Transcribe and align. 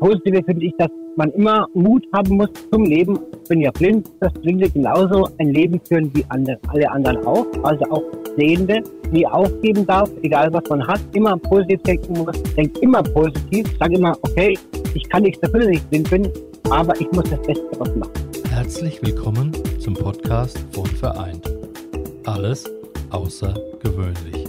Positive 0.00 0.42
finde 0.44 0.64
ich, 0.64 0.72
dass 0.78 0.88
man 1.16 1.30
immer 1.32 1.68
Mut 1.74 2.06
haben 2.14 2.38
muss 2.38 2.48
zum 2.72 2.84
Leben. 2.84 3.18
Ich 3.42 3.48
bin 3.50 3.60
ja 3.60 3.70
blind, 3.70 4.10
dass 4.20 4.32
Blinde 4.32 4.70
genauso 4.70 5.28
ein 5.38 5.52
Leben 5.52 5.78
führen 5.86 6.10
wie 6.14 6.24
andere, 6.30 6.58
alle 6.68 6.90
anderen 6.90 7.26
auch. 7.26 7.46
Also 7.62 7.84
auch 7.90 8.02
Sehende, 8.38 8.82
nie 9.10 9.26
aufgeben 9.26 9.86
darf, 9.86 10.10
egal 10.22 10.50
was 10.52 10.62
man 10.70 10.86
hat, 10.86 11.00
immer 11.12 11.36
positiv 11.36 11.82
denken 11.82 12.14
muss. 12.14 12.42
Denkt 12.56 12.78
immer 12.78 13.02
positiv. 13.02 13.66
Sag 13.78 13.92
immer, 13.92 14.16
okay, 14.22 14.58
ich 14.94 15.06
kann 15.10 15.22
nichts 15.22 15.40
dafür, 15.40 15.60
dass 15.60 15.68
ich 15.68 15.82
blind 15.88 16.08
bin, 16.08 16.28
aber 16.70 16.98
ich 16.98 17.12
muss 17.12 17.28
das 17.28 17.42
Beste 17.42 17.66
daraus 17.72 17.94
machen. 17.96 18.12
Herzlich 18.50 19.02
willkommen 19.02 19.52
zum 19.80 19.92
Podcast 19.92 20.64
von 20.72 20.86
Vereint. 20.86 21.44
Alles 22.24 22.64
außergewöhnlich. 23.10 24.46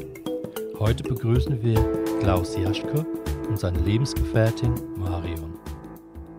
Heute 0.80 1.04
begrüßen 1.04 1.62
wir 1.62 1.76
Klaus 2.22 2.58
Jaschke 2.58 3.06
und 3.48 3.58
seine 3.60 3.80
Lebensgefährtin 3.80 4.74
Marion. 4.98 5.58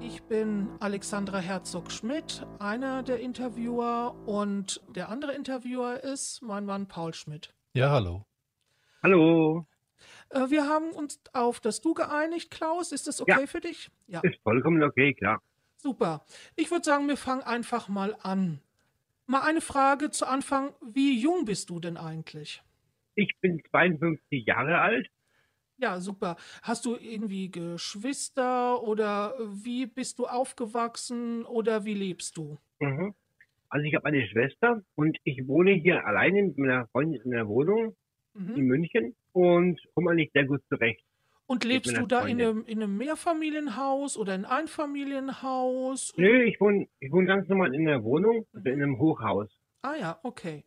Ich 0.01 0.23
bin 0.25 0.69
Alexandra 0.81 1.39
Herzog-Schmidt, 1.39 2.47
einer 2.59 3.03
der 3.03 3.21
Interviewer 3.21 4.15
und 4.27 4.81
der 4.95 5.09
andere 5.09 5.35
Interviewer 5.35 6.03
ist 6.03 6.43
mein 6.43 6.65
Mann 6.65 6.87
Paul 6.89 7.15
Schmidt. 7.15 7.55
Ja, 7.75 7.91
hallo. 7.91 8.25
Hallo. 9.03 9.67
Äh, 10.31 10.51
wir 10.51 10.69
haben 10.69 10.91
uns 10.91 11.21
auf 11.33 11.61
das 11.61 11.81
Du 11.81 11.95
geeinigt, 11.95 12.51
Klaus. 12.51 12.93
Ist 12.93 13.07
das 13.07 13.21
okay 13.21 13.41
Ja. 13.43 13.47
für 13.47 13.61
dich? 13.61 13.91
Ja. 14.07 14.21
Ist 14.23 14.41
vollkommen 14.43 14.83
okay, 14.83 15.15
klar. 15.15 15.41
Super. 15.77 16.25
Ich 16.57 16.71
würde 16.71 16.85
sagen, 16.85 17.09
wir 17.09 17.17
fangen 17.17 17.43
einfach 17.43 17.89
mal 17.89 18.17
an. 18.23 18.61
Mal 19.27 19.43
eine 19.43 19.61
Frage 19.61 20.11
zu 20.11 20.27
Anfang. 20.27 20.75
Wie 20.81 21.19
jung 21.21 21.45
bist 21.45 21.71
du 21.71 21.81
denn 21.81 21.97
eigentlich? 21.97 22.63
Ich 23.15 23.33
bin 23.41 23.61
52 23.71 24.47
Jahre 24.47 24.81
alt. 24.81 25.09
Ja, 25.83 25.99
super. 25.99 26.37
Hast 26.63 26.85
du 26.85 26.97
irgendwie 26.97 27.51
Geschwister 27.51 28.81
oder 28.85 29.35
wie 29.41 29.87
bist 29.87 30.21
du 30.21 30.27
aufgewachsen 30.29 31.45
oder 31.45 31.85
wie 31.85 31.95
lebst 31.95 32.37
du? 32.37 32.59
Mhm. 32.81 33.15
Also 33.71 33.87
ich 33.87 33.95
habe 33.95 34.07
eine 34.07 34.27
Schwester 34.29 34.83
und 34.97 35.19
ich 35.25 35.49
wohne 35.49 35.73
hier 35.73 36.07
alleine 36.07 36.43
mit 36.45 36.59
meiner 36.59 36.89
Freundin 36.89 37.23
in 37.25 37.35
einer 37.35 37.49
Wohnung 37.49 37.97
in 38.55 38.65
Mhm. 38.65 38.67
München 38.67 39.17
und 39.33 39.81
komme 39.95 40.13
eigentlich 40.13 40.33
sehr 40.35 40.47
gut 40.47 40.63
zurecht. 40.69 41.05
Und 41.47 41.65
lebst 41.65 41.97
du 41.97 42.07
da 42.07 42.25
in 42.25 42.41
einem, 42.41 42.65
in 42.65 42.83
einem 42.83 42.97
Mehrfamilienhaus 42.97 44.17
oder 44.17 44.35
in 44.35 44.45
Einfamilienhaus? 44.45 46.13
Nö, 46.17 46.43
ich 46.45 46.59
wohne, 46.59 46.87
ich 47.01 47.13
wohne 47.13 47.27
ganz 47.27 47.47
normal 47.49 47.75
in 47.75 47.87
einer 47.87 48.03
Wohnung, 48.03 48.47
also 48.55 48.67
in 48.71 48.83
einem 48.83 48.99
Hochhaus. 48.99 49.55
Ah 49.83 49.95
ja, 49.97 50.19
okay. 50.25 50.65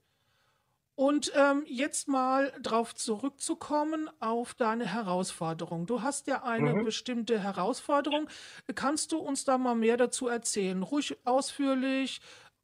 Und 0.96 1.34
ähm, 1.36 1.64
jetzt 1.68 2.08
mal 2.08 2.54
drauf 2.62 2.96
zurückzukommen 2.96 4.10
auf 4.22 4.54
deine 4.54 4.86
Herausforderung. 4.86 5.86
Du 5.88 6.02
hast 6.02 6.28
ja 6.28 6.44
eine 6.44 6.74
Mhm. 6.74 6.86
bestimmte 6.86 7.40
Herausforderung. 7.44 8.30
Kannst 8.76 9.12
du 9.12 9.18
uns 9.18 9.44
da 9.44 9.58
mal 9.58 9.76
mehr 9.76 9.98
dazu 9.98 10.28
erzählen? 10.30 10.82
Ruhig 10.84 11.18
ausführlich, 11.26 12.22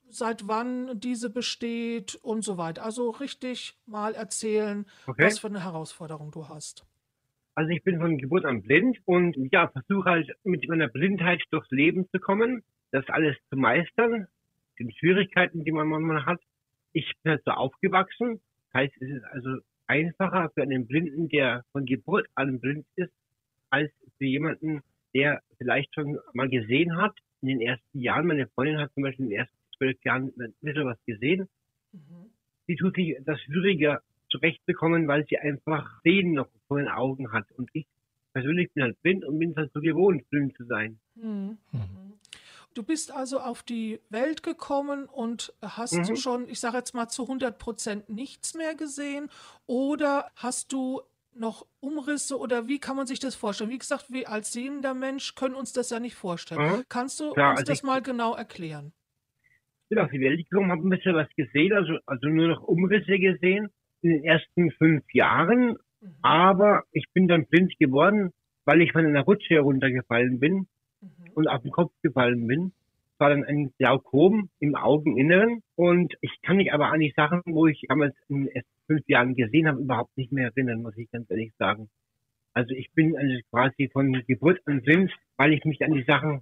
seit 0.09 0.47
wann 0.47 0.97
diese 0.99 1.29
besteht 1.29 2.15
und 2.15 2.43
so 2.43 2.57
weiter. 2.57 2.83
Also 2.83 3.09
richtig 3.09 3.77
mal 3.85 4.13
erzählen, 4.15 4.85
Okay? 5.07 5.23
was 5.25 5.39
für 5.39 5.47
eine 5.47 5.63
Herausforderung 5.63 6.31
du 6.31 6.47
hast. 6.47 6.85
Also 7.55 7.69
ich 7.71 7.83
bin 7.83 7.99
von 7.99 8.17
Geburt 8.17 8.45
an 8.45 8.61
blind 8.61 8.99
und 9.05 9.35
ja, 9.51 9.67
versuche 9.69 10.09
halt 10.09 10.31
mit 10.43 10.67
meiner 10.67 10.87
Blindheit 10.87 11.41
durchs 11.51 11.69
Leben 11.71 12.07
zu 12.09 12.19
kommen, 12.19 12.63
das 12.91 13.07
alles 13.09 13.37
zu 13.49 13.57
meistern, 13.57 14.27
die 14.79 14.91
Schwierigkeiten, 14.97 15.63
die 15.63 15.71
man 15.71 15.87
manchmal 15.87 16.25
hat. 16.25 16.41
Ich 16.93 17.11
bin 17.23 17.31
halt 17.31 17.43
so 17.45 17.51
aufgewachsen, 17.51 18.41
das 18.65 18.81
heißt, 18.81 19.01
es 19.01 19.09
ist 19.09 19.23
also 19.25 19.57
einfacher 19.87 20.49
für 20.53 20.61
einen 20.61 20.87
Blinden, 20.87 21.29
der 21.29 21.63
von 21.71 21.85
Geburt 21.85 22.27
an 22.35 22.59
blind 22.59 22.85
ist, 22.95 23.13
als 23.69 23.91
für 24.17 24.25
jemanden, 24.25 24.81
der 25.13 25.41
vielleicht 25.57 25.93
schon 25.93 26.19
mal 26.33 26.49
gesehen 26.49 26.97
hat. 26.97 27.13
In 27.41 27.49
den 27.49 27.61
ersten 27.61 27.99
Jahren, 27.99 28.27
meine 28.27 28.47
Freundin 28.47 28.77
hat 28.77 28.93
zum 28.93 29.03
Beispiel 29.03 29.25
in 29.25 29.29
den 29.31 29.39
ersten 29.39 29.57
zwölf 29.77 30.03
Jahren 30.03 30.31
ein 30.39 30.53
bisschen 30.61 30.85
was 30.85 31.03
gesehen. 31.05 31.49
Mhm. 31.91 32.29
Sie 32.67 32.75
tut 32.75 32.95
sich 32.95 33.17
das 33.25 33.41
schwieriger 33.41 34.01
zurechtbekommen, 34.29 35.07
weil 35.07 35.25
sie 35.27 35.37
einfach 35.37 36.01
Sehen 36.03 36.33
noch 36.33 36.47
vor 36.67 36.77
den 36.77 36.87
Augen 36.87 37.31
hat. 37.33 37.51
Und 37.57 37.69
ich 37.73 37.85
persönlich 38.33 38.71
bin 38.73 38.83
halt 38.83 39.01
blind 39.01 39.25
und 39.25 39.39
bin 39.39 39.55
halt 39.55 39.71
so 39.73 39.81
gewohnt, 39.81 40.29
blind 40.29 40.55
zu 40.55 40.65
sein. 40.65 40.99
Mhm. 41.15 41.57
Mhm. 41.71 42.10
Du 42.73 42.83
bist 42.83 43.11
also 43.11 43.39
auf 43.39 43.63
die 43.63 43.99
Welt 44.09 44.43
gekommen 44.43 45.05
und 45.05 45.53
hast 45.61 46.09
Mhm. 46.09 46.15
schon, 46.15 46.47
ich 46.47 46.59
sage 46.59 46.77
jetzt 46.77 46.93
mal 46.93 47.09
zu 47.09 47.27
100 47.27 47.57
Prozent 47.57 48.07
nichts 48.09 48.53
mehr 48.55 48.75
gesehen 48.75 49.29
oder 49.67 50.31
hast 50.35 50.71
du 50.71 51.01
noch 51.33 51.65
Umrisse 51.81 52.37
oder 52.39 52.67
wie 52.67 52.79
kann 52.79 52.95
man 52.95 53.07
sich 53.07 53.19
das 53.19 53.35
vorstellen? 53.35 53.69
Wie 53.69 53.77
gesagt, 53.77 54.05
wir 54.09 54.29
als 54.29 54.51
sehender 54.53 54.93
Mensch 54.93 55.35
können 55.35 55.55
uns 55.55 55.73
das 55.73 55.89
ja 55.89 55.99
nicht 55.99 56.15
vorstellen. 56.15 56.61
Mhm. 56.77 56.83
Kannst 56.87 57.19
du 57.19 57.33
Klar, 57.33 57.51
uns 57.51 57.59
also 57.61 57.71
das 57.71 57.79
ich- 57.79 57.83
mal 57.83 58.01
genau 58.01 58.35
erklären? 58.35 58.93
bin 59.89 59.99
auf 59.99 60.09
die 60.11 60.21
Welt 60.21 60.49
gekommen, 60.49 60.71
habe 60.71 60.87
ein 60.87 60.89
bisschen 60.89 61.15
was 61.15 61.27
gesehen, 61.35 61.73
also, 61.73 61.97
also 62.05 62.27
nur 62.29 62.47
noch 62.47 62.63
Umrisse 62.63 63.19
gesehen 63.19 63.67
in 64.01 64.11
den 64.11 64.23
ersten 64.23 64.71
fünf 64.77 65.03
Jahren. 65.13 65.75
Mhm. 65.99 66.15
Aber 66.21 66.83
ich 66.93 67.05
bin 67.13 67.27
dann 67.27 67.45
blind 67.47 67.73
geworden, 67.77 68.31
weil 68.63 68.81
ich 68.81 68.93
von 68.93 69.05
einer 69.05 69.23
Rutsche 69.23 69.55
heruntergefallen 69.55 70.39
bin. 70.39 70.67
Und 71.33 71.47
auf 71.47 71.61
den 71.61 71.71
Kopf 71.71 71.91
gefallen 72.01 72.47
bin. 72.47 72.71
Es 73.13 73.19
war 73.19 73.29
dann 73.29 73.43
ein 73.43 73.71
Glaukom 73.77 74.49
im 74.59 74.75
Augeninneren 74.75 75.61
und 75.75 76.15
ich 76.21 76.31
kann 76.41 76.57
mich 76.57 76.73
aber 76.73 76.91
an 76.91 76.99
die 76.99 77.13
Sachen, 77.15 77.41
wo 77.45 77.67
ich 77.67 77.85
damals 77.87 78.15
in 78.29 78.49
fünf 78.87 79.07
Jahren 79.07 79.35
gesehen 79.35 79.67
habe, 79.67 79.81
überhaupt 79.81 80.17
nicht 80.17 80.31
mehr 80.31 80.47
erinnern, 80.47 80.81
muss 80.81 80.97
ich 80.97 81.09
ganz 81.11 81.29
ehrlich 81.29 81.53
sagen. 81.57 81.89
Also 82.53 82.73
ich 82.73 82.91
bin 82.91 83.15
also 83.17 83.33
quasi 83.49 83.89
von 83.91 84.11
Geburt 84.27 84.59
an 84.65 84.81
blind, 84.81 85.11
weil 85.37 85.53
ich 85.53 85.63
mich 85.65 85.83
an 85.83 85.93
die 85.93 86.03
Sachen, 86.03 86.41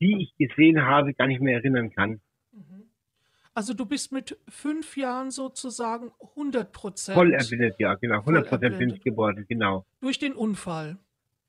die 0.00 0.16
ich 0.22 0.48
gesehen 0.48 0.82
habe, 0.82 1.12
gar 1.14 1.26
nicht 1.26 1.40
mehr 1.40 1.56
erinnern 1.56 1.90
kann. 1.90 2.20
Mhm. 2.52 2.84
Also 3.52 3.74
du 3.74 3.84
bist 3.84 4.12
mit 4.12 4.38
fünf 4.48 4.96
Jahren 4.96 5.30
sozusagen 5.30 6.12
100 6.36 6.72
Prozent 6.72 7.16
Voll 7.16 7.34
erblindet, 7.34 7.74
ja, 7.78 7.94
genau. 7.94 8.20
100% 8.20 8.52
erblindet. 8.52 8.78
blind 8.78 9.04
geworden, 9.04 9.44
genau. 9.48 9.84
durch 10.00 10.18
den 10.18 10.32
Unfall. 10.32 10.96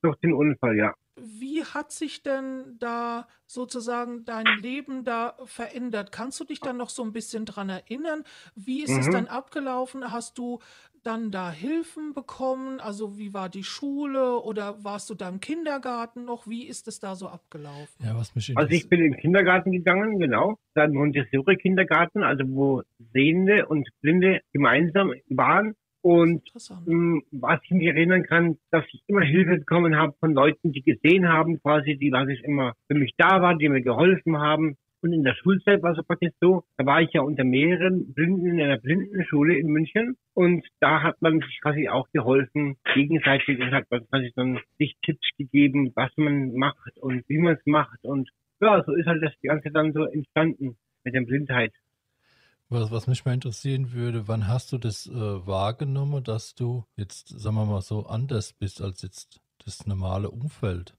Durch 0.01 0.17
den 0.17 0.33
Unfall, 0.33 0.75
ja. 0.75 0.93
Wie 1.17 1.63
hat 1.63 1.91
sich 1.91 2.23
denn 2.23 2.77
da 2.79 3.27
sozusagen 3.45 4.23
dein 4.23 4.57
Leben 4.57 5.03
da 5.03 5.35
verändert? 5.45 6.11
Kannst 6.11 6.39
du 6.39 6.45
dich 6.45 6.61
dann 6.61 6.77
noch 6.77 6.89
so 6.89 7.03
ein 7.03 7.11
bisschen 7.11 7.45
dran 7.45 7.69
erinnern? 7.69 8.23
Wie 8.55 8.81
ist 8.81 8.97
es 8.97 9.07
Mhm. 9.07 9.11
dann 9.11 9.27
abgelaufen? 9.27 10.11
Hast 10.11 10.37
du 10.37 10.59
dann 11.03 11.29
da 11.31 11.51
Hilfen 11.51 12.13
bekommen? 12.13 12.79
Also 12.79 13.17
wie 13.17 13.33
war 13.33 13.49
die 13.49 13.63
Schule 13.63 14.39
oder 14.39 14.83
warst 14.83 15.09
du 15.09 15.15
da 15.15 15.27
im 15.27 15.41
Kindergarten 15.41 16.23
noch? 16.25 16.47
Wie 16.47 16.65
ist 16.65 16.87
es 16.87 16.99
da 16.99 17.15
so 17.15 17.27
abgelaufen? 17.27 18.05
Ja, 18.05 18.15
was 18.15 18.33
mich 18.33 18.55
Also 18.55 18.71
ich 18.73 18.87
bin 18.87 19.01
in 19.01 19.11
den 19.11 19.19
Kindergarten 19.19 19.71
gegangen, 19.71 20.19
genau. 20.19 20.57
Dann 20.75 20.93
Montessori-Kindergarten, 20.93 22.23
also 22.23 22.43
wo 22.47 22.83
Sehende 23.13 23.67
und 23.67 23.89
Blinde 24.01 24.41
gemeinsam 24.53 25.13
waren. 25.29 25.75
Und 26.01 26.41
mh, 26.85 27.21
was 27.31 27.59
ich 27.63 27.71
mich 27.71 27.87
erinnern 27.87 28.23
kann, 28.23 28.57
dass 28.71 28.85
ich 28.91 29.03
immer 29.07 29.21
Hilfe 29.21 29.57
bekommen 29.57 29.95
habe 29.95 30.13
von 30.19 30.33
Leuten, 30.33 30.71
die 30.71 30.81
gesehen 30.81 31.29
haben, 31.29 31.61
quasi, 31.61 31.95
die 31.95 32.11
wirklich 32.11 32.43
immer 32.43 32.73
für 32.87 32.95
mich 32.95 33.13
da 33.17 33.41
waren, 33.41 33.59
die 33.59 33.69
mir 33.69 33.81
geholfen 33.81 34.37
haben. 34.39 34.77
Und 35.03 35.13
in 35.13 35.23
der 35.23 35.33
Schulzeit 35.33 35.81
war 35.81 35.97
es 35.97 36.05
praktisch 36.05 36.33
so, 36.39 36.63
da 36.77 36.85
war 36.85 37.01
ich 37.01 37.11
ja 37.13 37.21
unter 37.21 37.43
mehreren 37.43 38.13
Blinden 38.13 38.47
in 38.47 38.61
einer 38.61 38.77
Blindenschule 38.77 39.57
in 39.57 39.67
München. 39.67 40.15
Und 40.33 40.63
da 40.79 41.01
hat 41.01 41.21
man 41.21 41.39
sich 41.39 41.59
quasi 41.61 41.89
auch 41.89 42.07
geholfen, 42.11 42.77
gegenseitig 42.93 43.59
und 43.59 43.71
hat 43.71 43.85
man 43.89 44.07
quasi 44.07 44.31
dann 44.35 44.59
sich 44.77 44.95
Tipps 45.03 45.27
gegeben, 45.37 45.91
was 45.95 46.11
man 46.17 46.53
macht 46.53 46.97
und 46.99 47.27
wie 47.27 47.39
man 47.39 47.55
es 47.55 47.65
macht. 47.65 48.03
Und 48.03 48.29
ja, 48.59 48.83
so 48.83 48.93
ist 48.93 49.07
halt 49.07 49.23
das 49.23 49.33
Ganze 49.41 49.71
dann 49.71 49.91
so 49.91 50.05
entstanden 50.05 50.77
mit 51.03 51.15
der 51.15 51.21
Blindheit. 51.21 51.73
Was, 52.71 52.89
was 52.89 53.05
mich 53.07 53.25
mal 53.25 53.33
interessieren 53.33 53.91
würde, 53.91 54.29
wann 54.29 54.47
hast 54.47 54.71
du 54.71 54.77
das 54.77 55.05
äh, 55.05 55.11
wahrgenommen, 55.13 56.23
dass 56.23 56.55
du 56.55 56.85
jetzt, 56.95 57.27
sagen 57.27 57.57
wir 57.57 57.65
mal 57.65 57.81
so, 57.81 58.05
anders 58.05 58.53
bist 58.53 58.81
als 58.81 59.01
jetzt 59.01 59.41
das 59.65 59.85
normale 59.85 60.31
Umfeld? 60.31 60.95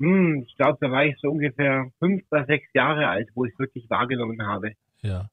Hm, 0.00 0.44
ich 0.46 0.54
glaube, 0.56 0.78
da 0.80 0.90
war 0.92 1.04
ich 1.04 1.16
so 1.20 1.30
ungefähr 1.30 1.90
fünf 1.98 2.22
oder 2.30 2.46
sechs 2.46 2.68
Jahre 2.74 3.08
alt, 3.08 3.28
wo 3.34 3.44
ich 3.44 3.52
es 3.52 3.58
wirklich 3.58 3.90
wahrgenommen 3.90 4.40
habe. 4.46 4.74
Ja. 5.02 5.30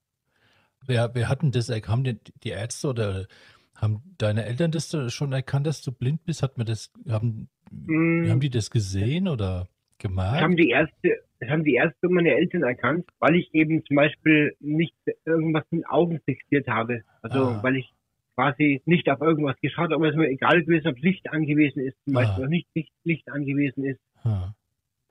Wer, 0.87 1.13
wer 1.13 1.29
hat 1.29 1.43
denn 1.43 1.51
das, 1.51 1.69
haben 1.69 2.03
die, 2.03 2.17
die 2.43 2.49
Ärzte 2.49 2.87
oder 2.87 3.27
haben 3.75 4.01
deine 4.17 4.45
Eltern 4.45 4.71
das 4.71 4.91
äh, 4.95 5.11
schon 5.11 5.31
erkannt, 5.31 5.67
dass 5.67 5.83
du 5.83 5.91
blind 5.91 6.25
bist? 6.25 6.41
Hat 6.41 6.57
man 6.57 6.65
das, 6.65 6.91
haben, 7.07 7.49
Hm, 7.69 8.29
haben 8.29 8.39
die 8.39 8.49
das 8.49 8.71
gesehen 8.71 9.27
oder 9.27 9.67
gemerkt? 9.99 10.41
haben 10.41 10.55
die 10.55 10.69
Ärzte, 10.69 11.23
das 11.41 11.49
haben 11.49 11.63
die 11.65 11.73
Ärzte 11.73 12.07
und 12.07 12.13
meine 12.13 12.33
Eltern 12.35 12.63
erkannt, 12.63 13.05
weil 13.19 13.35
ich 13.35 13.53
eben 13.53 13.83
zum 13.85 13.95
Beispiel 13.97 14.55
nicht 14.59 14.95
irgendwas 15.25 15.63
mit 15.71 15.81
den 15.81 15.85
Augen 15.87 16.19
fixiert 16.23 16.67
habe. 16.67 17.01
Also 17.21 17.39
Ah. 17.47 17.63
weil 17.63 17.75
ich 17.77 17.91
quasi 18.35 18.81
nicht 18.85 19.09
auf 19.09 19.19
irgendwas 19.21 19.57
geschaut 19.59 19.85
habe, 19.85 19.95
aber 19.95 20.05
es 20.07 20.11
ist 20.13 20.17
mir 20.19 20.29
egal 20.29 20.63
gewesen, 20.63 20.87
ob 20.87 20.97
Licht 20.99 21.29
angewiesen 21.31 21.81
ist, 21.85 21.97
zum 22.05 22.15
Ah. 22.15 22.21
Beispiel, 22.21 22.39
oder 22.43 22.49
nicht 22.49 22.67
Licht, 22.75 22.93
Licht 23.03 23.29
angewiesen 23.29 23.83
ist. 23.85 23.99
Ah. 24.23 24.53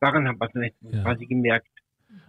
Daran 0.01 0.27
habe 0.27 0.39
ich 0.49 0.55
nicht 0.55 0.77
Ja. 0.95 1.03
quasi 1.03 1.27
gemerkt. 1.27 1.69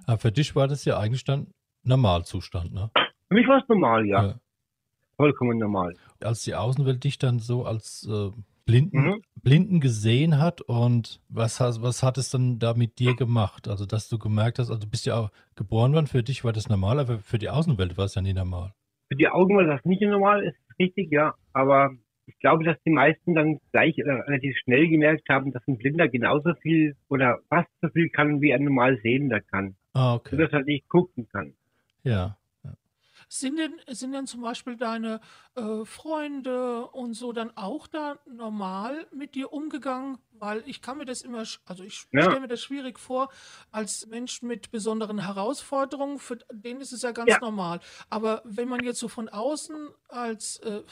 Aber 0.06 0.18
für 0.18 0.31
dich 0.31 0.56
war 0.56 0.68
das 0.68 0.83
ja 0.86 1.00
eigentlich 1.00 1.24
dann 1.24 1.47
Normalzustand, 1.83 2.74
ne? 2.74 2.89
Für 3.27 3.33
mich 3.36 3.47
war 3.47 3.62
es 3.62 3.69
normal, 3.69 4.06
ja. 4.06 4.36
Vollkommen 5.15 5.57
normal. 5.59 5.95
Als 6.24 6.44
die 6.44 6.56
Außenwelt 6.56 7.04
dich 7.04 7.18
dann 7.19 7.39
so 7.39 7.65
als 7.65 8.07
äh, 8.12 8.31
Blinden 8.71 8.97
Mhm. 8.97 9.21
Blinden 9.44 9.79
gesehen 9.79 10.39
hat 10.39 10.62
und 10.62 11.19
was, 11.29 11.59
was 11.59 12.03
hat 12.03 12.18
es 12.18 12.29
dann 12.29 12.59
da 12.59 12.73
mit 12.73 13.00
dir 13.00 13.15
gemacht? 13.15 13.68
Also, 13.68 13.85
dass 13.85 14.07
du 14.07 14.18
gemerkt 14.19 14.59
hast, 14.59 14.69
also 14.69 14.81
du 14.81 14.89
bist 14.89 15.06
ja 15.06 15.15
auch 15.15 15.31
geboren 15.56 15.94
worden, 15.94 16.07
für 16.07 16.23
dich 16.23 16.44
war 16.44 16.53
das 16.53 16.69
normal, 16.69 17.00
aber 17.00 17.19
für 17.19 17.38
die 17.38 17.50
Außenwelt 17.50 17.97
war 17.97 18.06
es 18.06 18.15
ja 18.15 18.21
nie 18.21 18.33
normal. 18.33 18.73
Für 19.09 19.15
die 19.15 19.27
Augen 19.27 19.57
war 19.57 19.65
das 19.65 19.83
nicht 19.83 20.01
normal, 20.01 20.44
ist 20.44 20.57
richtig, 20.79 21.12
ja. 21.12 21.33
Aber 21.53 21.91
ich 22.27 22.38
glaube, 22.39 22.63
dass 22.63 22.77
die 22.85 22.91
meisten 22.91 23.35
dann 23.35 23.59
gleich 23.71 23.97
oder 23.97 24.25
relativ 24.27 24.56
schnell 24.63 24.88
gemerkt 24.88 25.27
haben, 25.27 25.51
dass 25.51 25.68
ein 25.68 25.77
Blinder 25.77 26.07
genauso 26.07 26.53
viel 26.62 26.95
oder 27.09 27.39
fast 27.50 27.69
so 27.81 27.89
viel 27.89 28.09
kann, 28.09 28.41
wie 28.41 28.53
ein 28.53 28.63
normal 28.63 29.00
Sehender 29.01 29.41
kann. 29.41 29.75
Ah, 29.94 30.15
okay. 30.15 30.38
dass 30.38 30.51
er 30.51 30.59
halt 30.59 30.68
nicht 30.68 30.88
gucken 30.88 31.27
kann. 31.27 31.53
Ja. 32.03 32.38
Sind 33.33 33.57
denn, 33.57 33.80
sind 33.88 34.12
denn 34.12 34.28
zum 34.28 34.42
Beispiel 34.42 34.75
deine 34.75 35.22
äh, 35.56 35.86
Freunde 35.86 36.86
und 36.92 37.13
so 37.13 37.31
dann 37.31 37.56
auch 37.56 37.88
da 37.88 38.19
normal 38.25 39.07
mit 39.13 39.36
dir 39.36 39.54
umgegangen? 39.54 40.18
Weil 40.31 40.63
ich 40.68 40.81
kann 40.81 40.98
mir 40.98 41.06
das 41.06 41.22
immer, 41.22 41.45
also 41.63 41.83
ich 41.86 42.07
Ja. 42.13 42.22
stelle 42.22 42.42
mir 42.42 42.50
das 42.50 42.60
schwierig 42.62 43.00
vor, 43.00 43.30
als 43.72 44.06
Mensch 44.07 44.42
mit 44.42 44.69
besonderen 44.72 45.19
Herausforderungen, 45.19 46.19
für 46.19 46.39
den 46.51 46.81
ist 46.81 46.92
es 46.92 47.04
ja 47.04 47.13
ganz 47.13 47.39
Ja. 47.39 47.39
normal. 47.39 47.80
Aber 48.10 48.42
wenn 48.44 48.68
man 48.68 48.83
jetzt 48.83 49.00
so 49.00 49.07
von 49.07 49.30
außen 49.30 49.92
als, 50.10 50.57
äh, 50.57 50.83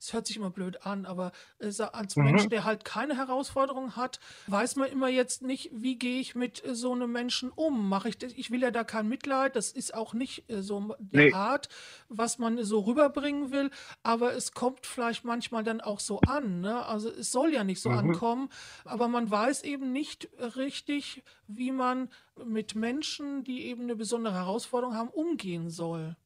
es 0.00 0.12
hört 0.12 0.26
sich 0.26 0.36
immer 0.36 0.50
blöd 0.50 0.86
an, 0.86 1.06
aber 1.06 1.32
äh, 1.58 1.72
als 1.92 2.16
Mhm. 2.16 2.24
Mensch, 2.24 2.48
der 2.48 2.64
halt 2.64 2.84
keine 2.84 3.16
Herausforderung 3.16 3.96
hat, 3.96 4.20
weiß 4.46 4.76
man 4.76 4.90
immer 4.90 5.08
jetzt 5.08 5.42
nicht, 5.42 5.70
wie 5.72 5.96
gehe 5.96 6.20
ich 6.20 6.34
mit 6.34 6.64
äh, 6.64 6.74
so 6.74 6.92
einem 6.92 7.10
Menschen 7.10 7.50
um? 7.50 7.88
Mache 7.88 8.08
ich 8.10 8.18
das? 8.18 8.32
Ich 8.32 8.50
will 8.50 8.62
ja 8.62 8.70
da 8.70 8.84
kein 8.84 9.08
Mitleid, 9.08 9.56
das 9.56 9.72
ist 9.72 9.94
auch 9.94 10.14
nicht 10.14 10.48
äh, 10.50 10.62
so 10.62 10.94
der 10.98 11.26
Nee. 11.26 11.32
Art, 11.32 11.68
was 12.08 12.38
man 12.38 12.62
so 12.64 12.80
rüberbringen 12.80 13.50
will, 13.50 13.70
aber 14.02 14.32
es 14.34 14.52
kommt 14.52 14.86
vielleicht 14.86 15.24
manchmal 15.24 15.64
dann 15.64 15.80
auch 15.80 16.00
so 16.00 16.20
an. 16.20 16.60
Ne? 16.60 16.84
Also 16.86 17.10
es 17.10 17.32
soll 17.32 17.52
ja 17.52 17.64
nicht 17.64 17.80
so 17.80 17.90
Mhm. 17.90 17.98
ankommen, 17.98 18.48
aber 18.84 19.08
man 19.08 19.30
weiß 19.30 19.64
eben 19.64 19.92
nicht 19.92 20.28
richtig, 20.56 21.22
wie 21.46 21.72
man 21.72 22.08
mit 22.44 22.74
Menschen, 22.74 23.42
die 23.42 23.66
eben 23.66 23.82
eine 23.82 23.96
besondere 23.96 24.34
Herausforderung 24.34 24.94
haben, 24.94 25.08
umgehen 25.08 25.70
soll. 25.70 26.16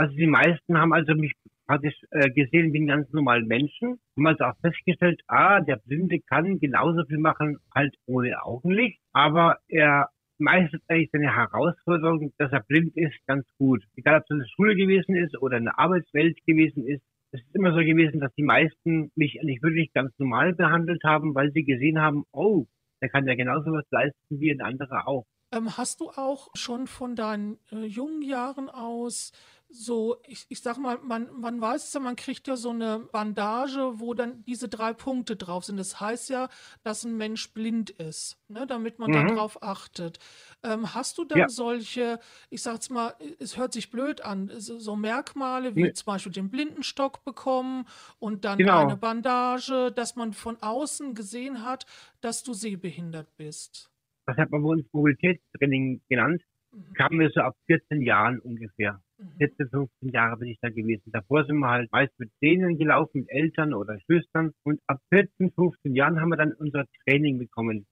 Also 0.00 0.16
die 0.16 0.26
meisten 0.26 0.78
haben 0.78 0.94
also 0.94 1.14
mich 1.14 1.34
praktisch 1.70 1.94
äh, 2.10 2.30
gesehen 2.30 2.72
wie 2.72 2.78
einen 2.78 2.88
ganz 2.88 3.12
normalen 3.12 3.46
Menschen. 3.46 4.00
Haben 4.16 4.26
also 4.26 4.44
auch 4.44 4.56
festgestellt, 4.60 5.20
ah, 5.28 5.60
der 5.60 5.76
Blinde 5.76 6.18
kann 6.18 6.58
genauso 6.58 7.04
viel 7.06 7.18
machen, 7.18 7.58
halt 7.72 7.94
ohne 8.06 8.42
Augenlicht. 8.42 8.98
Aber 9.12 9.58
er 9.68 10.08
meistert 10.38 10.82
eigentlich 10.88 11.10
seine 11.12 11.36
Herausforderung, 11.36 12.32
dass 12.38 12.50
er 12.50 12.64
blind 12.64 12.96
ist, 12.96 13.14
ganz 13.26 13.46
gut. 13.56 13.84
Egal, 13.94 14.16
ob 14.16 14.24
es 14.24 14.30
in 14.30 14.38
der 14.38 14.46
Schule 14.46 14.74
gewesen 14.74 15.14
ist 15.14 15.40
oder 15.40 15.58
in 15.58 15.64
der 15.64 15.78
Arbeitswelt 15.78 16.44
gewesen 16.44 16.84
ist. 16.88 17.04
Es 17.30 17.40
ist 17.40 17.54
immer 17.54 17.70
so 17.70 17.78
gewesen, 17.78 18.18
dass 18.18 18.34
die 18.34 18.42
meisten 18.42 19.12
mich 19.14 19.38
eigentlich 19.40 19.62
wirklich 19.62 19.92
ganz 19.92 20.12
normal 20.18 20.52
behandelt 20.54 21.04
haben, 21.04 21.36
weil 21.36 21.52
sie 21.52 21.62
gesehen 21.62 22.00
haben, 22.00 22.24
oh, 22.32 22.66
der 23.00 23.10
kann 23.10 23.28
ja 23.28 23.36
genauso 23.36 23.70
was 23.70 23.84
leisten 23.92 24.40
wie 24.40 24.50
ein 24.50 24.60
anderer 24.60 25.06
auch. 25.06 25.24
Ähm, 25.52 25.76
hast 25.76 26.00
du 26.00 26.10
auch 26.10 26.48
schon 26.54 26.86
von 26.86 27.16
deinen 27.16 27.58
äh, 27.72 27.84
jungen 27.84 28.22
Jahren 28.22 28.68
aus 28.68 29.32
so, 29.72 30.20
ich, 30.26 30.46
ich 30.48 30.60
sag 30.62 30.78
mal, 30.78 30.98
man, 31.02 31.30
man 31.40 31.60
weiß 31.60 31.84
es 31.88 31.92
ja, 31.92 32.00
man 32.00 32.16
kriegt 32.16 32.48
ja 32.48 32.56
so 32.56 32.70
eine 32.70 33.00
Bandage, 33.12 34.00
wo 34.00 34.14
dann 34.14 34.42
diese 34.44 34.68
drei 34.68 34.92
Punkte 34.92 35.36
drauf 35.36 35.64
sind. 35.64 35.76
Das 35.76 36.00
heißt 36.00 36.28
ja, 36.30 36.48
dass 36.82 37.04
ein 37.04 37.16
Mensch 37.16 37.52
blind 37.52 37.90
ist, 37.90 38.38
ne, 38.48 38.66
damit 38.66 38.98
man 38.98 39.10
Mhm. 39.10 39.28
darauf 39.28 39.62
achtet. 39.62 40.18
Ähm, 40.62 40.94
hast 40.94 41.18
du 41.18 41.24
dann 41.24 41.38
Ja. 41.40 41.48
solche, 41.48 42.18
ich 42.50 42.62
sag's 42.62 42.90
mal, 42.90 43.14
es 43.38 43.56
hört 43.56 43.72
sich 43.72 43.90
blöd 43.90 44.22
an, 44.22 44.50
so, 44.58 44.78
so 44.78 44.96
Merkmale 44.96 45.76
wie 45.76 45.82
Nee. 45.82 45.92
zum 45.92 46.06
Beispiel 46.06 46.32
den 46.32 46.50
Blindenstock 46.50 47.24
bekommen 47.24 47.86
und 48.18 48.44
dann 48.44 48.58
Genau. 48.58 48.82
eine 48.82 48.96
Bandage, 48.96 49.92
dass 49.92 50.16
man 50.16 50.32
von 50.32 50.56
außen 50.60 51.14
gesehen 51.14 51.64
hat, 51.64 51.86
dass 52.20 52.42
du 52.42 52.54
sehbehindert 52.54 53.36
bist? 53.36 53.90
Das 54.26 54.36
hat 54.36 54.50
man 54.50 54.62
bei 54.62 54.68
uns 54.68 54.86
Mobilitätstraining 54.92 56.02
genannt. 56.08 56.42
Mhm. 56.72 56.92
Kamen 56.94 57.20
wir 57.20 57.30
so 57.30 57.40
ab 57.40 57.56
14 57.66 58.02
Jahren 58.02 58.38
ungefähr. 58.40 59.02
Mhm. 59.20 59.36
14, 59.38 59.68
15 59.68 60.08
Jahre 60.10 60.36
bin 60.38 60.48
ich 60.48 60.58
da 60.60 60.70
gewesen. 60.70 61.12
Davor 61.12 61.44
sind 61.44 61.58
wir 61.58 61.68
halt 61.68 61.92
meist 61.92 62.18
mit 62.18 62.30
denen 62.40 62.78
gelaufen, 62.78 63.20
mit 63.20 63.30
Eltern 63.30 63.74
oder 63.74 64.00
Schwestern. 64.00 64.52
Und 64.62 64.80
ab 64.86 65.00
14, 65.10 65.52
15 65.52 65.94
Jahren 65.94 66.20
haben 66.20 66.30
wir 66.30 66.36
dann 66.36 66.52
unser 66.52 66.86
Training 67.04 67.38
bekommen. 67.38 67.86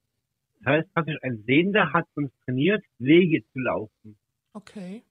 Das 0.61 0.67
heißt 0.73 0.95
praktisch, 0.95 1.19
ein 1.23 1.43
Sehender 1.47 1.93
hat 1.93 2.07
uns 2.15 2.33
trainiert, 2.45 2.83
Wege 2.99 3.45
zu 3.53 3.61
laufen. 3.61 4.17
Okay. 4.55 5.03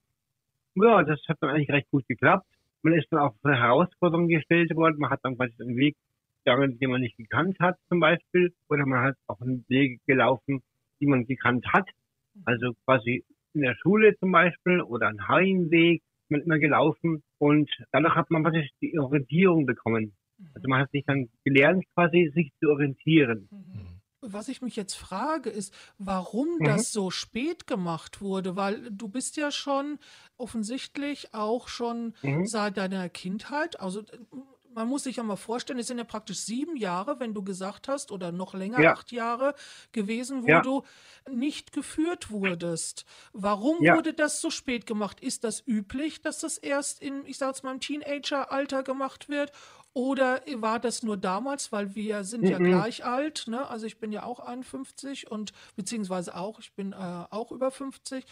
Ja, 0.76 1.04
das 1.04 1.20
hat 1.28 1.38
dann 1.42 1.52
eigentlich 1.52 1.70
recht 1.70 1.90
gut 1.92 2.08
geklappt. 2.08 2.48
Man 2.82 2.94
ist 2.94 3.08
dann 3.12 3.20
auch 3.20 3.36
eine 3.44 3.60
Herausforderung 3.60 4.28
gestellt 4.28 4.76
worden. 4.76 4.98
Man 5.00 5.10
hat 5.10 5.20
dann 5.24 5.36
quasi 5.36 5.54
einen 5.62 5.78
Weg 5.78 5.96
gegangen, 6.44 6.80
den 6.80 6.90
man 6.90 7.02
nicht 7.02 7.18
gekannt 7.18 7.60
hat, 7.60 7.78
zum 7.90 8.00
Beispiel. 8.00 8.54
Oder 8.70 8.86
man 8.86 9.04
hat 9.04 9.16
auch 9.28 9.42
einen 9.42 9.66
Weg 9.68 10.00
gelaufen, 10.06 10.62
die 11.00 11.06
man 11.06 11.26
gekannt 11.26 11.66
hat. 11.74 11.90
Also 12.46 12.74
quasi 12.86 13.24
in 13.54 13.62
der 13.62 13.76
Schule 13.76 14.16
zum 14.20 14.32
Beispiel 14.32 14.82
oder 14.82 15.08
einen 15.08 15.28
Heimweg 15.28 16.02
man 16.30 16.42
immer 16.42 16.60
gelaufen. 16.60 17.24
Und 17.40 17.70
dadurch 17.92 18.16
hat 18.16 18.30
man 18.32 18.44
praktisch 18.44 18.70
die 18.82 18.98
Orientierung 19.00 19.66
bekommen. 19.66 20.16
Also 20.54 20.68
man 20.68 20.82
hat 20.82 20.92
sich 20.92 21.04
dann 21.06 21.30
gelernt, 21.44 21.84
quasi 21.96 22.32
sich 22.34 22.52
zu 22.60 22.70
orientieren. 22.70 23.48
Mhm. 23.52 24.02
Was 24.22 24.50
ich 24.50 24.62
mich 24.64 24.76
jetzt 24.76 24.96
frage, 24.96 25.50
ist, 25.50 25.74
warum 26.00 26.58
Mhm. 26.60 26.64
das 26.66 26.92
so 26.92 27.12
spät 27.12 27.68
gemacht 27.68 28.20
wurde, 28.22 28.56
weil 28.56 28.90
du 28.92 29.08
bist 29.10 29.38
ja 29.38 29.52
schon 29.52 30.00
offensichtlich 30.38 31.34
auch 31.34 31.68
schon 31.68 32.14
Mhm. 32.24 32.46
seit 32.46 32.78
deiner 32.78 33.10
Kindheit, 33.10 33.80
also 33.80 34.02
äh, 34.02 34.18
man 34.78 34.88
muss 34.88 35.04
sich 35.04 35.18
ja 35.18 35.24
mal 35.24 35.36
vorstellen, 35.38 35.80
es 35.80 35.88
sind 35.88 35.98
ja 35.98 36.04
praktisch 36.04 36.40
sieben 36.40 36.78
Jahre, 36.78 37.20
wenn 37.20 37.34
du 37.34 37.44
gesagt 37.44 37.88
hast, 37.88 38.12
oder 38.12 38.32
noch 38.32 38.54
länger, 38.54 38.84
Ja. 38.84 38.88
acht 38.88 39.12
Jahre 39.12 39.56
gewesen, 39.92 40.44
wo 40.44 40.60
Ja. 40.60 40.62
du 40.62 40.84
nicht 41.30 41.72
geführt 41.74 42.30
wurdest. 42.32 43.06
Warum 43.34 43.78
Ja. 43.80 43.90
wurde 43.90 44.14
das 44.14 44.40
so 44.40 44.50
spät 44.52 44.86
gemacht? 44.86 45.20
Ist 45.20 45.44
das 45.44 45.66
üblich, 45.68 46.22
dass 46.22 46.40
das 46.40 46.58
erst 46.60 47.02
in, 47.02 47.26
ich 47.26 47.38
sag's 47.40 47.64
mal, 47.64 47.72
im 47.74 47.80
Teenageralter 47.82 48.84
gemacht 48.84 49.30
wird? 49.30 49.52
Oder 49.98 50.42
war 50.58 50.80
das 50.80 51.02
nur 51.02 51.18
damals, 51.18 51.72
weil 51.72 51.96
wir 51.96 52.24
sind 52.24 52.48
ja 52.48 52.60
Mhm. 52.60 52.66
gleich 52.66 53.04
alt, 53.04 53.46
ne? 53.48 53.68
Also 53.68 53.88
ich 53.88 53.98
bin 53.98 54.12
ja 54.12 54.22
auch 54.26 54.40
51 54.40 55.32
und 55.32 55.54
beziehungsweise 55.76 56.36
auch, 56.36 56.60
ich 56.60 56.72
bin 56.74 56.94
äh, 56.94 56.96
auch 57.32 57.52
über 57.52 57.72
50. 57.72 58.24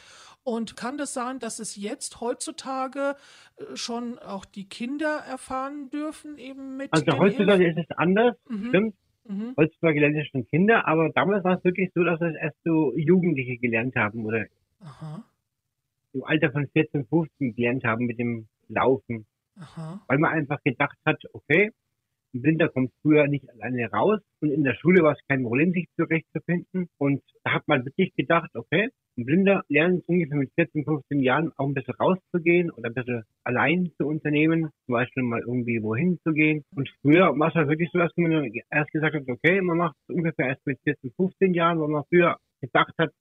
Und 0.44 0.78
kann 0.78 1.00
das 1.00 1.16
sein, 1.16 1.40
dass 1.40 1.58
es 1.58 1.76
jetzt 1.76 2.22
heutzutage 2.22 3.16
äh, 3.58 3.76
schon 3.76 4.20
auch 4.20 4.46
die 4.46 4.70
Kinder 4.70 5.24
erfahren 5.28 5.90
dürfen, 5.90 6.38
eben 6.38 6.78
mit 6.78 6.92
Also 6.94 7.18
heutzutage 7.18 7.68
ist 7.68 7.80
es 7.80 7.98
anders, 7.98 8.36
Mhm. 8.48 8.68
stimmt. 8.70 8.96
Mhm. 9.28 9.54
Heutzutage 9.58 10.00
lernen 10.02 10.20
es 10.20 10.28
schon 10.28 10.46
Kinder, 10.46 10.88
aber 10.88 11.10
damals 11.16 11.44
war 11.44 11.58
es 11.58 11.64
wirklich 11.64 11.90
so, 11.96 12.04
dass 12.04 12.22
es 12.22 12.36
erst 12.36 12.58
so 12.64 12.96
Jugendliche 12.96 13.58
gelernt 13.58 13.96
haben 13.96 14.24
oder 14.24 14.46
Aha, 14.82 15.24
im 16.14 16.24
Alter 16.26 16.52
von 16.52 16.68
14, 16.68 17.08
15 17.08 17.56
gelernt 17.56 17.84
haben 17.84 18.06
mit 18.06 18.20
dem 18.20 18.46
Laufen. 18.70 19.26
Aha. 19.60 20.04
Weil 20.08 20.18
man 20.20 20.32
einfach 20.32 20.62
gedacht 20.64 20.98
hat, 21.06 21.22
okay, 21.34 21.72
ein 22.34 22.42
Blinder 22.42 22.68
kommt 22.68 22.92
früher 23.02 23.28
nicht 23.28 23.50
alleine 23.50 23.90
raus 23.92 24.20
und 24.42 24.52
in 24.52 24.64
der 24.64 24.76
Schule 24.76 25.02
war 25.04 25.14
es 25.14 25.20
kein 25.30 25.44
Problem, 25.44 25.72
sich 25.72 25.88
zurechtzufinden. 25.96 26.90
Und 26.98 27.24
da 27.44 27.54
hat 27.54 27.68
man 27.68 27.86
wirklich 27.86 28.14
gedacht, 28.14 28.50
okay, 28.56 28.90
ein 29.18 29.26
Blinder 29.26 29.64
lernt 29.70 30.06
ungefähr 30.10 30.38
mit 30.38 30.52
14, 30.56 30.84
15 30.84 31.22
Jahren 31.22 31.54
auch 31.56 31.68
ein 31.68 31.74
bisschen 31.74 31.94
rauszugehen 31.96 32.72
oder 32.72 32.90
ein 32.90 32.94
bisschen 32.94 33.24
allein 33.46 33.92
zu 33.98 34.06
unternehmen, 34.06 34.70
zum 34.86 34.94
Beispiel 34.94 35.24
mal 35.24 35.40
irgendwie 35.40 35.82
wohin 35.82 36.20
zu 36.24 36.34
gehen. 36.34 36.66
Und 36.76 36.90
früher 37.02 37.40
war 37.40 37.48
es 37.48 37.56
halt 37.56 37.70
wirklich 37.70 37.90
so, 37.94 38.00
dass 38.00 38.12
man 38.18 38.52
erst 38.70 38.92
gesagt 38.92 39.16
hat, 39.16 39.30
okay, 39.30 39.62
man 39.62 39.78
macht 39.78 39.96
es 40.08 40.16
ungefähr 40.16 40.48
erst 40.50 40.66
mit 40.66 40.80
14, 40.84 41.14
15 41.16 41.54
Jahren, 41.54 41.80
weil 41.80 41.88
man 41.88 42.04
früher 42.10 42.38
gedacht 42.60 42.94
hat, 42.98 43.12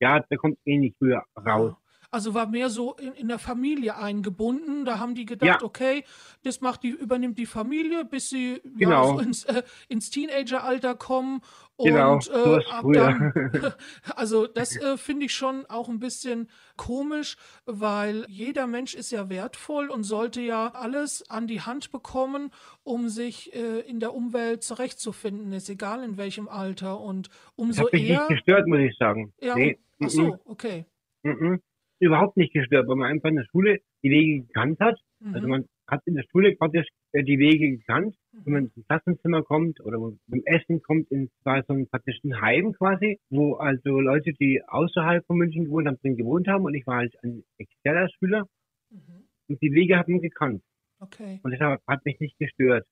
ja, 0.00 0.18
der 0.18 0.38
kommt 0.38 0.58
eh 0.64 0.78
nicht 0.78 0.96
früher 0.98 1.22
raus. 1.36 1.74
Also 2.10 2.34
war 2.34 2.46
mehr 2.48 2.70
so 2.70 2.94
in, 2.94 3.12
in 3.12 3.28
der 3.28 3.38
Familie 3.38 3.96
eingebunden. 3.96 4.84
Da 4.84 4.98
haben 4.98 5.14
die 5.14 5.26
gedacht, 5.26 5.60
Ja. 5.60 5.66
okay, 5.66 6.04
das 6.42 6.60
macht 6.60 6.82
die, 6.82 6.90
übernimmt 6.90 7.38
die 7.38 7.46
Familie, 7.46 8.04
bis 8.04 8.28
sie 8.30 8.54
ja, 8.54 8.60
Genau. 8.78 9.06
so 9.14 9.18
ins, 9.20 9.44
äh, 9.44 9.62
ins 9.88 10.10
Teenageralter 10.10 10.94
kommen. 10.96 11.40
Genau, 11.82 12.14
und 12.14 12.24
so 12.24 12.58
äh, 12.58 12.64
ab 12.70 12.84
dann, 12.92 13.32
also 14.16 14.46
das 14.46 14.76
äh, 14.76 14.98
finde 14.98 15.26
ich 15.26 15.32
schon 15.32 15.64
auch 15.66 15.88
ein 15.88 15.98
bisschen 15.98 16.50
komisch, 16.76 17.36
weil 17.64 18.26
jeder 18.28 18.66
Mensch 18.66 18.94
ist 18.94 19.10
ja 19.12 19.30
wertvoll 19.30 19.88
und 19.88 20.02
sollte 20.04 20.42
ja 20.42 20.68
alles 20.74 21.24
an 21.30 21.46
die 21.46 21.62
Hand 21.62 21.90
bekommen, 21.90 22.50
um 22.82 23.08
sich 23.08 23.54
äh, 23.54 23.80
in 23.80 23.98
der 23.98 24.14
Umwelt 24.14 24.62
zurechtzufinden, 24.62 25.52
ist 25.52 25.70
egal 25.70 26.04
in 26.04 26.18
welchem 26.18 26.48
Alter. 26.48 27.00
Und 27.00 27.28
Das 27.28 27.38
umso 27.56 27.84
hat 27.84 27.92
mich 27.94 28.08
eher. 28.10 28.18
nicht 28.20 28.28
gestört, 28.28 28.66
muss 28.66 28.80
ich 28.80 28.96
sagen. 28.98 29.32
Ja, 29.40 29.54
nee, 29.54 29.78
ach 30.02 30.10
so, 30.10 30.38
okay. 30.44 30.84
Mhm. 31.22 31.62
Überhaupt 32.00 32.36
nicht 32.36 32.52
gestört, 32.52 32.88
weil 32.88 32.96
man 32.96 33.10
einfach 33.10 33.28
in 33.28 33.36
der 33.36 33.44
Schule 33.50 33.78
die 34.02 34.10
Wege 34.10 34.42
gekannt 34.46 34.80
hat. 34.80 34.98
Also 35.32 35.46
Mhm. 35.46 35.50
man 35.50 35.64
hat 35.86 36.00
in 36.06 36.14
der 36.14 36.24
Schule 36.30 36.54
praktisch 36.56 36.86
äh, 37.12 37.22
die 37.22 37.38
Wege 37.38 37.76
gekannt. 37.76 38.16
Wenn 38.32 38.42
Mhm. 38.44 38.52
man 38.52 38.70
ins 38.74 38.86
Klassenzimmer 38.86 39.42
kommt 39.42 39.80
oder 39.80 39.98
zum 39.98 40.42
Essen 40.46 40.80
kommt, 40.82 41.10
in 41.10 41.28
zwar 41.42 41.62
so 41.64 41.74
ein 41.74 41.86
praktischen 41.88 42.40
Heim 42.40 42.72
quasi, 42.72 43.18
wo 43.28 43.54
also 43.56 44.00
Leute, 44.00 44.32
die 44.32 44.62
außerhalb 44.66 45.24
von 45.26 45.36
München 45.36 45.64
gewohnt 45.66 45.86
haben, 45.88 45.98
drin 45.98 46.16
gewohnt 46.16 46.48
haben 46.48 46.64
und 46.64 46.74
ich 46.74 46.86
war 46.86 46.98
halt 46.98 47.14
ein 47.22 47.44
externer 47.58 48.08
Schüler 48.18 48.46
Mhm. 48.90 49.24
und 49.48 49.60
die 49.62 49.72
Wege 49.72 49.98
hat 49.98 50.08
man 50.08 50.20
gekannt. 50.20 50.62
Okay. 51.00 51.40
Und 51.42 51.50
deshalb 51.50 51.80
hat 51.86 52.04
mich 52.06 52.18
nicht 52.20 52.38
gestört, 52.38 52.86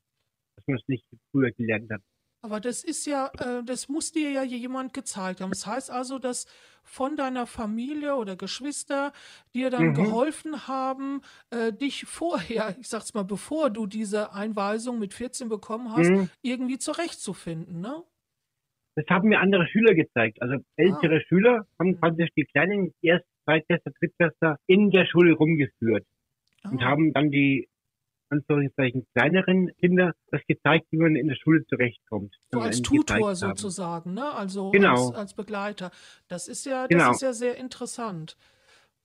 dass 0.57 0.67
man 0.67 0.77
es 0.77 0.87
nicht 0.89 1.05
früher 1.31 1.51
gelernt 1.53 1.91
hat. 1.91 2.03
Aber 2.45 2.61
das 2.61 2.85
ist 2.85 3.05
ja, 3.07 3.33
äh, 3.39 3.65
das 3.65 3.89
muss 3.89 4.13
dir 4.13 4.31
ja 4.31 4.43
jemand 4.45 4.95
gezeigt 4.95 5.41
haben. 5.41 5.51
Das 5.51 5.67
heißt 5.67 5.91
also, 5.91 6.19
dass 6.21 6.47
von 6.85 7.17
deiner 7.17 7.47
Familie 7.47 8.15
oder 8.15 8.37
Geschwister 8.37 9.13
dir 9.55 9.71
dann 9.71 9.93
Mhm. 9.93 9.93
geholfen 9.93 10.69
haben, 10.69 11.23
äh, 11.51 11.73
dich 11.73 12.05
vorher, 12.07 12.77
ich 12.81 12.89
sag's 12.89 13.13
mal, 13.15 13.25
bevor 13.25 13.71
du 13.71 13.87
diese 13.87 14.33
Einweisung 14.33 14.99
mit 15.01 15.15
14 15.15 15.49
bekommen 15.49 15.93
hast, 15.93 16.15
Mhm. 16.15 16.29
irgendwie 16.41 16.79
zurechtzufinden, 16.79 17.81
ne? 17.81 18.05
Das 18.97 19.07
haben 19.09 19.29
mir 19.29 19.41
andere 19.41 19.67
Schüler 19.69 19.95
gezeigt. 19.95 20.43
Also 20.43 20.57
ältere 20.77 21.21
Ah. 21.21 21.29
Schüler 21.29 21.67
haben 21.79 21.99
praktisch 21.99 22.31
die 22.37 22.45
kleinen 22.45 22.93
Erst-, 23.01 23.27
Zweitklässler, 23.45 23.93
Drittklässler 24.01 24.59
in 24.67 24.91
der 24.91 25.07
Schule 25.07 25.33
rumgeführt 25.35 26.05
und 26.71 26.85
Ah. 26.85 26.85
haben 26.85 27.13
dann 27.15 27.31
die 27.31 27.68
Anführungszeichen 28.31 29.07
kleineren 29.15 29.71
Kinder 29.79 30.13
das 30.31 30.41
gezeigt, 30.47 30.87
wie 30.91 30.99
man 30.99 31.17
in 31.17 31.29
der 31.29 31.37
Schule 31.37 31.65
zurechtkommt. 31.67 32.35
So 32.53 32.61
als 32.61 32.83
Tutor 32.83 33.35
sozusagen, 33.35 34.15
ne? 34.15 34.33
Also 34.33 34.71
Genau. 34.71 35.09
als, 35.09 35.15
als 35.15 35.35
Begleiter. 35.35 35.91
Das 36.29 36.49
ist 36.49 36.67
ja, 36.67 36.87
das 36.87 36.89
Genau. 36.89 37.11
ist 37.13 37.23
ja 37.23 37.33
sehr 37.33 37.57
interessant. 37.57 38.37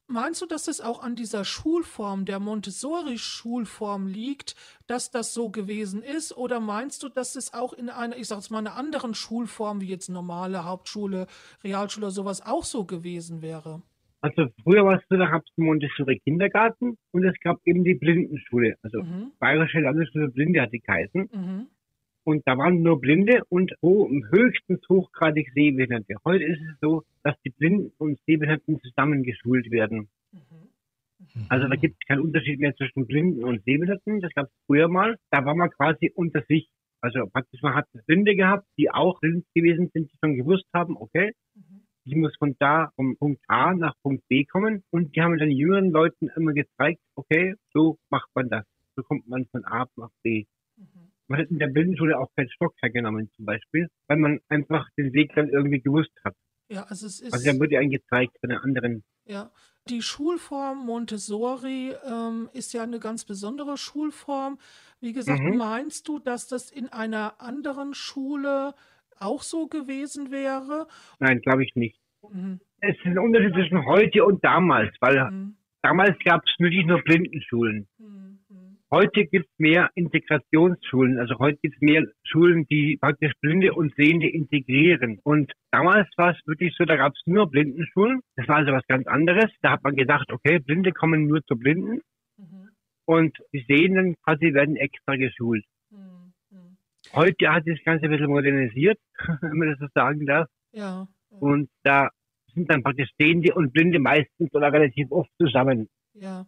Meinst 0.07 0.41
du, 0.41 0.45
dass 0.45 0.67
es 0.67 0.81
auch 0.81 1.01
an 1.01 1.15
dieser 1.15 1.45
Schulform, 1.45 2.25
der 2.25 2.39
Montessori-Schulform 2.39 4.07
liegt, 4.07 4.55
dass 4.85 5.11
das 5.11 5.33
so 5.33 5.49
gewesen 5.49 6.03
ist? 6.03 6.35
Oder 6.35 6.59
meinst 6.59 7.03
du, 7.03 7.09
dass 7.09 7.35
es 7.35 7.53
auch 7.53 7.71
in 7.71 7.89
einer, 7.89 8.17
ich 8.17 8.27
sag 8.27 8.37
jetzt 8.39 8.51
mal, 8.51 8.57
einer 8.59 8.75
anderen 8.75 9.13
Schulform, 9.13 9.79
wie 9.79 9.87
jetzt 9.87 10.09
normale 10.09 10.65
Hauptschule, 10.65 11.27
Realschule, 11.63 12.11
sowas 12.11 12.45
auch 12.45 12.65
so 12.65 12.83
gewesen 12.85 13.41
wäre? 13.41 13.81
Also 14.23 14.47
früher 14.63 14.85
war 14.85 14.97
es 14.99 15.03
so, 15.09 15.17
da 15.17 15.29
gab 15.29 15.43
es 15.45 15.53
den 15.55 15.65
Montessori 15.65 16.19
Kindergarten 16.19 16.97
und 17.11 17.25
es 17.25 17.37
gab 17.41 17.59
eben 17.65 17.83
die 17.83 17.93
Blindenschule. 17.95 18.77
Also 18.81 19.03
Mhm, 19.03 19.33
Bayerische 19.39 19.81
Landesschule 19.81 20.29
Blinde 20.29 20.61
hat 20.61 20.71
die 20.71 20.79
geheißen. 20.79 21.29
mhm, 21.33 21.67
Und 22.23 22.41
da 22.47 22.57
waren 22.57 22.81
nur 22.81 23.01
Blinde 23.01 23.41
und 23.49 23.73
ho 23.81 24.09
höchstens 24.31 24.79
hochgradig 24.87 25.51
Sehbehinderte. 25.53 26.15
Heute 26.23 26.45
ist 26.45 26.61
es 26.61 26.79
so, 26.79 27.03
dass 27.23 27.35
die 27.45 27.49
Blinden 27.49 27.91
und 27.97 28.17
Sehbehinderten 28.25 28.79
zusammen 28.79 29.23
geschult 29.23 29.69
werden. 29.71 30.07
mhm, 30.31 30.39
Mhm. 31.35 31.45
Also 31.49 31.67
da 31.67 31.75
gibt 31.75 31.95
es 31.99 32.07
keinen 32.07 32.21
Unterschied 32.21 32.59
mehr 32.59 32.75
zwischen 32.75 33.05
Blinden 33.07 33.43
und 33.43 33.63
Sehbehinderten. 33.65 34.21
Das 34.21 34.33
gab 34.33 34.47
es 34.47 34.53
früher 34.65 34.87
mal. 34.87 35.17
Da 35.31 35.45
war 35.45 35.55
man 35.55 35.69
quasi 35.69 36.11
unter 36.15 36.41
sich. 36.47 36.69
Also 37.01 37.27
praktisch, 37.27 37.61
man 37.61 37.75
hat 37.75 37.87
Blinde 38.07 38.35
gehabt, 38.35 38.65
die 38.77 38.89
auch 38.89 39.19
blind 39.19 39.45
gewesen 39.53 39.89
sind, 39.93 40.11
die 40.11 40.17
schon 40.23 40.35
gewusst 40.35 40.67
haben, 40.73 40.95
okay, 40.97 41.33
mhm. 41.55 41.82
Ich 42.05 42.15
muss 42.15 42.35
von 42.37 42.55
da 42.59 42.91
vom 42.95 43.15
Punkt 43.17 43.41
A 43.47 43.73
nach 43.73 43.95
Punkt 44.01 44.27
B 44.27 44.45
kommen. 44.45 44.83
Und 44.91 45.15
die 45.15 45.21
haben 45.21 45.37
dann 45.37 45.51
jüngeren 45.51 45.91
Leuten 45.91 46.29
immer 46.35 46.53
gezeigt, 46.53 46.99
okay, 47.15 47.55
so 47.73 47.97
macht 48.09 48.29
man 48.35 48.49
das. 48.49 48.65
So 48.95 49.03
kommt 49.03 49.27
man 49.27 49.45
von 49.47 49.65
A 49.65 49.87
nach 49.95 50.11
B. 50.21 50.45
mhm. 50.77 51.11
Man 51.27 51.39
hat 51.39 51.49
in 51.49 51.59
der 51.59 51.67
Blindenschule 51.67 52.19
auch 52.19 52.29
keinen 52.35 52.49
Stock 52.49 52.73
hergenommen 52.81 53.29
zum 53.35 53.45
Beispiel, 53.45 53.87
weil 54.07 54.17
man 54.17 54.39
einfach 54.49 54.89
den 54.97 55.13
Weg 55.13 55.33
dann 55.35 55.49
irgendwie 55.49 55.79
gewusst 55.81 56.11
hat. 56.23 56.35
Ja, 56.69 56.83
also 56.83 57.05
es 57.07 57.19
ist. 57.21 57.33
Also 57.33 57.45
dann 57.45 57.59
wird 57.59 57.71
ja 57.71 57.81
gezeigt 57.81 58.37
von 58.39 58.49
den 58.49 58.59
anderen. 58.59 59.03
Ja, 59.25 59.51
die 59.89 60.01
Schulform 60.01 60.85
Montessori 60.85 61.93
ähm, 62.05 62.49
ist 62.53 62.73
ja 62.73 62.83
eine 62.83 62.99
ganz 62.99 63.25
besondere 63.25 63.77
Schulform. 63.77 64.57
Wie 64.99 65.13
gesagt, 65.13 65.41
Mhm. 65.41 65.57
meinst 65.57 66.07
du, 66.07 66.19
dass 66.19 66.47
das 66.47 66.71
in 66.71 66.89
einer 66.89 67.39
anderen 67.41 67.93
Schule 67.93 68.73
auch 69.23 69.41
so 69.41 69.67
gewesen 69.67 70.31
wäre? 70.31 70.87
Nein, 71.19 71.41
glaube 71.41 71.63
ich 71.63 71.75
nicht. 71.75 71.99
Mhm. 72.31 72.59
Es 72.79 72.95
ist 72.97 73.05
ein 73.05 73.17
Unterschied 73.19 73.53
zwischen 73.53 73.85
heute 73.85 74.23
und 74.25 74.43
damals, 74.43 74.95
weil 75.01 75.29
Mhm. 75.31 75.55
damals 75.81 76.17
gab 76.23 76.41
es 76.45 76.53
wirklich 76.59 76.85
nur 76.85 77.01
Blindenschulen. 77.01 77.87
Mhm. 77.97 78.39
Heute 78.91 79.25
gibt 79.25 79.47
es 79.47 79.51
mehr 79.57 79.89
Integrationsschulen. 79.95 81.17
Also 81.17 81.39
heute 81.39 81.57
gibt 81.63 81.75
es 81.75 81.81
mehr 81.81 82.03
Schulen, 82.23 82.65
die 82.69 82.97
praktisch 83.01 83.31
Blinde 83.41 83.73
und 83.73 83.95
Sehende 83.95 84.27
integrieren. 84.29 85.19
Und 85.23 85.51
damals 85.71 86.07
war 86.17 86.31
es 86.31 86.37
wirklich 86.45 86.75
so, 86.77 86.85
da 86.85 86.95
gab 86.95 87.13
es 87.13 87.21
nur 87.25 87.49
Blindenschulen. 87.49 88.21
Das 88.35 88.47
war 88.47 88.57
also 88.57 88.71
was 88.71 88.85
ganz 88.87 89.07
anderes. 89.07 89.49
Da 89.61 89.71
hat 89.71 89.83
man 89.83 89.95
gedacht, 89.95 90.31
okay, 90.31 90.59
Blinde 90.59 90.91
kommen 90.91 91.25
nur 91.27 91.43
zu 91.45 91.55
Blinden 91.57 92.01
Mhm. 92.37 92.69
und 93.05 93.37
die 93.51 93.65
Sehenden 93.67 94.15
quasi 94.23 94.53
werden 94.53 94.75
extra 94.75 95.15
geschult. 95.15 95.65
Heute 97.13 97.49
hat 97.51 97.65
sich 97.65 97.77
das 97.77 97.85
Ganze 97.85 98.05
ein 98.05 98.11
bisschen 98.11 98.29
modernisiert, 98.29 98.99
wenn 99.41 99.57
man 99.57 99.69
das 99.69 99.79
so 99.79 99.87
sagen 99.93 100.25
darf. 100.25 100.47
Ja. 100.71 101.07
Und 101.29 101.69
da 101.83 102.09
sind 102.53 102.69
dann 102.69 102.83
praktisch 102.83 103.09
Sehende 103.17 103.53
und 103.55 103.71
Blinde 103.73 103.99
meistens 103.99 104.53
oder 104.53 104.71
relativ 104.71 105.11
oft 105.11 105.29
zusammen. 105.39 105.89
Ja. 106.13 106.45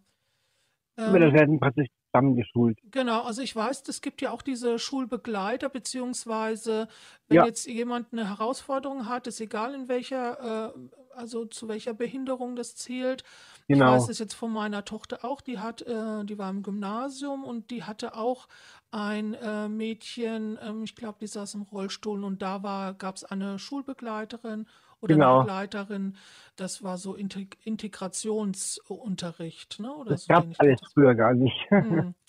Aber 0.98 1.20
das 1.20 1.30
Ähm, 1.30 1.36
werden 1.36 1.60
praktisch 1.60 1.88
zusammengeschult. 2.16 2.80
Genau, 2.92 3.24
also 3.24 3.42
ich 3.42 3.56
weiß, 3.56 3.84
es 3.88 4.02
gibt 4.02 4.22
ja 4.22 4.30
auch 4.32 4.44
diese 4.44 4.78
Schulbegleiter, 4.78 5.70
beziehungsweise 5.70 6.88
wenn 7.28 7.42
Ja. 7.42 7.44
jetzt 7.44 7.66
jemand 7.66 8.14
eine 8.14 8.30
Herausforderung 8.30 9.10
hat, 9.10 9.26
ist 9.26 9.42
egal 9.42 9.74
in 9.74 9.88
welcher, 9.88 10.74
äh, 10.76 10.80
also 11.16 11.46
zu 11.46 11.68
welcher 11.68 11.94
Behinderung 11.96 12.56
das 12.56 12.76
zählt. 12.76 13.24
Ich 13.72 13.78
Genau. 13.78 13.86
weiß 13.86 14.08
es 14.10 14.20
jetzt 14.20 14.36
von 14.36 14.54
meiner 14.54 14.86
Tochter 14.86 15.26
auch, 15.26 15.42
die 15.42 15.58
hat, 15.60 15.82
äh, 15.82 16.24
die 16.26 16.38
war 16.38 16.50
im 16.52 16.62
Gymnasium 16.62 17.44
und 17.44 17.72
die 17.72 17.84
hatte 17.84 18.16
auch 18.16 18.48
ein 18.92 19.34
äh, 19.34 19.68
Mädchen, 19.68 20.58
ähm, 20.62 20.84
ich 20.84 20.96
glaube, 20.96 21.18
die 21.20 21.28
saß 21.28 21.56
im 21.56 21.64
Rollstuhl 21.64 22.24
und 22.24 22.42
da 22.44 22.62
war, 22.62 22.94
gab 22.94 23.16
es 23.16 23.24
eine 23.24 23.58
Schulbegleiterin 23.58 24.68
oder 25.02 25.16
Genau. 25.16 25.40
Begleiterin. 25.42 26.16
Das 26.56 26.84
war 26.84 26.98
so 26.98 27.16
Integ 27.16 27.58
Integrationsunterricht, 27.64 29.80
ne? 29.80 29.94
Oder 29.94 30.12
Das 30.12 30.26
so 30.26 30.34
gab 30.34 30.46
alles 30.58 30.80
das. 30.82 30.94
früher 30.94 31.16
gar 31.16 31.34
nicht. 31.34 31.56
Hm. 31.70 32.14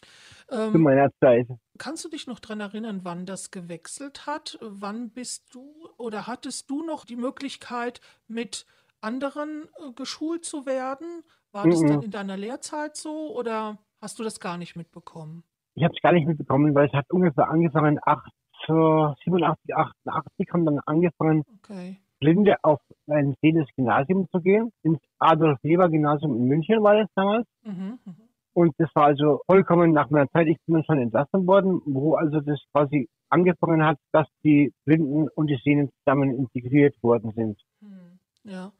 Zu 0.49 0.55
Ähm, 0.57 0.83
meiner 0.83 1.11
Zeit. 1.21 1.49
Kannst 1.77 2.05
du 2.05 2.09
dich 2.09 2.29
noch 2.29 2.39
daran 2.39 2.61
erinnern, 2.61 3.01
wann 3.03 3.27
das 3.27 3.51
gewechselt 3.51 4.27
hat? 4.27 4.59
Wann 4.61 5.11
bist 5.11 5.53
du 5.55 5.89
oder 5.97 6.27
hattest 6.29 6.71
du 6.71 6.85
noch 6.85 7.05
die 7.05 7.17
Möglichkeit, 7.17 8.01
mit 8.29 8.65
anderen 9.01 9.65
äh, 9.79 9.91
geschult 9.93 10.45
zu 10.45 10.65
werden? 10.67 11.25
War 11.51 11.69
das 11.69 11.81
dann 11.81 12.03
in 12.03 12.11
deiner 12.13 12.37
Lehrzeit 12.37 12.97
so 12.97 13.35
oder 13.37 13.79
hast 14.01 14.19
du 14.21 14.23
das 14.23 14.39
gar 14.41 14.57
nicht 14.57 14.77
mitbekommen? 14.77 15.43
Ich 15.75 15.83
habe 15.83 15.93
es 15.95 16.01
gar 16.03 16.13
nicht 16.13 16.27
mitbekommen, 16.29 16.73
weil 16.75 16.87
es 16.87 16.93
hat 16.93 17.11
ungefähr 17.11 17.49
angefangen, 17.49 17.99
8, 18.03 18.31
äh, 18.69 19.15
87, 19.25 19.75
88 19.75 20.49
haben 20.53 20.65
dann 20.65 20.79
angefangen, 20.87 21.43
Okay. 21.65 21.99
Blinde 22.21 22.57
auf 22.63 22.81
ein 23.09 23.35
sehendes 23.41 23.69
Gymnasium 23.77 24.29
zu 24.31 24.41
gehen. 24.41 24.73
Ins 24.83 25.01
Adolf-Leber-Gymnasium 25.19 26.37
in 26.37 26.45
München 26.47 26.83
war 26.83 26.97
das 26.97 27.09
damals. 27.15 27.47
Mhm. 27.65 27.99
mhm. 28.05 28.17
Und 28.53 28.75
das 28.79 28.89
war 28.95 29.05
also 29.05 29.43
vollkommen 29.45 29.93
nach 29.93 30.09
meiner 30.09 30.31
Zeit. 30.31 30.47
Ich 30.47 30.57
bin 30.65 30.77
dann 30.77 30.85
schon 30.85 30.99
entlassen 30.99 31.47
worden, 31.47 31.83
wo 31.85 32.15
also 32.15 32.41
das 32.41 32.59
quasi 32.73 33.07
angefangen 33.29 33.85
hat, 33.85 33.99
dass 34.13 34.27
die 34.45 34.73
Blinden 34.87 35.29
und 35.29 35.49
die 35.49 35.61
Sehnen 35.63 35.91
zusammen 35.99 36.35
integriert 36.35 36.95
worden 37.03 37.33
sind. 37.35 37.61
Hm, 37.81 38.19
Ja. 38.45 38.73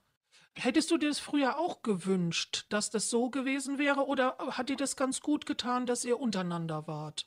Hättest 0.59 0.91
du 0.91 0.97
dir 0.97 1.09
das 1.09 1.19
früher 1.19 1.59
auch 1.59 1.83
gewünscht, 1.83 2.65
dass 2.71 2.89
das 2.89 3.11
so 3.11 3.29
gewesen 3.29 3.79
wäre 3.79 4.07
oder 4.07 4.39
hat 4.39 4.71
dir 4.71 4.77
das 4.77 4.97
ganz 4.97 5.21
gut 5.21 5.45
getan, 5.45 5.85
dass 5.85 6.07
ihr 6.07 6.19
untereinander 6.19 6.87
wart? 6.87 7.27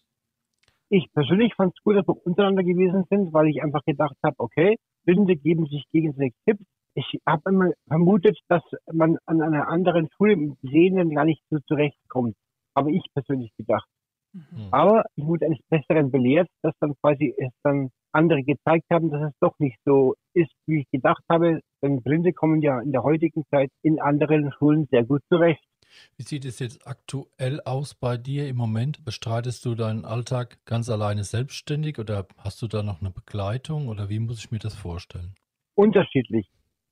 Ich 0.89 1.11
persönlich 1.13 1.53
fand 1.53 1.73
es 1.77 1.83
gut, 1.83 1.95
dass 1.97 2.07
wir 2.07 2.25
untereinander 2.25 2.63
gewesen 2.63 3.05
sind, 3.11 3.31
weil 3.31 3.47
ich 3.47 3.61
einfach 3.61 3.85
gedacht 3.85 4.15
habe, 4.23 4.35
okay, 4.39 4.77
Blinde 5.06 5.36
geben 5.36 5.65
sich 5.65 5.84
gegenseitig 5.91 6.34
Tipps. 6.46 6.63
Ich 6.96 7.20
habe 7.25 7.50
immer 7.50 7.72
vermutet, 7.88 8.38
dass 8.48 8.63
man 8.91 9.18
an 9.25 9.41
einer 9.41 9.68
anderen 9.70 10.10
Schule 10.15 10.36
mit 10.36 10.58
Sehenden 10.62 11.12
gar 11.12 11.25
nicht 11.25 11.41
so 11.50 11.60
zurechtkommt. 11.68 12.36
Habe 12.75 12.91
ich 12.91 13.03
persönlich 13.13 13.51
gedacht. 13.58 13.88
Mhm. 14.34 14.46
Hm. 14.51 14.68
Aber 14.72 15.03
ich 15.15 15.25
wurde 15.25 15.46
eines 15.46 15.60
Besseren 15.70 16.12
belehrt, 16.12 16.48
dass 16.62 16.74
dann 16.79 16.96
quasi 17.01 17.34
es 17.38 17.51
dann 17.63 17.89
andere 18.12 18.44
gezeigt 18.44 18.86
haben, 18.91 19.12
dass 19.12 19.32
es 19.32 19.38
doch 19.39 19.53
nicht 19.60 19.77
so 19.86 20.15
ist, 20.34 20.51
wie 20.65 20.82
ich 20.82 20.89
gedacht 20.91 21.24
habe. 21.29 21.62
Denn 21.82 22.01
Blinde 22.01 22.34
kommen 22.34 22.62
ja 22.62 22.79
in 22.82 22.91
der 22.91 23.03
heutigen 23.03 23.44
Zeit 23.51 23.70
in 23.84 24.01
anderen 24.01 24.51
Schulen 24.51 24.88
sehr 24.91 25.06
gut 25.06 25.22
zurecht. 25.32 25.63
Wie 26.17 26.24
sieht 26.24 26.46
es 26.46 26.60
jetzt 26.60 26.86
aktuell 26.88 27.62
aus 27.65 27.93
bei 27.93 28.17
dir 28.17 28.48
im 28.48 28.58
Moment? 28.58 29.03
Bestreitest 29.05 29.65
du 29.65 29.75
deinen 29.75 30.05
Alltag 30.05 30.58
ganz 30.65 30.89
alleine 30.89 31.24
selbstständig 31.24 32.00
oder 32.00 32.25
hast 32.38 32.62
du 32.62 32.67
da 32.67 32.84
noch 32.84 33.01
eine 33.01 33.12
Begleitung 33.12 33.88
oder 33.88 34.10
wie 34.10 34.19
muss 34.19 34.39
ich 34.39 34.51
mir 34.51 34.60
das 34.60 34.75
vorstellen? 34.75 35.36
Unterschiedlich. 35.75 36.50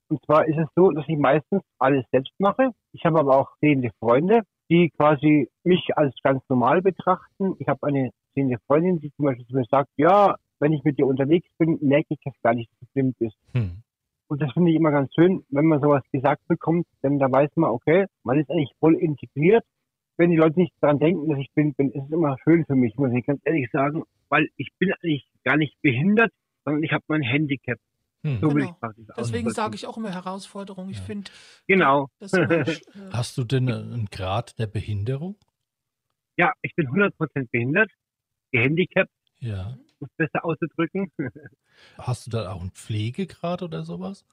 Und 0.08 0.24
zwar 0.24 0.46
ist 0.46 0.58
es 0.58 0.68
so, 0.74 0.90
dass 0.90 1.04
ich 1.08 1.18
meistens 1.18 1.62
alles 1.78 2.04
selbst 2.10 2.32
mache. 2.38 2.70
Ich 2.92 3.04
habe 3.04 3.20
aber 3.20 3.38
auch 3.38 3.50
sehende 3.60 3.90
Freunde, 3.98 4.42
die 4.70 4.90
quasi 4.90 5.50
mich 5.64 5.96
als 5.96 6.14
ganz 6.22 6.42
normal 6.48 6.82
betrachten. 6.82 7.54
Ich 7.58 7.68
habe 7.68 7.86
eine 7.86 8.10
sehende 8.34 8.58
Freundin, 8.66 9.00
die 9.00 9.12
zum 9.12 9.26
Beispiel 9.26 9.46
zu 9.46 9.54
mir 9.54 9.64
sagt, 9.70 9.90
ja, 9.96 10.36
wenn 10.60 10.72
ich 10.72 10.82
mit 10.84 10.98
dir 10.98 11.06
unterwegs 11.06 11.48
bin, 11.58 11.78
merke 11.82 12.06
ich 12.10 12.18
das 12.24 12.34
gar 12.42 12.54
nicht, 12.54 12.70
dass 12.72 12.80
du 12.80 12.86
blind 12.94 13.18
bist. 13.18 13.36
Hm. 13.52 13.82
Und 14.28 14.42
das 14.42 14.52
finde 14.52 14.70
ich 14.70 14.76
immer 14.76 14.90
ganz 14.90 15.12
schön, 15.14 15.44
wenn 15.48 15.66
man 15.66 15.80
sowas 15.80 16.02
gesagt 16.12 16.46
bekommt, 16.48 16.86
denn 17.02 17.18
da 17.18 17.30
weiß 17.32 17.50
man, 17.56 17.70
okay, 17.70 18.06
man 18.24 18.38
ist 18.38 18.50
eigentlich 18.50 18.72
voll 18.78 18.94
integriert. 18.96 19.64
Wenn 20.18 20.30
die 20.30 20.36
Leute 20.36 20.58
nicht 20.60 20.72
daran 20.80 20.98
denken, 20.98 21.28
dass 21.28 21.38
ich 21.38 21.50
blind 21.54 21.76
bin, 21.76 21.90
ist 21.90 22.04
es 22.04 22.10
immer 22.10 22.36
schön 22.44 22.64
für 22.66 22.74
mich, 22.74 22.94
muss 22.96 23.12
ich 23.12 23.24
ganz 23.24 23.40
ehrlich 23.44 23.68
sagen, 23.72 24.02
weil 24.28 24.48
ich 24.56 24.68
bin 24.78 24.92
eigentlich 24.92 25.26
gar 25.44 25.56
nicht 25.56 25.80
behindert, 25.80 26.30
sondern 26.64 26.82
ich 26.82 26.92
habe 26.92 27.04
mein 27.08 27.22
Handicap. 27.22 27.78
Hm. 28.24 28.40
So 28.40 28.48
will 28.48 28.56
Genau. 28.62 28.70
ich 28.72 28.80
praktisch 28.80 29.06
Deswegen 29.16 29.50
sage 29.50 29.76
ich 29.76 29.86
auch 29.86 29.96
immer 29.96 30.12
Herausforderung. 30.12 30.90
Ich 30.90 30.98
Ja. 30.98 31.04
finde 31.04 31.30
Genau. 31.68 32.08
das 32.18 32.32
immer, 32.32 32.50
äh, 32.68 32.76
Hast 33.12 33.38
du 33.38 33.44
denn 33.44 33.68
einen 33.70 34.06
Grad 34.06 34.58
der 34.58 34.66
Behinderung? 34.66 35.36
Ja, 36.36 36.52
ich 36.62 36.74
bin 36.74 36.88
100% 36.88 37.48
behindert, 37.50 37.90
gehandicapt. 38.52 39.10
Ja. 39.38 39.76
Es 40.00 40.08
besser 40.16 40.44
auszudrücken. 40.44 41.10
Hast 41.98 42.26
du 42.26 42.30
da 42.30 42.52
auch 42.52 42.60
einen 42.60 42.70
Pflegegrad 42.72 43.62
oder 43.62 43.82
sowas? 43.84 44.24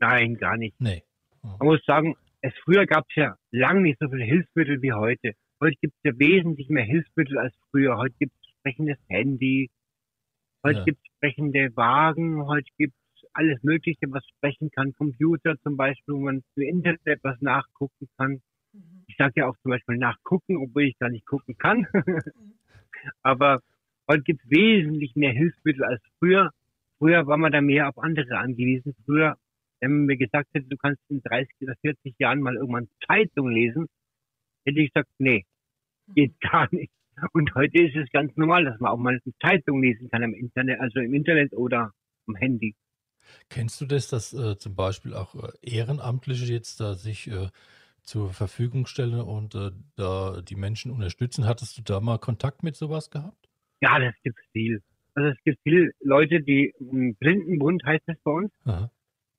Nein, 0.00 0.36
gar 0.36 0.56
nicht. 0.56 0.78
Nee. 0.80 1.04
Man 1.42 1.58
muss 1.68 1.84
sagen, 1.86 2.16
es 2.40 2.52
früher 2.64 2.86
gab 2.86 3.04
es 3.08 3.16
ja 3.16 3.36
lange 3.50 3.82
nicht 3.82 3.98
so 4.00 4.08
viele 4.08 4.24
Hilfsmittel 4.24 4.82
wie 4.82 4.92
heute. 4.92 5.32
Heute 5.60 5.76
gibt 5.80 5.94
es 6.02 6.12
ja 6.12 6.18
wesentlich 6.18 6.68
mehr 6.68 6.84
Hilfsmittel 6.84 7.38
als 7.38 7.54
früher. 7.70 7.96
Heute 7.96 8.14
gibt 8.18 8.32
es 8.40 8.48
sprechendes 8.58 8.98
Handy, 9.08 9.70
heute 10.64 10.78
Ja. 10.78 10.84
gibt 10.84 10.98
es 10.98 11.12
sprechende 11.16 11.76
Wagen, 11.76 12.46
heute 12.46 12.68
gibt 12.78 12.94
es 13.16 13.28
alles 13.34 13.62
Mögliche, 13.62 14.06
was 14.10 14.24
sprechen 14.26 14.70
kann. 14.70 14.92
Computer 14.94 15.56
zum 15.62 15.76
Beispiel, 15.76 16.14
wo 16.14 16.20
man 16.20 16.42
im 16.56 16.62
Internet 16.62 17.20
was 17.22 17.40
nachgucken 17.40 18.08
kann. 18.16 18.42
Mhm. 18.72 19.04
Ich 19.06 19.16
sage 19.16 19.34
ja 19.36 19.48
auch 19.48 19.56
zum 19.62 19.70
Beispiel 19.70 19.96
nachgucken, 19.98 20.56
obwohl 20.56 20.84
ich 20.84 20.96
da 20.98 21.08
nicht 21.08 21.26
gucken 21.26 21.56
kann. 21.58 21.86
Aber 23.22 23.60
heute 24.08 24.22
gibt 24.22 24.42
es 24.44 24.50
wesentlich 24.50 25.14
mehr 25.14 25.32
Hilfsmittel 25.32 25.84
als 25.84 26.02
früher. 26.18 26.50
Früher 26.98 27.26
war 27.26 27.36
man 27.36 27.52
da 27.52 27.60
mehr 27.60 27.88
auf 27.88 27.98
andere 27.98 28.38
angewiesen. 28.38 28.94
Früher, 29.04 29.36
wenn 29.80 29.92
man 29.92 30.06
mir 30.06 30.16
gesagt 30.16 30.48
hätte, 30.54 30.68
du 30.68 30.76
kannst 30.76 31.02
in 31.08 31.22
30 31.22 31.54
oder 31.62 31.74
40 31.80 32.14
Jahren 32.18 32.40
mal 32.40 32.56
irgendwann 32.56 32.88
Zeitung 33.06 33.50
lesen, 33.50 33.88
hätte 34.64 34.80
ich 34.80 34.92
gesagt, 34.92 35.10
nee, 35.18 35.44
geht 36.14 36.40
gar 36.40 36.68
nicht. 36.72 36.92
Und 37.32 37.54
heute 37.54 37.82
ist 37.82 37.96
es 37.96 38.10
ganz 38.10 38.36
normal, 38.36 38.64
dass 38.64 38.80
man 38.80 38.90
auch 38.90 38.96
mal 38.96 39.20
eine 39.24 39.34
Zeitung 39.40 39.82
lesen 39.82 40.08
kann 40.10 40.22
im 40.22 40.34
Internet, 40.34 40.80
also 40.80 41.00
im 41.00 41.14
Internet 41.14 41.52
oder 41.52 41.92
am 42.26 42.36
Handy. 42.36 42.74
Kennst 43.48 43.80
du 43.80 43.86
das, 43.86 44.08
dass 44.08 44.32
äh, 44.32 44.56
zum 44.56 44.74
Beispiel 44.74 45.14
auch 45.14 45.34
äh, 45.34 45.52
Ehrenamtliche 45.62 46.52
jetzt 46.52 46.80
da 46.80 46.94
sich 46.94 47.30
äh, 47.30 47.48
zur 48.02 48.32
Verfügung 48.32 48.86
stellen 48.86 49.20
und 49.20 49.54
äh, 49.54 49.70
da 49.96 50.40
die 50.42 50.56
Menschen 50.56 50.90
unterstützen? 50.90 51.46
Hattest 51.46 51.78
du 51.78 51.82
da 51.82 52.00
mal 52.00 52.18
Kontakt 52.18 52.62
mit 52.62 52.76
sowas 52.76 53.10
gehabt? 53.10 53.48
Ja, 53.82 53.98
das 53.98 54.14
gibt 54.22 54.38
viel. 54.52 54.80
Also 55.14 55.28
es 55.30 55.44
gibt 55.44 55.58
viele 55.62 55.90
Leute, 56.00 56.40
die 56.40 56.72
im 56.78 57.14
Blindenbund 57.16 57.84
heißt 57.84 58.04
es 58.06 58.16
bei 58.24 58.30
uns. 58.30 58.50
Aha. 58.64 58.90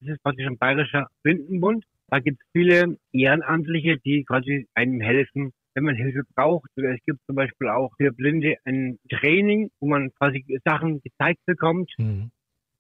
Das 0.02 0.10
ist 0.10 0.22
praktisch 0.22 0.46
ein 0.46 0.58
bayerischer 0.58 1.08
Blindenbund. 1.24 1.86
Da 2.10 2.20
gibt 2.20 2.42
es 2.42 2.48
viele 2.52 2.98
Ehrenamtliche, 3.14 3.98
die 4.00 4.24
quasi 4.26 4.68
einem 4.76 5.00
helfen, 5.02 5.54
wenn 5.74 5.86
man 5.86 5.96
Hilfe 5.96 6.24
braucht. 6.36 6.70
Oder 6.78 6.94
es 6.94 7.04
gibt 7.06 7.20
zum 7.26 7.36
Beispiel 7.36 7.70
auch 7.70 7.92
für 7.98 8.12
Blinde 8.12 8.58
ein 8.66 9.00
Training, 9.10 9.72
wo 9.80 9.88
man 9.88 10.14
quasi 10.14 10.46
Sachen 10.66 11.02
gezeigt 11.02 11.40
bekommt, 11.46 11.92
Mhm. 11.98 12.30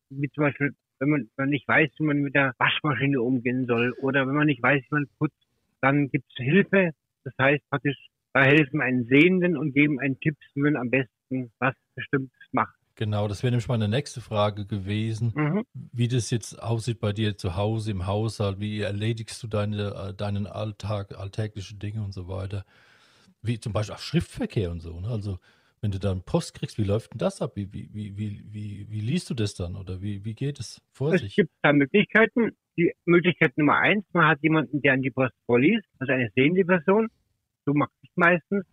wie 0.09 0.29
zum 0.31 0.43
Beispiel, 0.43 0.73
wenn 0.99 1.09
man, 1.09 1.21
wenn 1.37 1.45
man 1.45 1.49
nicht 1.49 1.67
weiß, 1.67 1.89
wie 1.97 2.03
man 2.03 2.19
mit 2.19 2.35
der 2.35 2.53
Waschmaschine 2.59 3.21
umgehen 3.21 3.65
soll 3.65 3.93
oder 4.01 4.27
wenn 4.27 4.35
man 4.35 4.47
nicht 4.47 4.61
weiß, 4.61 4.83
wie 4.83 4.95
man 4.95 5.07
putzt, 5.17 5.47
dann 5.81 6.09
gibt 6.09 6.25
es 6.29 6.43
Hilfe. 6.43 6.91
Das 7.23 7.33
heißt 7.39 7.67
praktisch, 7.69 7.97
da 8.33 8.43
helfen 8.43 8.81
einen 8.81 9.05
Sehenden 9.05 9.55
und 9.57 9.73
geben 9.73 9.99
einen 9.99 10.19
Tipps, 10.19 10.45
wie 10.55 10.61
man 10.61 10.75
am 10.75 10.89
besten 10.89 11.11
was 11.59 11.75
Bestimmtes 11.95 12.37
macht. 12.51 12.75
Genau, 12.95 13.27
das 13.27 13.41
wäre 13.41 13.51
nämlich 13.51 13.67
meine 13.67 13.87
nächste 13.87 14.21
Frage 14.21 14.65
gewesen, 14.67 15.33
Mhm. 15.35 15.63
wie 15.73 16.07
das 16.07 16.29
jetzt 16.29 16.61
aussieht 16.61 16.99
bei 16.99 17.11
dir 17.11 17.35
zu 17.37 17.55
Hause 17.55 17.89
im 17.91 18.05
Haushalt. 18.05 18.59
Wie 18.59 18.81
erledigst 18.81 19.41
du 19.41 19.47
deine, 19.47 20.09
äh, 20.09 20.13
deinen 20.13 20.45
Alltag, 20.45 21.17
alltägliche 21.17 21.75
Dinge 21.75 22.03
und 22.03 22.13
so 22.13 22.27
weiter? 22.27 22.65
Wie 23.41 23.59
zum 23.59 23.73
Beispiel 23.73 23.95
auch 23.95 23.99
Schriftverkehr 23.99 24.69
und 24.71 24.79
so. 24.81 24.99
Ne? 24.99 25.07
Also 25.07 25.39
wenn 25.81 25.91
du 25.91 25.99
dann 25.99 26.21
Post 26.23 26.53
kriegst, 26.53 26.77
wie 26.77 26.83
läuft 26.83 27.13
denn 27.13 27.17
das 27.17 27.41
ab? 27.41 27.53
Wie, 27.55 27.67
wie, 27.73 27.89
wie, 27.93 28.15
wie, 28.17 28.85
wie, 28.89 29.01
liest 29.01 29.29
du 29.29 29.33
das 29.33 29.55
dann 29.55 29.75
oder 29.75 30.01
wie, 30.01 30.23
wie 30.23 30.35
geht 30.35 30.59
es 30.59 30.79
vor 30.93 31.13
Es 31.13 31.21
sich? 31.21 31.35
gibt 31.35 31.51
da 31.63 31.73
Möglichkeiten. 31.73 32.51
Die 32.77 32.93
Möglichkeit 33.05 33.57
Nummer 33.57 33.77
eins, 33.77 34.05
man 34.13 34.27
hat 34.27 34.41
jemanden, 34.41 34.81
der 34.81 34.93
an 34.93 35.01
die 35.01 35.11
Post 35.11 35.33
vorliest, 35.45 35.85
also 35.99 36.13
eine 36.13 36.31
sehende 36.35 36.63
Person. 36.63 37.09
So 37.65 37.73
macht 37.73 37.91
es 38.03 38.09
meistens. 38.15 38.65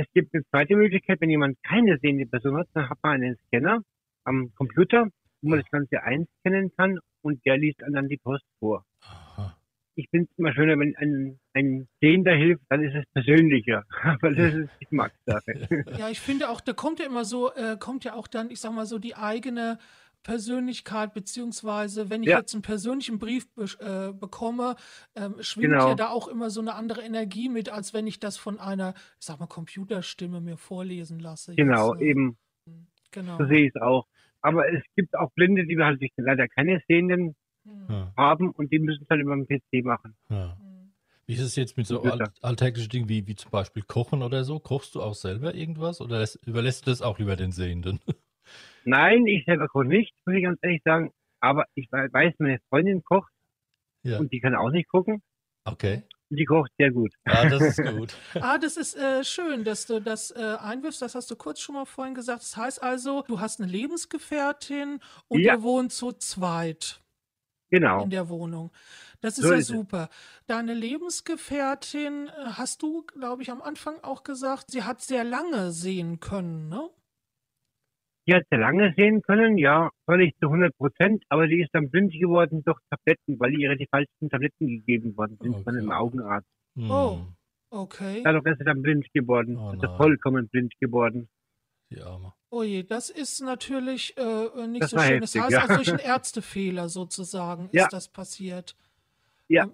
Es 0.00 0.06
gibt 0.14 0.32
eine 0.32 0.42
zweite 0.46 0.76
Möglichkeit, 0.76 1.20
wenn 1.20 1.28
jemand 1.28 1.62
keine 1.62 1.98
sehende 1.98 2.24
Person 2.24 2.56
hat, 2.56 2.68
dann 2.72 2.88
hat 2.88 2.98
man 3.02 3.22
einen 3.22 3.36
Scanner 3.46 3.82
am 4.24 4.50
Computer, 4.54 5.08
wo 5.42 5.50
man 5.50 5.60
das 5.60 5.70
Ganze 5.70 6.02
einscannen 6.02 6.72
kann 6.74 6.98
und 7.20 7.44
der 7.44 7.58
liest 7.58 7.82
dann 7.86 8.08
die 8.08 8.16
Post 8.16 8.44
vor. 8.58 8.86
Aha. 9.02 9.54
Ich 9.96 10.08
finde 10.08 10.30
es 10.30 10.38
immer 10.38 10.54
schöner, 10.54 10.78
wenn 10.78 10.96
ein, 10.96 11.38
ein 11.52 11.86
Sehender 12.00 12.32
hilft, 12.32 12.62
dann 12.70 12.82
ist 12.82 12.94
es 12.94 13.04
persönlicher. 13.12 13.84
Aber 14.02 14.30
das 14.30 14.54
ist 14.54 14.70
Geschmackssache. 14.78 15.84
Ja, 15.98 16.08
ich 16.08 16.20
finde 16.20 16.48
auch, 16.48 16.62
da 16.62 16.72
kommt 16.72 16.98
ja 16.98 17.04
immer 17.04 17.26
so, 17.26 17.52
äh, 17.52 17.76
kommt 17.78 18.04
ja 18.04 18.14
auch 18.14 18.26
dann, 18.26 18.50
ich 18.50 18.60
sag 18.60 18.72
mal 18.72 18.86
so, 18.86 18.98
die 18.98 19.16
eigene 19.16 19.78
Persönlichkeit, 20.22 21.14
beziehungsweise 21.14 22.10
wenn 22.10 22.22
ich 22.22 22.28
Ja. 22.30 22.38
jetzt 22.38 22.54
einen 22.54 22.62
persönlichen 22.62 23.18
Brief 23.18 23.48
be 23.54 23.64
äh, 23.80 24.12
bekomme, 24.12 24.76
ähm, 25.14 25.34
schwingt 25.40 25.72
Genau. 25.72 25.88
ja 25.88 25.94
da 25.94 26.08
auch 26.10 26.28
immer 26.28 26.50
so 26.50 26.60
eine 26.60 26.74
andere 26.74 27.02
Energie 27.02 27.48
mit, 27.48 27.68
als 27.70 27.94
wenn 27.94 28.06
ich 28.06 28.18
das 28.20 28.36
von 28.36 28.58
einer, 28.60 28.94
ich 29.18 29.26
sag 29.26 29.40
mal, 29.40 29.46
Computerstimme 29.46 30.40
mir 30.40 30.56
vorlesen 30.56 31.20
lasse. 31.20 31.54
genau, 31.54 31.92
jetzt, 31.94 32.00
ne? 32.00 32.06
eben. 32.08 32.38
Genau. 33.10 33.38
So 33.38 33.46
sehe 33.46 33.66
ich 33.66 33.72
es 33.74 33.80
auch. 33.80 34.06
Aber 34.40 34.72
es 34.72 34.82
gibt 34.96 35.14
auch 35.16 35.30
Blinde, 35.32 35.66
die 35.66 35.76
halt 35.78 36.00
leider 36.16 36.48
keine 36.48 36.82
Sehenden 36.88 37.34
Hm, 37.64 37.86
Ja, 37.90 38.12
haben 38.16 38.50
und 38.52 38.72
die 38.72 38.78
müssen 38.78 39.02
es 39.02 39.10
halt 39.10 39.20
über 39.20 39.36
den 39.36 39.46
PC 39.46 39.84
machen. 39.84 40.16
ja. 40.30 40.56
hm. 40.58 40.92
Wie 41.26 41.34
ist 41.34 41.40
es 41.42 41.54
jetzt 41.56 41.76
mit 41.76 41.86
so 41.86 42.00
Computer. 42.00 42.32
all, 42.42 42.50
alltäglichen 42.50 42.88
Dingen 42.88 43.08
wie, 43.08 43.26
wie 43.28 43.36
zum 43.36 43.50
Beispiel 43.52 43.82
Kochen 43.84 44.22
oder 44.22 44.42
so? 44.44 44.58
Kochst 44.58 44.94
du 44.96 45.02
auch 45.02 45.14
selber 45.14 45.54
irgendwas 45.54 46.00
oder 46.00 46.18
lässt, 46.18 46.44
überlässt 46.46 46.86
du 46.86 46.90
das 46.90 47.02
auch 47.02 47.18
lieber 47.20 47.36
den 47.36 47.52
Sehenden? 47.52 48.00
Nein, 48.84 49.26
ich 49.26 49.44
selber 49.44 49.68
koche 49.68 49.84
nicht, 49.86 50.12
muss 50.26 50.36
ich 50.36 50.42
ganz 50.44 50.58
ehrlich 50.62 50.82
sagen. 50.84 51.12
Aber 51.40 51.64
ich 51.74 51.88
we- 51.90 52.08
weiß, 52.12 52.34
meine 52.38 52.58
Freundin 52.68 53.02
kocht 53.04 53.32
ja, 54.02 54.18
und 54.18 54.32
die 54.32 54.40
kann 54.40 54.54
auch 54.54 54.70
nicht 54.70 54.88
gucken. 54.88 55.22
okay. 55.64 56.02
Und 56.30 56.36
die 56.38 56.44
kocht 56.44 56.70
sehr 56.78 56.92
gut. 56.92 57.12
Ja, 57.26 57.48
das 57.48 57.60
ist 57.76 57.82
gut. 57.82 58.14
Ah, 58.40 58.56
das 58.56 58.76
ist 58.76 58.94
äh, 58.96 59.24
schön, 59.24 59.64
dass 59.64 59.86
du 59.86 60.00
das 60.00 60.30
äh, 60.30 60.56
einwirfst. 60.60 61.02
Das 61.02 61.16
hast 61.16 61.28
du 61.28 61.34
kurz 61.34 61.58
schon 61.58 61.74
mal 61.74 61.86
vorhin 61.86 62.14
gesagt. 62.14 62.42
Das 62.42 62.56
heißt 62.56 62.80
also, 62.84 63.22
du 63.26 63.40
hast 63.40 63.60
eine 63.60 63.68
Lebensgefährtin 63.68 65.00
und 65.26 65.40
Ja. 65.40 65.54
ihr 65.54 65.62
wohnt 65.64 65.92
zu 65.92 66.12
zweit 66.12 67.00
Genau. 67.70 68.04
in 68.04 68.10
der 68.10 68.28
Wohnung. 68.28 68.70
Das 69.22 69.38
ist 69.38 69.44
So 69.44 69.50
ja 69.52 69.58
ist 69.58 69.70
es. 69.70 69.76
super. 69.76 70.08
Deine 70.46 70.72
Lebensgefährtin, 70.74 72.28
äh, 72.28 72.32
hast 72.52 72.82
du, 72.82 73.02
glaube 73.06 73.42
ich, 73.42 73.50
am 73.50 73.60
Anfang 73.60 73.98
auch 74.02 74.22
gesagt, 74.22 74.70
sie 74.70 74.84
hat 74.84 75.00
sehr 75.00 75.24
lange 75.24 75.72
sehen 75.72 76.20
können, 76.20 76.68
ne? 76.68 76.88
Die 78.30 78.36
hat 78.36 78.44
sehr 78.48 78.60
lange 78.60 78.94
sehen 78.96 79.22
können, 79.22 79.58
ja, 79.58 79.90
nicht 80.06 80.36
zu 80.38 80.46
100 80.46 80.76
Prozent, 80.78 81.24
aber 81.30 81.48
die 81.48 81.62
ist 81.62 81.70
dann 81.72 81.90
blind 81.90 82.12
geworden 82.12 82.62
durch 82.64 82.78
Tabletten, 82.88 83.40
weil 83.40 83.58
ihr 83.58 83.74
die 83.74 83.88
falschen 83.90 84.30
Tabletten 84.30 84.68
gegeben 84.68 85.16
worden 85.16 85.36
sind 85.42 85.52
von 85.52 85.62
Okay. 85.66 85.78
einem 85.78 85.90
Augenarzt. 85.90 86.46
Hm, 86.76 86.90
Oh. 86.90 87.26
Okay. 87.70 88.22
Dadurch 88.22 88.44
ist 88.46 88.58
sie 88.58 88.64
dann 88.64 88.82
blind 88.82 89.06
geworden. 89.12 89.56
Oh 89.56 89.72
ist 89.72 89.80
sie 89.80 89.96
vollkommen 89.96 90.46
blind 90.48 90.72
geworden. 90.80 91.28
Die 91.90 92.00
Arme. 92.00 92.32
Oh 92.50 92.62
je, 92.62 92.84
das 92.84 93.10
ist 93.10 93.40
natürlich 93.40 94.16
äh, 94.16 94.66
nicht 94.68 94.82
Das 94.82 94.90
so 94.90 94.98
schön. 95.00 95.20
Das 95.20 95.34
heftig, 95.34 95.42
heißt, 95.42 95.52
ja. 95.52 95.60
also 95.62 95.74
durch 95.74 95.88
einen 95.90 95.98
Ärztefehler 96.14 96.88
sozusagen 96.88 97.68
Ja. 97.72 97.84
ist 97.84 97.92
das 97.92 98.06
passiert. 98.08 98.76
Ja. 99.48 99.68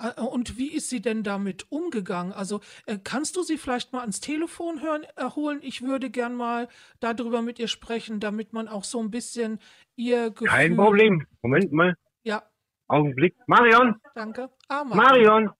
Äh, 0.00 0.20
Und 0.20 0.56
wie 0.56 0.72
ist 0.72 0.88
sie 0.88 1.00
denn 1.02 1.22
damit 1.22 1.66
umgegangen? 1.70 2.32
Also 2.32 2.60
äh, 2.86 2.98
kannst 3.02 3.36
du 3.36 3.42
sie 3.42 3.58
vielleicht 3.58 3.92
mal 3.92 4.00
ans 4.00 4.20
Telefon 4.20 4.82
hören, 4.82 5.04
äh, 5.16 5.24
holen? 5.36 5.60
Ich 5.62 5.82
würde 5.82 6.10
gern 6.10 6.34
mal 6.34 6.68
darüber 7.00 7.42
mit 7.42 7.58
ihr 7.58 7.68
sprechen, 7.68 8.20
damit 8.20 8.52
man 8.52 8.68
auch 8.68 8.84
so 8.84 9.00
ein 9.00 9.10
bisschen 9.10 9.60
ihr 9.96 10.30
Gefühl... 10.30 10.48
Kein 10.48 10.76
Problem. 10.76 11.26
Moment 11.42 11.72
mal. 11.72 11.94
Ja, 12.22 12.42
Augenblick. 12.88 13.36
Marion! 13.46 14.00
danke. 14.14 14.50
Ah, 14.68 14.84
Martin. 14.84 14.96
Marion! 14.96 15.50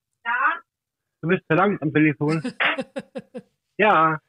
Du 1.21 1.29
bist 1.29 1.45
verlangt 1.45 1.81
am 1.81 1.93
Telefon. 1.93 2.41
ja. 3.77 4.19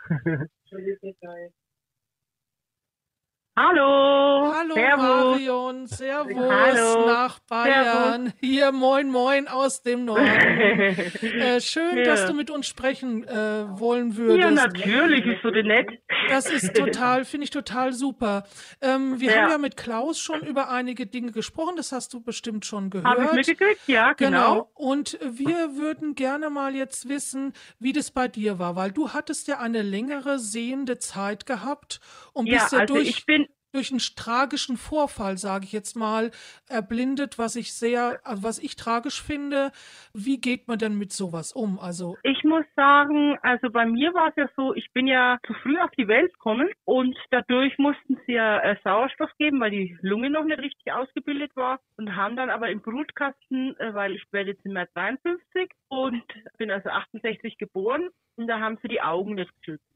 Hallo. 3.55 4.51
Hallo 4.55 4.75
Servus. 4.75 5.03
Marion, 5.03 5.87
Servus 5.87 6.35
Hallo. 6.51 7.05
nach 7.07 7.39
Bayern. 7.41 8.33
Hier, 8.41 8.73
moin, 8.73 9.11
moin 9.11 9.47
aus 9.47 9.83
dem 9.83 10.07
Norden. 10.07 10.23
Äh, 11.23 11.61
schön, 11.61 11.99
Ja. 11.99 12.05
dass 12.05 12.27
du 12.27 12.33
mit 12.35 12.51
uns 12.51 12.67
sprechen 12.67 13.25
äh, 13.29 13.79
wollen 13.79 14.17
würdest. 14.17 14.39
ja, 14.43 14.51
natürlich, 14.51 15.27
ist 15.27 15.43
so 15.43 15.51
nett. 15.51 15.87
Das 16.29 16.51
ist 16.51 16.75
total, 16.75 17.25
finde 17.27 17.45
ich 17.45 17.51
total 17.51 17.93
super. 17.93 18.45
Ähm, 18.81 19.21
wir 19.21 19.31
Ja. 19.33 19.43
haben 19.43 19.51
ja 19.51 19.59
mit 19.59 19.77
Klaus 19.77 20.19
schon 20.19 20.41
über 20.41 20.71
einige 20.71 21.07
Dinge 21.07 21.31
gesprochen, 21.33 21.75
das 21.77 21.93
hast 21.93 22.15
du 22.15 22.21
bestimmt 22.23 22.65
schon 22.65 22.89
gehört. 22.89 23.07
Habe 23.07 23.25
ich 23.25 23.33
mitgekriegt? 23.49 23.81
Ja, 23.87 24.13
genau. 24.15 24.53
Genau. 24.53 24.71
Und 24.75 25.19
wir 25.23 25.77
würden 25.77 26.15
gerne 26.15 26.49
mal 26.49 26.75
jetzt 26.75 27.09
wissen, 27.09 27.53
wie 27.79 27.93
das 27.93 28.11
bei 28.11 28.29
dir 28.29 28.59
war, 28.59 28.77
weil 28.77 28.93
du 28.93 29.11
hattest 29.11 29.47
ja 29.49 29.59
eine 29.59 29.83
längere 29.83 30.39
sehende 30.39 30.99
Zeit 30.99 31.45
gehabt 31.45 32.01
und 32.33 32.47
Ja, 32.47 32.61
bist 32.61 32.73
ja 32.73 32.79
also 32.81 32.95
durch, 32.95 33.09
ich 33.09 33.27
bin, 33.27 33.47
durch 33.73 33.91
einen 33.91 34.01
tragischen 34.01 34.77
Vorfall, 34.77 35.39
sage 35.39 35.65
ich 35.65 35.73
jetzt 35.73 35.97
mal, 35.97 36.31
erblindet, 36.69 37.39
was 37.39 37.57
ich 37.57 37.73
sehr, 37.73 38.21
also 38.25 38.43
was 38.43 38.59
ich 38.59 38.77
tragisch 38.77 39.23
finde. 39.23 39.73
Wie 40.15 40.41
geht 40.41 40.69
man 40.69 40.79
denn 40.79 40.99
mit 40.99 41.13
sowas 41.13 41.53
um? 41.53 41.79
Also 41.79 42.17
ich 42.23 42.45
muss 42.45 42.65
sagen, 42.77 43.39
also 43.43 43.71
bei 43.71 43.87
mir 43.87 44.13
war 44.15 44.29
es 44.29 44.37
ja 44.37 44.49
so, 44.57 44.75
ich 44.75 44.93
bin 44.93 45.07
ja 45.07 45.39
zu 45.47 45.55
früh 45.55 45.79
auf 45.79 45.91
die 45.93 46.09
Welt 46.09 46.33
gekommen 46.35 46.69
und 46.85 47.17
dadurch 47.31 47.77
mussten 47.79 48.19
sie 48.27 48.33
ja 48.33 48.59
äh, 48.61 48.77
Sauerstoff 48.85 49.31
geben, 49.39 49.61
weil 49.61 49.71
die 49.71 49.97
Lunge 50.03 50.31
noch 50.31 50.45
nicht 50.45 50.59
richtig 50.59 50.93
ausgebildet 50.93 51.55
war 51.57 51.81
und 51.97 52.15
haben 52.15 52.37
dann 52.37 52.51
aber 52.51 52.69
im 52.69 52.81
Brutkasten, 52.81 53.79
äh, 53.79 53.95
weil 53.95 54.15
ich 54.15 54.25
werde 54.33 54.51
jetzt 54.51 54.65
im 54.67 54.73
März 54.73 54.93
53 54.95 55.71
und 55.89 56.23
bin 56.59 56.71
also 56.71 56.91
68 56.91 57.59
geboren 57.59 58.11
und 58.37 58.47
da 58.47 58.61
haben 58.61 58.79
sie 58.83 58.89
die 58.89 59.03
Augen 59.03 59.35
nicht 59.35 59.51
geschützt. 59.59 59.92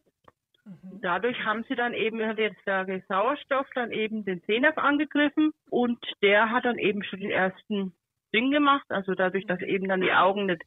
Mhm. 0.67 1.01
Dadurch 1.01 1.45
haben 1.45 1.65
sie 1.69 1.75
dann 1.75 1.95
eben, 1.95 2.25
hat 2.27 2.39
jetzt 2.39 2.67
der 2.67 3.03
Sauerstoff 3.09 3.67
dann 3.75 3.93
eben 3.93 4.25
den 4.25 4.41
Sehnerv 4.47 4.77
angegriffen 4.79 5.53
und 5.71 5.99
der 6.23 6.51
hat 6.51 6.65
dann 6.65 6.79
eben 6.79 7.05
schon 7.05 7.21
den 7.21 7.31
ersten 7.31 7.95
Ding 8.35 8.51
gemacht. 8.51 8.85
Also 8.89 9.15
dadurch, 9.15 9.47
dass 9.47 9.63
eben 9.63 9.89
dann 9.89 10.01
die 10.01 10.13
Augen 10.13 10.47
nicht, 10.47 10.63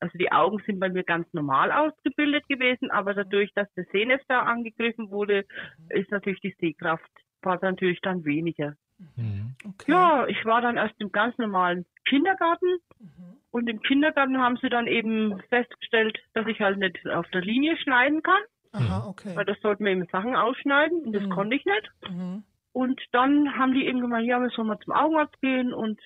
also 0.00 0.18
die 0.18 0.32
Augen 0.32 0.58
sind 0.66 0.80
bei 0.80 0.88
mir 0.88 1.04
ganz 1.04 1.32
normal 1.32 1.70
ausgebildet 1.70 2.46
gewesen, 2.48 2.90
aber 2.90 3.14
dadurch, 3.14 3.52
dass 3.54 3.72
der 3.74 3.84
Sehnerv 3.92 4.20
da 4.28 4.42
angegriffen 4.42 5.10
wurde, 5.10 5.44
ist 5.88 6.10
natürlich 6.10 6.40
die 6.40 6.56
Sehkraft 6.58 7.10
war 7.42 7.58
natürlich 7.62 8.00
dann 8.00 8.24
weniger. 8.24 8.74
Mhm. 9.16 9.54
Okay. 9.64 9.92
Ja, 9.92 10.26
ich 10.26 10.44
war 10.44 10.60
dann 10.60 10.76
erst 10.76 11.00
im 11.00 11.10
ganz 11.12 11.36
normalen 11.38 11.86
Kindergarten 12.06 12.78
Mhm. 12.98 13.36
und 13.50 13.68
im 13.68 13.80
Kindergarten 13.80 14.38
haben 14.38 14.58
sie 14.58 14.68
dann 14.68 14.86
eben 14.86 15.40
festgestellt, 15.48 16.18
dass 16.34 16.46
ich 16.46 16.60
halt 16.60 16.76
nicht 16.78 17.08
auf 17.08 17.26
der 17.28 17.40
Linie 17.40 17.78
schneiden 17.78 18.22
kann, 18.22 18.42
Aha, 18.72 19.06
okay. 19.08 19.34
weil 19.36 19.44
das 19.44 19.58
sollten 19.60 19.84
wir 19.84 19.92
eben 19.92 20.06
Sachen 20.12 20.36
ausschneiden 20.36 21.02
und 21.04 21.12
das 21.12 21.24
Mhm. 21.24 21.30
konnte 21.30 21.56
ich 21.56 21.64
nicht. 21.64 21.90
Mhm. 22.08 22.44
Und 22.72 23.00
dann 23.12 23.58
haben 23.58 23.74
die 23.74 23.86
eben 23.86 24.00
gemeint, 24.00 24.26
ja, 24.26 24.40
wir 24.40 24.50
sollen 24.50 24.68
mal 24.68 24.78
zum 24.78 24.92
Augenarzt 24.94 25.40
gehen 25.40 25.72
und 25.74 26.00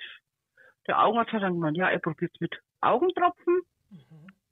der 0.87 1.03
Augenarzt 1.03 1.33
hat 1.33 1.43
dann 1.43 1.55
gemeint, 1.55 1.77
ja, 1.77 1.89
er 1.89 1.99
probiert 1.99 2.33
es 2.35 2.41
mit 2.41 2.59
Augentropfen. 2.81 3.63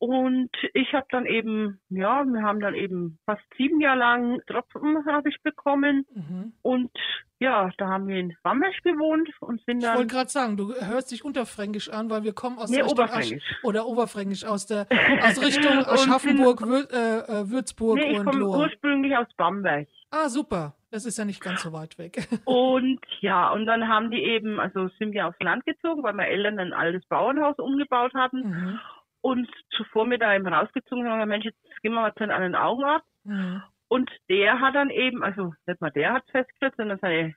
Und 0.02 0.50
ich 0.74 0.92
habe 0.94 1.06
dann 1.12 1.26
eben, 1.26 1.78
ja, 1.88 2.24
wir 2.24 2.42
haben 2.42 2.58
dann 2.58 2.74
eben 2.74 3.20
fast 3.24 3.44
sieben 3.56 3.80
Jahre 3.80 4.00
lang 4.00 4.40
Tropfen 4.48 5.06
habe 5.06 5.28
ich 5.28 5.40
bekommen. 5.44 6.04
Mhm. 6.12 6.54
Und 6.60 6.90
ja, 7.38 7.70
da 7.78 7.86
haben 7.86 8.08
wir 8.08 8.16
in 8.16 8.36
Bamberg 8.42 8.74
gewohnt 8.82 9.30
und 9.38 9.64
sind 9.64 9.78
Ich 9.78 9.84
dann 9.84 9.98
wollte 9.98 10.12
gerade 10.12 10.28
sagen, 10.28 10.56
du 10.56 10.74
hörst 10.74 11.12
dich 11.12 11.24
unterfränkisch 11.24 11.88
an, 11.88 12.10
weil 12.10 12.24
wir 12.24 12.32
kommen 12.32 12.58
aus 12.58 12.68
Nee, 12.68 12.78
der 12.78 12.86
Richtung 12.86 12.98
oberfränkisch. 13.04 13.48
Asch 13.48 13.64
oder 13.64 13.86
oberfränkisch 13.86 14.44
aus 14.44 14.66
der 14.66 14.88
aus 15.22 15.40
Richtung 15.40 15.78
Und 15.78 15.86
Aschaffenburg, 15.86 16.62
Wür, 16.62 16.88
äh, 16.90 17.40
äh, 17.40 17.50
Würzburg 17.50 17.98
nee, 17.98 18.10
ich 18.10 18.18
und 18.18 18.34
Lohr. 18.34 18.58
ursprünglich 18.58 19.16
aus 19.16 19.28
Bamberg. 19.36 19.86
Ah, 20.10 20.28
super. 20.28 20.74
Das 20.90 21.06
ist 21.06 21.16
ja 21.16 21.24
nicht 21.24 21.40
ganz 21.40 21.62
so 21.62 21.72
weit 21.72 21.96
weg. 21.96 22.28
Und 22.44 23.00
ja, 23.20 23.50
und 23.50 23.64
dann 23.64 23.88
haben 23.88 24.10
die 24.10 24.22
eben, 24.22 24.60
also 24.60 24.88
sind 24.98 25.12
wir 25.14 25.26
aufs 25.26 25.40
Land 25.40 25.64
gezogen, 25.64 26.02
weil 26.02 26.12
meine 26.12 26.28
Eltern 26.28 26.58
ein 26.58 26.74
altes 26.74 27.02
Bauernhaus 27.06 27.58
umgebaut 27.58 28.12
hatten. 28.12 28.40
Mhm. 28.46 28.80
Und 29.22 29.48
zuvor 29.70 30.04
mir 30.06 30.18
da 30.18 30.34
eben 30.34 30.46
rausgezogen 30.46 31.08
haben, 31.08 31.28
Mensch, 31.28 31.46
jetzt 31.46 31.58
gehen 31.82 31.94
wir 31.94 32.02
mal 32.02 32.14
zu 32.14 32.24
einem 32.24 32.54
Augenarzt. 32.54 33.06
Mhm. 33.24 33.62
Und 33.88 34.10
der 34.28 34.60
hat 34.60 34.74
dann 34.74 34.90
eben, 34.90 35.22
also 35.22 35.54
nicht 35.66 35.80
mal 35.80 35.90
der 35.90 36.12
hat 36.14 36.24
festgestellt, 36.30 36.74
sondern 36.76 36.98
seine 36.98 37.34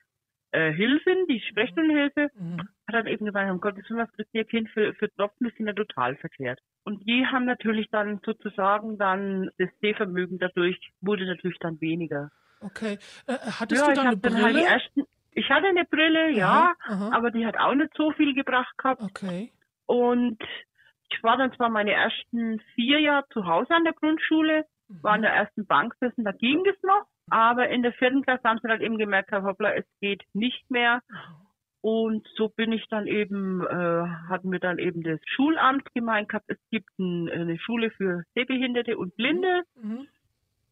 äh, 0.52 0.72
Hilfin, 0.72 1.26
die 1.28 1.40
Sprechstundenhilfe, 1.40 2.30
Mhm. 2.34 2.60
hat 2.60 2.94
dann 2.94 3.06
eben 3.06 3.26
gesagt, 3.26 3.50
um 3.50 3.60
Gottes 3.60 3.88
Willen, 3.88 4.00
was 4.00 4.12
kriegt 4.12 4.30
ihr 4.32 4.44
Kind 4.44 4.68
für, 4.70 4.94
für 4.94 5.12
Tropfen, 5.14 5.48
die 5.48 5.56
sind 5.56 5.66
ja 5.66 5.72
total 5.74 6.16
verkehrt. 6.16 6.60
Und 6.84 7.06
die 7.06 7.26
haben 7.26 7.44
natürlich 7.44 7.88
dann 7.90 8.20
sozusagen 8.24 8.96
dann 8.98 9.50
das 9.58 9.68
Sehvermögen 9.80 10.38
dadurch 10.38 10.78
wurde 11.00 11.26
natürlich 11.26 11.58
dann 11.58 11.80
weniger. 11.80 12.30
Okay. 12.60 12.98
Äh, 13.26 13.34
hattest 13.60 13.82
ja, 13.82 13.88
du 13.88 13.94
dann 13.94 14.06
eine 14.06 14.16
hab 14.16 14.22
dann 14.22 14.42
halt 14.42 14.54
Brille? 14.54 14.66
ersten, 14.66 15.02
ich 15.32 15.50
hatte 15.50 15.66
eine 15.66 15.84
Brille, 15.84 16.30
ja, 16.30 16.72
Aha, 16.86 16.94
aha. 16.94 17.10
aber 17.16 17.30
die 17.30 17.44
hat 17.46 17.58
auch 17.58 17.74
nicht 17.74 17.92
so 17.96 18.12
viel 18.12 18.34
gebracht 18.34 18.76
gehabt. 18.78 19.02
Okay. 19.02 19.52
Und 19.84 20.38
ich 21.10 21.22
war 21.22 21.36
dann 21.36 21.52
zwar 21.54 21.68
meine 21.68 21.92
ersten 21.92 22.60
vier 22.74 23.00
Jahre 23.00 23.26
zu 23.30 23.46
Hause 23.46 23.74
an 23.74 23.84
der 23.84 23.92
Grundschule, 23.94 24.64
war 25.02 25.12
an 25.14 25.20
Mhm. 25.20 25.24
der 25.24 25.32
ersten 25.34 25.66
Bank 25.66 25.94
sitzen, 26.00 26.24
da 26.24 26.32
ging 26.32 26.62
das 26.64 26.76
noch. 26.82 27.06
Aber 27.28 27.68
in 27.68 27.82
der 27.82 27.92
vierten 27.92 28.22
Klasse 28.22 28.44
haben 28.44 28.60
sie 28.62 28.68
dann 28.68 28.80
eben 28.80 28.98
gemerkt, 28.98 29.32
hoppla, 29.32 29.72
es 29.74 29.84
geht 30.00 30.22
nicht 30.32 30.70
mehr. 30.70 31.00
Und 31.80 32.26
so 32.36 32.48
bin 32.48 32.72
ich 32.72 32.86
dann 32.88 33.06
eben, 33.06 33.62
äh, 33.66 34.06
hatten 34.28 34.50
wir 34.50 34.58
dann 34.60 34.78
eben 34.78 35.02
das 35.02 35.20
Schulamt 35.26 35.92
gemeint 35.94 36.28
gehabt, 36.28 36.46
es 36.48 36.58
gibt 36.70 36.88
ein, 36.98 37.28
eine 37.30 37.58
Schule 37.58 37.90
für 37.90 38.22
Sehbehinderte 38.34 38.96
und 38.96 39.14
Blinde 39.16 39.62
Mhm. 39.80 40.06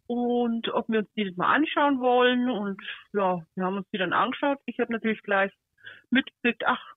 und 0.06 0.68
ob 0.70 0.88
wir 0.88 1.00
uns 1.00 1.12
die 1.14 1.32
mal 1.36 1.54
anschauen 1.54 2.00
wollen. 2.00 2.50
Und 2.50 2.80
ja, 3.12 3.40
wir 3.54 3.64
haben 3.64 3.76
uns 3.78 3.88
die 3.90 3.98
dann 3.98 4.12
angeschaut. 4.12 4.58
Ich 4.66 4.78
habe 4.80 4.92
natürlich 4.92 5.22
gleich 5.22 5.52
mitgekriegt, 6.10 6.64
ach, 6.66 6.94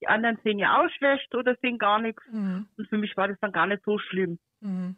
die 0.00 0.06
anderen 0.08 0.38
sehen 0.44 0.58
ja 0.58 0.80
auch 0.80 0.88
schlecht 0.90 1.34
oder 1.34 1.56
sehen 1.62 1.78
gar 1.78 1.98
nichts. 2.00 2.22
Mhm. 2.32 2.68
Und 2.76 2.88
für 2.88 2.98
mich 2.98 3.16
war 3.16 3.28
das 3.28 3.38
dann 3.40 3.52
gar 3.52 3.66
nicht 3.66 3.82
so 3.84 3.98
schlimm. 3.98 4.38
Mhm. 4.60 4.96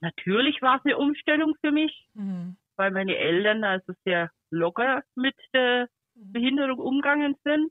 Natürlich 0.00 0.60
war 0.62 0.76
es 0.78 0.84
eine 0.84 0.96
Umstellung 0.98 1.54
für 1.60 1.70
mich, 1.72 2.08
Mhm. 2.14 2.56
weil 2.76 2.90
meine 2.90 3.16
Eltern 3.16 3.64
also 3.64 3.92
sehr 4.04 4.30
locker 4.50 5.02
mit 5.14 5.34
der 5.54 5.88
Behinderung 6.14 6.78
umgegangen 6.78 7.36
sind. 7.44 7.70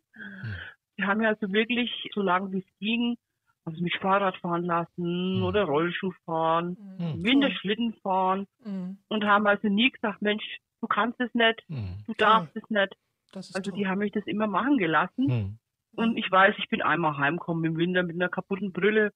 Die 0.98 1.04
haben 1.04 1.22
ja 1.22 1.30
also 1.30 1.52
wirklich, 1.52 2.10
so 2.14 2.22
lange 2.22 2.52
wie 2.52 2.60
es 2.60 2.78
ging, 2.80 3.18
also 3.66 3.82
mich 3.84 3.96
Fahrrad 4.00 4.38
fahren 4.38 4.64
lassen 4.64 5.38
Mhm. 5.38 5.44
oder 5.44 5.64
Rollschuh 5.66 6.12
fahren, 6.26 6.78
Mhm. 6.98 7.24
Winterschlitten 7.24 7.94
fahren 8.02 8.48
Mhm. 8.66 8.98
und 9.10 9.24
haben 9.26 9.46
also 9.46 9.68
nie 9.68 9.92
gesagt, 9.92 10.22
Mensch, 10.22 10.44
du 10.82 10.88
kannst 10.88 11.20
es 11.22 11.34
nicht, 11.36 11.64
Mhm. 11.68 12.04
du 12.08 12.14
darfst 12.18 12.56
es 12.56 12.68
nicht. 12.70 12.96
Das 13.34 13.50
ist 13.50 13.56
Also 13.56 13.70
toll. 13.72 13.80
die 13.80 13.88
haben 13.88 14.00
mich 14.00 14.12
das 14.12 14.26
immer 14.26 14.48
machen 14.48 14.78
gelassen. 14.78 15.60
Und 15.96 16.18
ich 16.18 16.32
weiß, 16.32 16.56
ich 16.58 16.70
bin 16.70 16.82
einmal 16.82 17.18
heimgekommen 17.18 17.66
im 17.66 17.78
Winter 17.78 18.04
mit 18.04 18.16
einer 18.16 18.30
kaputten 18.30 18.72
Brille. 18.72 19.12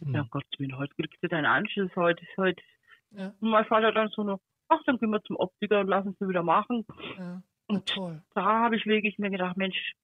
Mhm. 0.00 0.14
Ja 0.14 0.26
Gott, 0.30 0.44
heute 0.58 0.94
kriegst 0.94 1.22
du 1.22 1.28
deinen 1.28 1.46
Anschluss, 1.46 1.90
heute 1.96 2.22
ist 2.22 2.36
heute. 2.36 2.62
Ja. 3.10 3.32
Und 3.40 3.50
mein 3.50 3.64
Vater 3.64 3.92
dann 3.92 4.08
so 4.08 4.22
noch, 4.22 4.40
ach, 4.68 4.80
dann 4.84 4.98
gehen 4.98 5.10
wir 5.10 5.22
zum 5.22 5.36
Optiker 5.36 5.80
und 5.80 5.88
lassen 5.88 6.16
es 6.18 6.28
wieder 6.28 6.42
machen. 6.42 6.86
Ja. 7.18 7.42
Und 7.66 7.86
toll. 7.86 8.22
da 8.34 8.44
habe 8.44 8.76
ich 8.76 8.86
wirklich 8.86 9.18
mir 9.18 9.30
gedacht, 9.30 9.56
Mensch, 9.56 9.94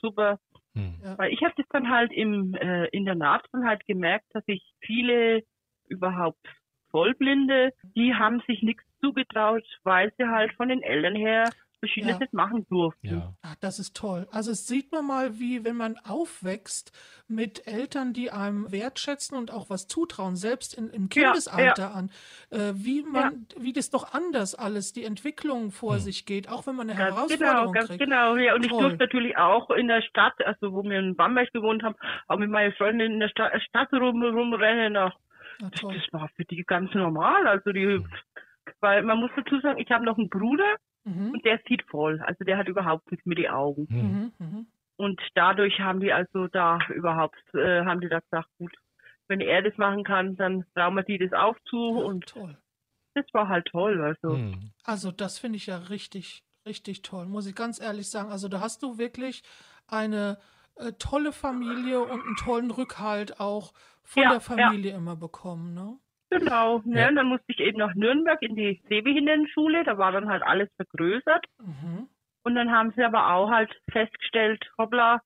super. 0.00 0.38
Mhm. 0.74 0.96
Ja. 1.02 1.18
Weil 1.18 1.32
ich 1.32 1.42
habe 1.42 1.54
das 1.56 1.66
dann 1.70 1.90
halt 1.90 2.12
im 2.12 2.54
äh, 2.54 2.86
Internat 2.86 3.46
dann 3.52 3.64
halt 3.64 3.84
gemerkt, 3.86 4.26
dass 4.32 4.44
ich 4.46 4.74
viele 4.80 5.44
überhaupt 5.88 6.46
Vollblinde, 6.90 7.72
die 7.94 8.14
haben 8.14 8.42
sich 8.46 8.62
nichts 8.62 8.84
zugetraut, 9.00 9.64
weil 9.84 10.12
sie 10.16 10.26
halt 10.26 10.52
von 10.54 10.68
den 10.68 10.82
Eltern 10.82 11.14
her 11.14 11.50
verschiedenes 11.80 12.14
Ja. 12.16 12.20
nicht 12.20 12.32
machen 12.32 12.66
durften. 12.68 13.06
Ja. 13.06 13.34
Ah, 13.42 13.54
das 13.60 13.78
ist 13.78 13.96
toll. 13.96 14.26
Also 14.30 14.50
es 14.50 14.66
sieht 14.66 14.90
man 14.92 15.06
mal, 15.06 15.38
wie 15.38 15.64
wenn 15.64 15.76
man 15.76 15.96
aufwächst 15.98 16.92
mit 17.28 17.66
Eltern, 17.66 18.12
die 18.12 18.30
einem 18.30 18.70
wertschätzen 18.72 19.36
und 19.38 19.52
auch 19.52 19.70
was 19.70 19.86
zutrauen, 19.86 20.36
selbst 20.36 20.74
in, 20.74 20.90
im 20.90 21.08
Kindesalter 21.08 21.94
an, 21.94 22.10
äh, 22.50 22.72
wie 22.74 23.02
man, 23.02 23.46
wie 23.58 23.72
das 23.72 23.90
doch 23.90 24.12
anders 24.12 24.54
alles, 24.54 24.92
die 24.92 25.04
Entwicklung 25.04 25.70
vor 25.70 25.94
Hm. 25.94 26.00
sich 26.00 26.26
geht, 26.26 26.48
auch 26.48 26.66
wenn 26.66 26.74
man 26.76 26.88
eine 26.90 26.98
Ganz 26.98 27.14
Herausforderung 27.16 27.56
genau, 27.66 27.72
ganz 27.72 27.88
kriegt. 27.88 28.00
genau. 28.00 28.36
Ja, 28.36 28.54
und 28.54 28.64
ich 28.64 28.70
Toll. 28.70 28.80
durfte 28.82 28.98
natürlich 28.98 29.36
auch 29.36 29.70
in 29.70 29.88
der 29.88 30.02
Stadt, 30.02 30.34
also 30.44 30.72
wo 30.72 30.82
wir 30.82 30.98
in 30.98 31.16
Bamberg 31.16 31.52
gewohnt 31.52 31.82
haben, 31.82 31.94
auch 32.26 32.38
mit 32.38 32.50
meinen 32.50 32.72
Freunden 32.74 33.00
in 33.00 33.20
der 33.20 33.28
Stadt, 33.28 33.52
Stadt 33.62 33.92
rum, 33.92 34.22
rumrennen. 34.22 34.96
Auch. 34.96 35.12
Na 35.60 35.70
Das, 35.70 35.80
das 35.80 36.12
war 36.12 36.28
für 36.36 36.44
die 36.44 36.62
ganz 36.64 36.92
normal. 36.94 37.46
Also 37.46 37.72
die, 37.72 38.04
weil 38.80 39.02
man 39.02 39.18
muss 39.18 39.30
dazu 39.36 39.60
sagen, 39.60 39.78
ich 39.78 39.90
habe 39.90 40.04
noch 40.04 40.18
einen 40.18 40.28
Bruder 40.28 40.76
Mhm. 41.08 41.30
und 41.32 41.44
der 41.44 41.60
sieht 41.68 41.82
voll. 41.84 42.20
Also 42.20 42.44
der 42.44 42.56
hat 42.58 42.68
überhaupt 42.68 43.10
nichts 43.10 43.26
mit 43.26 43.38
den 43.38 43.48
Augen. 43.50 43.86
Mhm. 43.88 44.32
Mhm. 44.38 44.46
Mhm. 44.46 44.66
Und 44.96 45.20
dadurch 45.34 45.78
haben 45.80 46.00
die 46.00 46.12
also 46.12 46.48
da 46.48 46.78
überhaupt, 46.94 47.38
äh, 47.54 47.84
haben 47.84 48.00
die 48.00 48.08
da 48.08 48.18
gesagt, 48.20 48.48
gut, 48.58 48.74
wenn 49.28 49.40
er 49.40 49.62
das 49.62 49.76
machen 49.76 50.04
kann, 50.04 50.36
dann 50.36 50.64
trauen 50.74 50.94
wir 50.96 51.02
die 51.04 51.18
das 51.18 51.32
auch 51.32 51.56
zu. 51.68 51.76
Und 51.90 52.26
Toll. 52.26 52.56
das 53.14 53.26
war 53.32 53.48
halt 53.48 53.66
toll. 53.66 54.02
Also 54.02 54.36
Mhm. 54.36 54.72
Also 54.84 55.12
das 55.12 55.38
finde 55.38 55.56
ich 55.56 55.66
ja 55.66 55.76
richtig, 55.76 56.42
richtig 56.66 57.02
toll, 57.02 57.26
muss 57.26 57.46
ich 57.46 57.54
ganz 57.54 57.80
ehrlich 57.80 58.08
sagen. 58.10 58.30
Also 58.30 58.48
da 58.48 58.60
hast 58.60 58.82
du 58.82 58.98
wirklich 58.98 59.42
eine 59.86 60.38
äh, 60.76 60.92
tolle 60.98 61.32
Familie 61.32 62.00
und 62.00 62.22
einen 62.24 62.36
tollen 62.36 62.70
Rückhalt 62.70 63.38
auch 63.40 63.72
von 64.02 64.22
Ja, 64.22 64.30
der 64.30 64.40
Familie 64.40 64.94
immer 64.94 65.16
bekommen, 65.16 65.74
ne? 65.74 65.98
Genau. 66.30 66.82
Ne? 66.84 67.00
Ja. 67.00 67.08
Und 67.08 67.16
dann 67.16 67.26
musste 67.26 67.46
ich 67.48 67.60
eben 67.60 67.78
nach 67.78 67.94
Nürnberg 67.94 68.40
in 68.42 68.56
die 68.56 68.80
Sehbehindertenschule. 68.88 69.84
Da 69.84 69.98
war 69.98 70.12
dann 70.12 70.28
halt 70.28 70.42
alles 70.42 70.68
vergrößert. 70.76 71.46
Mhm. 71.60 72.08
Und 72.42 72.54
dann 72.54 72.70
haben 72.70 72.92
sie 72.96 73.02
aber 73.02 73.32
auch 73.34 73.50
halt 73.50 73.70
festgestellt, 73.90 74.64
hoppla, 74.78 75.20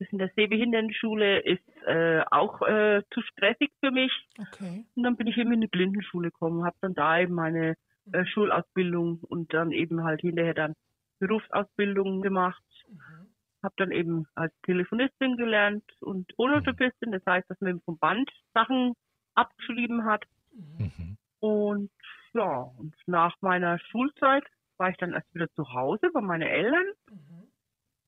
das 0.00 0.08
in 0.10 0.18
der 0.18 0.30
Sehbehindertenschule 0.34 1.40
ist 1.40 1.62
äh, 1.86 2.24
auch 2.30 2.62
äh, 2.62 3.02
zu 3.12 3.20
stressig 3.22 3.70
für 3.80 3.90
mich. 3.90 4.12
Okay. 4.38 4.84
Und 4.96 5.02
dann 5.02 5.16
bin 5.16 5.26
ich 5.26 5.36
eben 5.36 5.52
in 5.52 5.60
die 5.60 5.68
Blindenschule 5.68 6.30
gekommen, 6.30 6.64
habe 6.64 6.76
dann 6.80 6.94
da 6.94 7.20
eben 7.20 7.34
meine 7.34 7.76
äh, 8.12 8.24
Schulausbildung 8.24 9.20
und 9.20 9.52
dann 9.52 9.72
eben 9.72 10.02
halt 10.02 10.22
hinterher 10.22 10.54
dann 10.54 10.74
Berufsausbildung 11.18 12.22
gemacht. 12.22 12.62
Mhm. 12.88 13.26
Habe 13.62 13.74
dann 13.76 13.90
eben 13.90 14.26
als 14.34 14.54
Telefonistin 14.62 15.36
gelernt 15.36 15.84
und 16.00 16.32
Phonotypistin, 16.34 17.12
das 17.12 17.22
heißt, 17.26 17.48
dass 17.50 17.60
man 17.60 17.70
eben 17.70 17.82
vom 17.82 17.98
Band 17.98 18.30
Sachen 18.54 18.94
abgeschrieben 19.34 20.04
hat. 20.04 20.24
Mhm. 20.52 21.16
Und 21.40 21.90
ja, 22.32 22.70
und 22.78 22.94
nach 23.06 23.34
meiner 23.40 23.78
Schulzeit 23.78 24.44
war 24.76 24.90
ich 24.90 24.96
dann 24.98 25.12
erst 25.12 25.32
wieder 25.34 25.50
zu 25.54 25.72
Hause 25.72 26.10
bei 26.12 26.20
meinen 26.20 26.42
Eltern. 26.42 26.84
Mhm. 27.10 27.46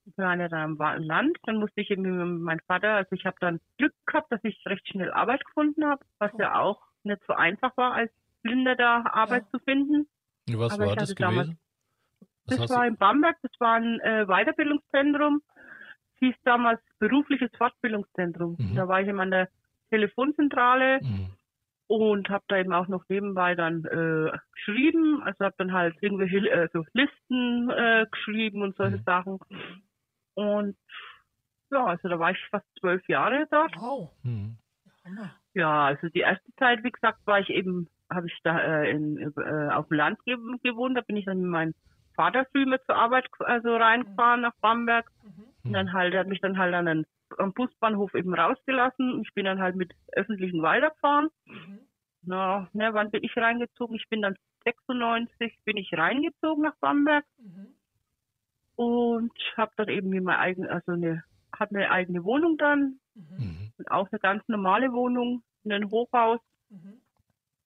Ich 0.04 0.18
war 0.18 0.36
ja 0.36 0.48
dann 0.48 0.72
im 0.76 1.04
Land. 1.04 1.38
Dann 1.44 1.56
musste 1.58 1.80
ich 1.80 1.90
eben 1.90 2.02
mit 2.02 2.42
meinem 2.42 2.60
Vater, 2.66 2.94
also 2.96 3.12
ich 3.14 3.24
habe 3.24 3.36
dann 3.40 3.60
Glück 3.78 3.94
gehabt, 4.06 4.32
dass 4.32 4.40
ich 4.42 4.60
recht 4.66 4.86
schnell 4.88 5.12
Arbeit 5.12 5.44
gefunden 5.44 5.84
habe, 5.84 6.04
was 6.18 6.32
Oh. 6.34 6.38
ja 6.40 6.58
auch 6.58 6.82
nicht 7.04 7.22
so 7.26 7.34
einfach 7.34 7.76
war, 7.76 7.94
als 7.94 8.12
Blinder 8.42 8.74
da 8.76 9.02
Arbeit 9.12 9.44
Ja. 9.44 9.50
zu 9.50 9.64
finden. 9.64 10.08
Was 10.50 10.72
Aber 10.74 10.86
war 10.88 10.96
das 10.96 11.14
damals- 11.14 11.46
gewesen? 11.48 11.58
Was 12.46 12.58
Das 12.58 12.70
war 12.70 12.82
du? 12.82 12.88
in 12.88 12.96
Bamberg, 12.96 13.36
das 13.42 13.52
war 13.60 13.74
ein 13.76 14.00
äh, 14.00 14.26
Weiterbildungszentrum. 14.26 15.42
Es 16.14 16.18
hieß 16.18 16.34
damals 16.44 16.80
berufliches 16.98 17.50
Fortbildungszentrum. 17.56 18.56
Mhm. 18.58 18.74
Da 18.74 18.88
war 18.88 19.00
ich 19.00 19.06
eben 19.08 19.20
an 19.20 19.30
der 19.30 19.48
Telefonzentrale 19.92 21.00
Mhm. 21.02 21.26
und 21.86 22.28
habe 22.30 22.44
da 22.48 22.56
eben 22.56 22.72
auch 22.72 22.88
noch 22.88 23.04
nebenbei 23.08 23.54
dann 23.54 23.84
äh, 23.84 24.32
geschrieben, 24.54 25.22
also 25.22 25.44
habe 25.44 25.54
dann 25.58 25.72
halt 25.72 25.94
irgendwelche 26.00 26.38
äh, 26.50 26.68
so 26.72 26.84
Listen 26.94 27.70
äh, 27.70 28.06
geschrieben 28.10 28.62
und 28.62 28.74
solche 28.76 28.96
Mhm. 28.96 29.02
Sachen. 29.04 29.38
Und 30.34 30.76
ja, 31.70 31.84
also 31.86 32.08
da 32.08 32.18
war 32.18 32.30
ich 32.30 32.38
fast 32.50 32.66
zwölf 32.80 33.06
Jahre 33.08 33.46
dort. 33.50 33.74
Wow. 33.76 34.10
Mhm. 34.22 34.56
Ja, 35.54 35.86
also 35.86 36.08
die 36.08 36.20
erste 36.20 36.50
Zeit, 36.56 36.82
wie 36.84 36.90
gesagt, 36.90 37.18
war 37.26 37.40
ich 37.40 37.50
eben, 37.50 37.88
habe 38.10 38.26
ich 38.26 38.38
da 38.42 38.58
äh, 38.58 38.90
in, 38.90 39.18
äh, 39.36 39.68
auf 39.72 39.88
dem 39.88 39.96
Land 39.96 40.24
ge 40.24 40.36
gewohnt. 40.62 40.96
Da 40.96 41.02
bin 41.02 41.16
ich 41.16 41.26
dann 41.26 41.40
mit 41.40 41.50
meinem 41.50 41.74
Vater 42.14 42.46
früh 42.52 42.64
mit 42.66 42.82
zur 42.86 42.96
Arbeit 42.96 43.26
also 43.40 43.76
reingefahren 43.76 44.42
nach 44.42 44.54
Bamberg. 44.60 45.10
Mhm. 45.22 45.44
Und 45.64 45.72
dann 45.74 45.92
halt, 45.92 46.14
er 46.14 46.20
hat 46.20 46.28
mich 46.28 46.40
dann 46.40 46.56
halt 46.58 46.74
an 46.74 46.86
den, 46.86 47.06
am 47.38 47.52
Busbahnhof 47.52 48.14
eben 48.14 48.34
rausgelassen. 48.34 49.22
Ich 49.22 49.32
bin 49.34 49.44
dann 49.44 49.60
halt 49.60 49.76
mit 49.76 49.92
öffentlichen 50.12 50.62
weitergefahren. 50.62 51.30
Mhm. 51.46 51.78
Na, 52.22 52.68
ne, 52.72 52.94
wann 52.94 53.10
bin 53.10 53.24
ich 53.24 53.36
reingezogen? 53.36 53.96
Ich 53.96 54.08
bin 54.08 54.22
dann 54.22 54.36
96 54.64 55.58
bin 55.64 55.76
ich 55.76 55.92
reingezogen 55.92 56.62
nach 56.62 56.76
Bamberg 56.76 57.24
Mhm. 57.38 57.74
und 58.76 59.32
habe 59.56 59.72
dann 59.76 59.88
eben 59.88 60.08
mir 60.10 60.22
mein 60.22 60.38
eigen, 60.38 60.66
also 60.68 60.92
eine, 60.92 61.24
hatte 61.56 61.74
eine 61.74 61.90
eigene 61.90 62.24
Wohnung 62.24 62.58
dann, 62.58 62.98
Mhm. 63.14 63.36
Mhm. 63.38 63.72
und 63.78 63.90
auch 63.90 64.08
eine 64.10 64.18
ganz 64.20 64.46
normale 64.48 64.92
Wohnung 64.92 65.42
in 65.64 65.72
einem 65.72 65.90
Hochhaus. 65.90 66.40
Mhm. 66.70 67.00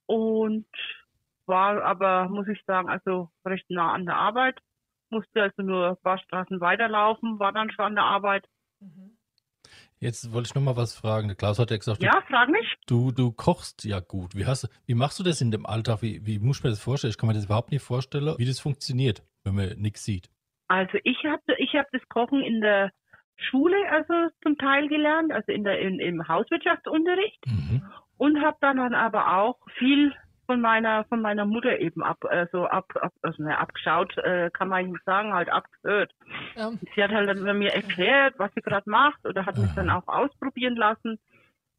und 0.07 0.67
war 1.47 1.83
aber, 1.83 2.29
muss 2.29 2.49
ich 2.49 2.61
sagen, 2.65 2.89
also 2.89 3.31
recht 3.45 3.69
nah 3.71 3.93
an 3.93 4.05
der 4.07 4.17
Arbeit. 4.17 4.61
Musste 5.11 5.43
also 5.43 5.63
nur 5.63 5.91
ein 5.91 5.97
paar 6.03 6.19
Straßen 6.19 6.61
weiterlaufen, 6.61 7.39
war 7.39 7.53
dann 7.53 7.71
schon 7.71 7.85
an 7.85 7.95
der 7.95 8.05
Arbeit. 8.05 8.49
Mhm. 8.81 9.16
Jetzt 9.99 10.33
wollte 10.33 10.49
ich 10.49 10.55
noch 10.55 10.63
mal 10.63 10.77
was 10.77 10.95
fragen. 10.95 11.29
Der 11.29 11.37
Klaus 11.37 11.59
hat 11.59 11.71
ja 11.71 11.77
gesagt, 11.79 12.03
Ja, 12.03 12.21
frag 12.29 12.49
mich. 12.51 12.75
du, 12.87 13.13
du 13.13 13.33
kochst 13.33 13.85
ja 13.85 14.01
gut. 14.01 14.35
Wie, 14.35 14.45
hast, 14.45 14.65
du- 14.65 14.69
wie 14.87 14.95
machst 14.95 15.19
du 15.19 15.23
das 15.23 15.41
in 15.41 15.51
dem 15.51 15.65
Alltag? 15.67 16.03
Wie, 16.03 16.25
wie 16.27 16.39
muss 16.39 16.59
ich 16.59 16.65
mir 16.65 16.71
das 16.71 16.83
vorstellen? 16.83 17.11
Ich 17.11 17.19
kann 17.19 17.29
mir 17.29 17.33
das 17.35 17.47
überhaupt 17.47 17.71
nicht 17.71 17.83
vorstellen, 17.83 18.35
wie 18.39 18.45
das 18.45 18.61
funktioniert, 18.61 19.23
wenn 19.45 19.55
man 19.55 19.71
nichts 19.79 20.05
sieht. 20.05 20.29
Also 20.69 20.99
ich 21.05 21.19
habe 21.25 21.43
ich 21.59 21.75
hab 21.75 21.91
das 21.93 22.03
Kochen 22.09 22.43
in 22.43 22.61
der 22.61 22.91
Schule 23.37 23.77
also 23.91 24.13
zum 24.43 24.59
Teil 24.59 24.89
gelernt, 24.89 25.33
also 25.33 25.53
in 25.53 25.65
der 25.65 25.79
in, 25.81 25.99
im 26.01 26.27
Hauswirtschaftsunterricht 26.29 27.47
Mhm. 27.47 27.83
und 28.19 28.43
habe 28.43 28.57
dann, 28.61 28.77
dann 28.79 28.95
aber 28.95 29.37
auch 29.39 29.59
viel 29.79 30.13
von 30.47 30.61
meiner 30.61 31.05
von 31.05 31.21
meiner 31.21 31.45
Mutter 31.45 31.79
eben 31.79 32.03
ab 32.03 32.25
also 32.25 32.67
ab, 32.67 32.87
ab 33.01 33.13
also 33.23 33.43
ne, 33.43 33.59
abgeschaut 33.59 34.17
äh, 34.19 34.51
kann 34.51 34.69
man 34.69 34.87
nicht 34.91 35.05
sagen 35.05 35.35
halt 35.35 35.49
abgehört 35.51 36.13
Ja. 36.55 36.71
sie 36.95 37.03
hat 37.03 37.11
halt 37.11 37.29
dann 37.29 37.59
mir 37.59 37.73
erklärt 37.75 38.35
was 38.39 38.51
sie 38.55 38.63
gerade 38.63 38.89
macht 38.89 39.25
oder 39.27 39.45
hat 39.47 39.59
mich 39.59 39.73
dann 39.75 39.91
auch 39.91 40.07
ausprobieren 40.09 40.77
lassen 40.77 41.19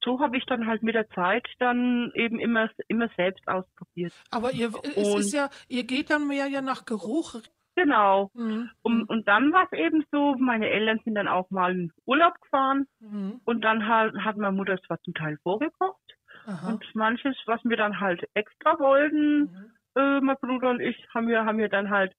so 0.04 0.20
habe 0.20 0.38
ich 0.38 0.46
dann 0.46 0.68
halt 0.68 0.84
mit 0.84 0.96
der 0.96 1.10
Zeit 1.10 1.48
dann 1.60 2.12
eben 2.14 2.40
immer 2.40 2.70
immer 2.88 3.10
selbst 3.18 3.48
ausprobiert 3.48 4.14
Aber 4.32 4.52
ihr, 4.52 4.68
es 4.68 5.08
Und- 5.14 5.20
ist 5.22 5.34
ja, 5.34 5.50
ihr 5.68 5.84
geht 5.86 6.10
dann 6.12 6.28
mehr 6.28 6.48
ja 6.48 6.62
nach 6.62 6.86
Geruch. 6.86 7.42
genau 7.76 8.32
Mhm. 8.34 8.70
und, 8.84 9.04
und 9.10 9.28
dann 9.28 9.52
war 9.54 9.68
es 9.72 9.78
eben 9.78 10.04
so 10.12 10.36
meine 10.40 10.70
Eltern 10.70 11.00
sind 11.04 11.16
dann 11.16 11.28
auch 11.28 11.50
mal 11.52 11.72
in 11.74 11.92
Urlaub 12.06 12.40
gefahren 12.42 12.86
Mhm. 13.00 13.42
und 13.46 13.62
dann 13.62 13.88
halt 13.88 14.16
hat 14.24 14.38
meine 14.38 14.56
Mutter 14.56 14.78
zwar 14.86 15.00
zum 15.02 15.14
Teil 15.14 15.38
vorgekocht 15.44 16.17
Aha. 16.48 16.70
und 16.70 16.96
manches 16.96 17.36
was 17.46 17.64
wir 17.66 17.78
dann 17.78 18.00
halt 18.00 18.28
extra 18.34 18.80
wollten 18.80 19.42
Mhm. 19.42 19.72
äh, 19.96 20.20
mein 20.22 20.38
Bruder 20.42 20.70
und 20.72 20.80
ich 20.80 20.98
haben 21.14 21.28
wir, 21.28 21.46
haben 21.46 21.58
wir 21.58 21.70
dann 21.70 21.90
halt, 21.90 22.14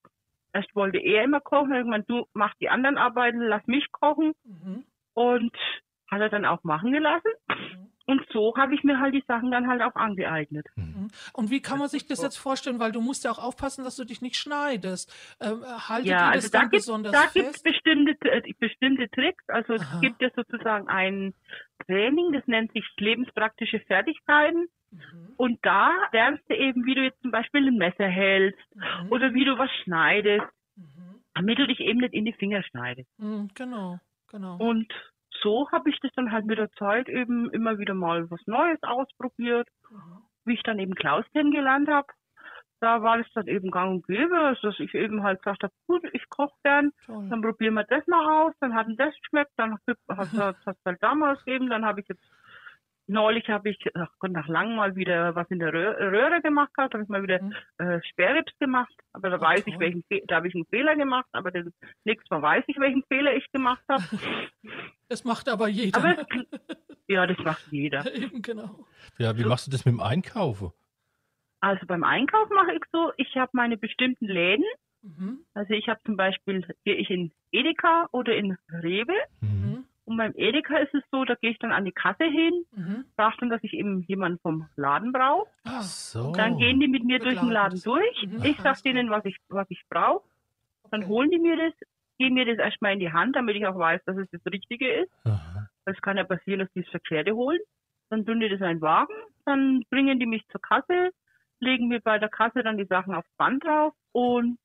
erst 0.53 0.75
wollte 0.77 0.99
er 0.99 1.25
immer 1.25 1.41
kochen, 1.41 1.73
irgendwann 1.75 2.05
du 2.07 2.27
mach 2.35 2.55
die 2.61 2.69
anderen 2.69 2.99
Arbeiten, 2.99 3.41
lass 3.41 3.67
mich 3.67 3.91
kochen 3.93 4.33
Mhm. 4.45 4.85
und 5.15 5.57
hat 6.11 6.21
er 6.21 6.29
dann 6.29 6.45
auch 6.45 6.63
machen 6.65 6.93
gelassen. 6.93 7.31
Mhm. 7.49 7.91
Und 8.09 8.27
so 8.33 8.55
habe 8.57 8.75
ich 8.75 8.83
mir 8.85 8.99
halt 9.01 9.15
die 9.15 9.23
Sachen 9.29 9.51
dann 9.51 9.69
halt 9.69 9.83
auch 9.83 9.95
angeeignet. 9.95 10.67
Mhm. 10.77 11.09
Und 11.35 11.51
wie 11.51 11.61
kann 11.61 11.79
man 11.79 11.89
sich 11.89 12.07
das 12.07 12.23
jetzt 12.23 12.39
vorstellen? 12.39 12.81
Weil 12.81 12.91
du 12.91 13.03
musst 13.03 13.23
ja 13.25 13.31
auch 13.31 13.39
aufpassen, 13.39 13.85
dass 13.85 13.97
du 13.97 14.05
dich 14.05 14.23
nicht 14.23 14.37
schneidest. 14.37 15.15
Ähm, 15.41 15.63
haltet 15.63 16.07
Ja, 16.09 16.31
ihr 16.31 16.35
das 16.37 16.45
also 16.45 16.49
da 16.51 16.59
dann 16.61 16.71
gibt 16.71 16.81
besonders 16.81 17.13
da 17.13 17.29
fest? 17.29 17.63
bestimmte, 17.63 18.13
äh, 18.23 18.53
bestimmte 18.59 19.11
Tricks. 19.11 19.45
Also 19.49 19.75
Aha. 19.75 19.83
es 19.97 20.01
gibt 20.01 20.23
ja 20.23 20.31
sozusagen 20.35 20.89
ein 20.89 21.35
Training, 21.87 22.33
das 22.33 22.47
nennt 22.47 22.73
sich 22.73 22.85
lebenspraktische 22.99 23.81
Fertigkeiten. 23.81 24.69
Mhm. 24.91 25.35
Und 25.37 25.59
da 25.63 25.91
lernst 26.13 26.43
du 26.49 26.55
eben, 26.57 26.87
wie 26.87 26.95
du 26.95 27.03
jetzt 27.03 27.21
zum 27.21 27.31
Beispiel 27.31 27.67
ein 27.69 27.77
Messer 27.77 28.09
hältst 28.09 28.59
Mhm. 28.75 29.13
oder 29.13 29.35
wie 29.35 29.45
du 29.45 29.59
was 29.59 29.71
schneidest, 29.85 30.47
Mhm. 30.77 31.21
damit 31.35 31.59
du 31.59 31.67
dich 31.67 31.81
eben 31.81 32.01
nicht 32.01 32.15
in 32.15 32.25
die 32.25 32.33
Finger 32.33 32.63
schneidest. 32.63 33.11
Mhm. 33.19 33.51
Genau, 33.55 34.01
genau. 34.31 34.57
Und 34.57 34.91
so 35.43 35.71
habe 35.73 35.91
ich 35.91 35.99
das 36.01 36.11
dann 36.15 36.33
halt 36.33 36.47
mit 36.47 36.59
der 36.59 36.71
Zeit 36.73 37.09
eben 37.09 37.51
immer 37.51 37.79
wieder 37.79 37.95
mal 37.95 38.31
was 38.31 38.41
Neues 38.47 38.83
ausprobiert, 38.83 39.69
Mhm. 39.91 40.23
wie 40.45 40.55
ich 40.55 40.63
dann 40.63 40.79
eben 40.79 40.95
Klaus 40.95 41.25
kennengelernt 41.33 41.89
habe. 41.89 42.09
Da 42.81 43.03
war 43.03 43.19
es 43.19 43.27
dann 43.35 43.49
eben 43.49 43.71
gang 43.73 43.91
und 43.97 44.07
gäbe, 44.07 44.39
also 44.39 44.69
dass 44.71 44.79
ich 44.79 44.95
eben 44.95 45.23
halt 45.25 45.43
gesagt 45.43 45.65
habe, 45.65 45.73
gut, 45.89 46.03
ich 46.13 46.29
koche 46.29 46.55
gern, 46.63 46.93
Toll. 47.07 47.27
dann 47.29 47.43
probieren 47.43 47.75
wir 47.75 47.83
das 47.85 48.07
mal 48.07 48.47
aus, 48.47 48.55
dann 48.61 48.73
hat 48.75 48.87
das 48.97 49.15
geschmeckt, 49.21 49.51
dann 49.57 49.79
hat 50.09 50.33
es 50.33 50.77
halt 50.87 51.03
damals 51.03 51.45
gegeben, 51.45 51.69
dann 51.71 51.85
habe 51.85 52.01
ich 52.03 52.09
jetzt 52.09 52.23
Neulich 53.11 53.49
habe 53.49 53.71
ich 53.71 53.79
ach 53.95 54.11
Gott, 54.19 54.33
nach 54.33 54.49
langem 54.49 54.77
mal 54.77 54.95
wieder 54.95 55.35
was 55.35 55.51
in 55.51 55.59
der 55.59 55.73
Röhre, 55.73 55.99
Röhre 56.13 56.43
gemacht 56.43 56.75
gehabt, 56.75 56.93
habe 56.93 57.03
ich 57.05 57.09
mal 57.09 57.23
wieder 57.23 57.43
Mhm. 57.43 57.55
äh, 57.79 58.01
Sperrrips 58.11 58.53
gemacht, 58.59 58.93
aber 59.15 59.31
da 59.31 59.37
Ach, 59.37 59.41
weiß 59.41 59.63
ich 59.67 59.79
welchen 59.79 60.03
Fe 60.05 60.23
da 60.27 60.37
habe 60.37 60.49
ich 60.49 60.55
einen 60.55 60.67
Fehler 60.67 60.95
gemacht, 60.95 61.27
aber 61.33 61.51
das 61.51 61.65
nächstes 62.05 62.31
Mal 62.31 62.43
weiß 62.43 62.65
ich 62.67 62.79
welchen 62.79 63.03
Fehler 63.05 63.35
ich 63.35 63.51
gemacht 63.51 63.83
habe. 63.89 64.03
Das 65.11 65.25
macht 65.25 65.49
aber 65.49 65.69
jeder. 65.69 65.99
Aber 65.99 66.27
ja, 67.09 67.27
das 67.27 67.39
macht 67.39 67.67
jeder. 67.71 68.15
Eben, 68.15 68.43
genau. 68.43 68.85
Ja, 69.17 69.39
wie 69.39 69.45
machst 69.45 69.67
du 69.67 69.71
das 69.71 69.87
mit 69.87 69.95
dem 69.95 70.01
Einkaufen? 70.01 70.71
Also 71.61 71.87
beim 71.87 72.05
Einkauf 72.05 72.51
mache 72.51 72.75
ich 72.75 72.83
so, 72.93 73.13
ich 73.17 73.35
habe 73.37 73.49
meine 73.55 73.79
bestimmten 73.79 74.27
Läden. 74.27 74.67
Mhm. 75.01 75.47
Also 75.55 75.73
ich 75.73 75.89
habe 75.89 75.99
zum 76.05 76.19
Beispiel, 76.19 76.67
gehe 76.85 76.97
ich 76.97 77.09
in 77.09 77.33
Edeka 77.53 78.09
oder 78.13 78.37
in 78.37 78.59
Rewe. 78.71 79.15
Mhm. 79.41 79.78
Und 80.09 80.17
beim 80.17 80.33
Edeka 80.37 80.79
ist 80.79 80.95
es 80.95 81.03
so, 81.13 81.27
da 81.27 81.35
gehe 81.35 81.51
ich 81.51 81.59
dann 81.59 81.71
an 81.71 81.85
die 81.85 81.93
Kasse 81.93 82.25
hin, 82.25 82.65
Mhm. 82.75 83.05
sage 83.15 83.37
dann, 83.41 83.51
dass 83.51 83.63
ich 83.63 83.75
eben 83.75 84.01
jemanden 84.05 84.39
vom 84.39 84.67
Laden 84.75 85.13
brauche. 85.13 85.47
Ah, 85.65 85.83
so. 85.83 86.33
Dann 86.33 86.57
gehen 86.57 86.81
die 86.81 86.89
mit 86.89 87.05
mir 87.05 87.19
durch 87.19 87.39
den 87.39 87.51
Laden 87.51 87.79
durch. 87.85 88.27
Mhm. 88.27 88.43
Ich 88.43 88.59
sage 88.61 88.81
denen, 88.85 89.11
was 89.11 89.23
ich, 89.27 89.37
was 89.49 89.67
ich 89.69 89.83
brauche. 89.91 90.25
Dann 90.91 91.03
okay. 91.03 91.11
holen 91.11 91.31
die 91.31 91.39
mir 91.39 91.57
das, 91.59 91.75
geben 92.19 92.37
mir 92.37 92.47
das 92.47 92.57
erstmal 92.57 92.95
in 92.95 93.01
die 93.01 93.13
Hand, 93.13 93.37
damit 93.37 93.57
ich 93.57 93.67
auch 93.67 93.79
weiß, 93.79 94.01
dass 94.07 94.17
es 94.17 94.31
das 94.31 94.41
Richtige 94.51 94.89
ist. 94.91 95.13
Aha. 95.25 95.69
Es 95.85 96.01
kann 96.01 96.17
ja 96.17 96.25
passieren, 96.25 96.61
dass 96.61 96.73
die 96.73 96.81
das 96.81 96.91
Verkehrte 96.91 97.35
holen. 97.35 97.61
Dann 98.09 98.25
tun 98.25 98.41
die 98.41 98.49
das 98.49 98.61
in 98.61 98.65
einen 98.67 98.81
Wagen, 98.81 99.13
dann 99.45 99.83
bringen 99.91 100.19
die 100.19 100.25
mich 100.25 100.43
zur 100.49 100.63
Kasse, 100.63 101.11
legen 101.61 101.89
mir 101.89 102.01
bei 102.01 102.19
der 102.19 102.31
Kasse 102.31 102.63
dann 102.63 102.79
die 102.79 102.87
Sachen 102.87 103.15
aufs 103.15 103.29
Band 103.37 103.63
drauf 103.63 103.93
und 104.19 104.59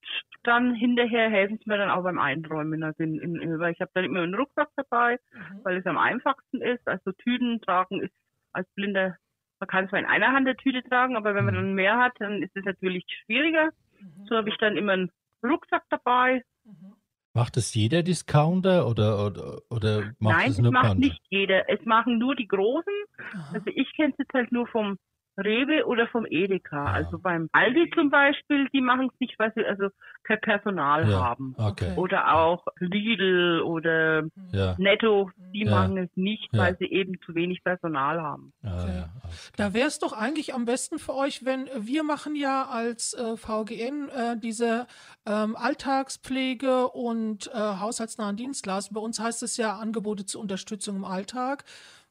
dann 0.44 0.74
hinterher 0.76 1.30
helfen 1.30 1.58
sie 1.58 1.70
mir 1.70 1.78
dann 1.78 1.90
auch 1.90 2.04
beim 2.04 2.20
Einräumen. 2.20 2.84
Also 2.84 3.04
in, 3.04 3.20
in, 3.20 3.60
weil 3.60 3.74
ich 3.74 3.80
habe 3.82 3.92
dann 3.94 4.06
immer 4.06 4.22
einen 4.22 4.36
Rucksack 4.36 4.70
dabei, 4.76 5.20
Mhm. 5.34 5.60
weil 5.64 5.78
es 5.78 5.86
am 5.86 5.98
einfachsten 5.98 6.62
ist. 6.62 6.86
Also 6.88 7.12
Tüten 7.14 7.62
tragen 7.62 8.02
ist 8.02 8.14
als 8.52 8.68
Blinder, 8.76 9.18
man 9.60 9.68
kann 9.68 9.88
zwar 9.90 10.00
in 10.00 10.06
einer 10.06 10.28
Hand 10.34 10.48
eine 10.48 10.58
Tüte 10.58 10.84
tragen, 10.84 11.16
aber 11.16 11.34
wenn 11.36 11.46
man 11.46 11.54
Mhm. 11.56 11.60
dann 11.60 11.74
mehr 11.76 11.98
hat, 11.98 12.14
dann 12.20 12.44
ist 12.44 12.56
es 12.56 12.66
natürlich 12.66 13.06
schwieriger. 13.26 13.70
Mhm. 14.00 14.26
So 14.28 14.36
habe 14.36 14.50
ich 14.50 14.58
dann 14.58 14.76
immer 14.78 14.94
einen 14.94 15.12
Rucksack 15.44 15.84
dabei. 15.90 16.44
Mhm. 16.66 16.94
Macht 17.36 17.58
es 17.58 17.74
jeder 17.74 18.04
Discounter 18.04 18.88
oder, 18.88 19.26
oder, 19.26 19.58
oder 19.72 20.14
macht 20.20 20.38
Nein, 20.38 20.50
es 20.52 20.58
es 20.58 20.60
nur 20.62 20.72
macht 20.72 20.86
Panda? 20.90 21.08
nicht 21.08 21.22
jeder. 21.30 21.68
Es 21.68 21.84
machen 21.86 22.20
nur 22.20 22.36
die 22.36 22.48
Großen. 22.48 22.94
Aha. 23.34 23.54
Also 23.54 23.72
ich 23.74 23.92
kenne 23.96 24.12
es 24.12 24.18
jetzt 24.20 24.34
halt 24.34 24.52
nur 24.52 24.68
vom 24.68 24.98
Rewe 25.38 25.86
oder 25.88 26.08
vom 26.08 26.26
Edeka. 26.30 26.86
Ah. 26.86 26.92
Also 26.94 27.18
beim 27.20 27.50
Aldi 27.52 27.92
zum 27.96 28.10
Beispiel, 28.10 28.68
die 28.74 28.82
machen 28.82 29.10
es 29.14 29.20
nicht, 29.20 29.38
weil 29.40 29.52
sie 29.56 29.66
also 29.66 29.88
kein 30.24 30.40
Personal 30.42 31.10
Ja. 31.10 31.24
haben. 31.24 31.56
Okay. 31.58 31.94
Oder 31.96 32.34
auch 32.36 32.66
Lidl 32.80 33.62
oder 33.62 34.24
Ja, 34.52 34.76
Netto, 34.78 35.32
die 35.54 35.64
Ja. 35.66 35.72
machen 35.72 35.98
es 35.98 36.10
nicht, 36.16 36.50
Ja. 36.54 36.60
weil 36.64 36.78
sie 36.78 36.86
eben 36.86 37.20
zu 37.26 37.34
wenig 37.36 37.64
Personal 37.64 38.22
haben. 38.22 38.54
ja, 38.62 38.78
Okay. 38.84 38.96
ja. 38.98 39.10
Da 39.58 39.74
wäre 39.74 39.88
es 39.88 40.00
doch 40.00 40.14
eigentlich 40.14 40.54
am 40.54 40.66
besten 40.66 41.00
für 41.00 41.16
euch, 41.16 41.44
wenn 41.46 41.68
wir 41.76 42.04
machen 42.04 42.36
ja 42.36 42.66
als 42.66 43.14
äh, 43.14 43.36
VGN 43.38 44.10
äh, 44.10 44.38
diese 44.38 44.88
ähm, 45.26 45.56
Alltagspflege 45.56 46.88
und 46.90 47.48
äh, 47.54 47.58
haushaltsnahen 47.58 48.36
Dienstleistungen. 48.38 48.96
Bei 49.00 49.06
uns 49.06 49.20
heißt 49.20 49.44
es 49.44 49.58
ja 49.58 49.76
Angebote 49.78 50.26
zur 50.26 50.42
Unterstützung 50.42 50.98
im 50.98 51.06
Alltag. 51.06 51.64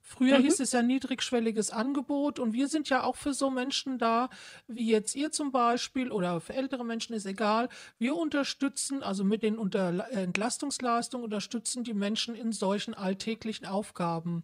Früher 0.03 0.37
Mhm. 0.37 0.39
hieß 0.39 0.61
es 0.61 0.73
ja 0.73 0.83
niedrigschwelliges 0.83 1.71
Angebot 1.71 2.39
und 2.39 2.53
wir 2.53 2.69
sind 2.69 2.89
ja 2.89 3.05
auch 3.05 3.17
für 3.17 3.33
so 3.33 3.51
Menschen 3.51 3.99
da, 3.99 4.29
wie 4.67 4.91
jetzt 4.91 5.15
ihr 5.15 5.31
zum 5.31 5.53
Beispiel 5.53 6.11
oder 6.11 6.41
für 6.41 6.55
ältere 6.55 6.85
Menschen 6.85 7.15
ist 7.15 7.25
egal. 7.25 7.69
Wir 7.99 8.17
unterstützen, 8.17 9.03
also 9.03 9.25
mit 9.25 9.43
den 9.43 9.57
Unter 9.59 10.11
Entlastungsleistungen 10.11 11.25
unterstützen 11.25 11.85
die 11.85 11.95
Menschen 11.95 12.35
in 12.35 12.53
solchen 12.53 12.95
alltäglichen 12.95 13.67
Aufgaben. 13.67 14.43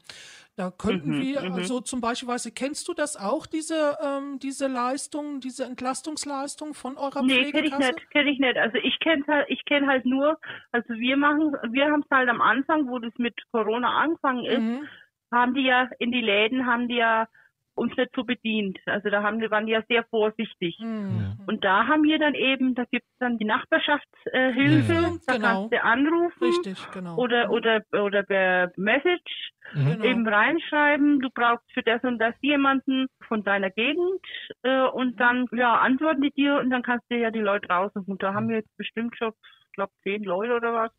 Da 0.56 0.70
könnten 0.70 1.16
Mhm, 1.16 1.18
wir, 1.18 1.52
also 1.52 1.80
zum 1.80 2.00
Beispiel, 2.00 2.28
weißt 2.28 2.46
du, 2.46 2.50
kennst 2.52 2.88
du 2.88 2.94
das 2.94 3.16
auch, 3.16 3.46
diese, 3.46 3.96
ähm, 4.02 4.38
diese 4.40 4.66
Leistung, 4.68 5.40
diese 5.40 5.64
Entlastungsleistung 5.64 6.74
von 6.74 6.96
eurer 6.96 7.24
Nee, 7.24 7.46
kenne 7.46 7.66
ich 7.66 7.76
Pflegekasse? 7.76 7.94
nicht, 7.96 8.10
kenne 8.10 8.30
ich 8.30 8.38
nicht. 8.38 8.56
Also 8.56 8.78
ich 8.78 8.98
kenne 9.00 9.24
halt, 9.26 9.46
ich 9.50 9.64
kenne 9.64 9.88
halt 9.88 10.04
nur, 10.06 10.38
also 10.70 10.88
wir 10.94 11.16
machen, 11.16 11.52
wir 11.72 11.86
haben 11.86 12.02
es 12.02 12.10
halt 12.10 12.28
am 12.28 12.40
Anfang, 12.40 12.88
wo 12.88 12.98
das 13.00 13.12
mit 13.18 13.34
Corona 13.50 13.90
angefangen 14.00 14.44
ist, 14.44 14.66
Mhm. 14.66 14.88
Haben 15.32 15.54
die 15.54 15.62
ja 15.66 15.88
in 15.98 16.12
die 16.12 16.20
Läden, 16.20 16.66
haben 16.66 16.88
die 16.88 16.96
ja 16.96 17.26
uns 17.74 17.96
nicht 17.96 18.10
so 18.14 18.24
bedient. 18.24 18.78
Also 18.86 19.08
da 19.08 19.22
haben, 19.22 19.40
waren 19.50 19.66
die 19.66 19.72
ja 19.72 19.82
sehr 19.88 20.04
vorsichtig. 20.04 20.76
Mhm. 20.80 21.38
Und 21.46 21.64
da 21.64 21.86
haben 21.86 22.02
wir 22.02 22.18
dann 22.18 22.34
eben, 22.34 22.74
da 22.74 22.84
gibt 22.90 23.04
es 23.04 23.18
dann 23.20 23.38
die 23.38 23.44
Nachbarschaftshilfe, 23.44 24.92
Ja, 24.92 25.12
da 25.26 25.32
genau. 25.34 25.46
kannst 25.46 25.72
du 25.72 25.82
anrufen 25.84 26.44
Richtig, 26.44 26.90
genau. 26.92 27.16
oder 27.16 27.50
oder 27.50 27.82
oder 27.92 28.22
per 28.24 28.72
Message 28.76 29.52
Mhm. 29.74 29.92
Genau. 29.92 30.04
eben 30.04 30.26
reinschreiben, 30.28 31.20
du 31.20 31.28
brauchst 31.30 31.70
für 31.72 31.82
das 31.82 32.02
und 32.02 32.18
das 32.18 32.34
jemanden 32.40 33.06
von 33.26 33.44
deiner 33.44 33.70
Gegend 33.70 34.20
äh, 34.62 34.84
und 34.86 35.20
dann 35.20 35.46
ja 35.52 35.74
antworten 35.76 36.22
die 36.22 36.30
dir 36.30 36.56
und 36.56 36.70
dann 36.70 36.82
kannst 36.82 37.04
du 37.10 37.16
ja 37.18 37.30
die 37.30 37.40
Leute 37.40 37.68
raussuchen. 37.68 38.06
Und 38.12 38.22
da 38.22 38.32
haben 38.34 38.48
wir 38.48 38.56
jetzt 38.56 38.74
bestimmt 38.76 39.16
schon, 39.18 39.32
glaube 39.78 39.92
zehn 40.02 40.22
Leute 40.24 40.54
oder 40.54 40.72
was, 40.74 40.90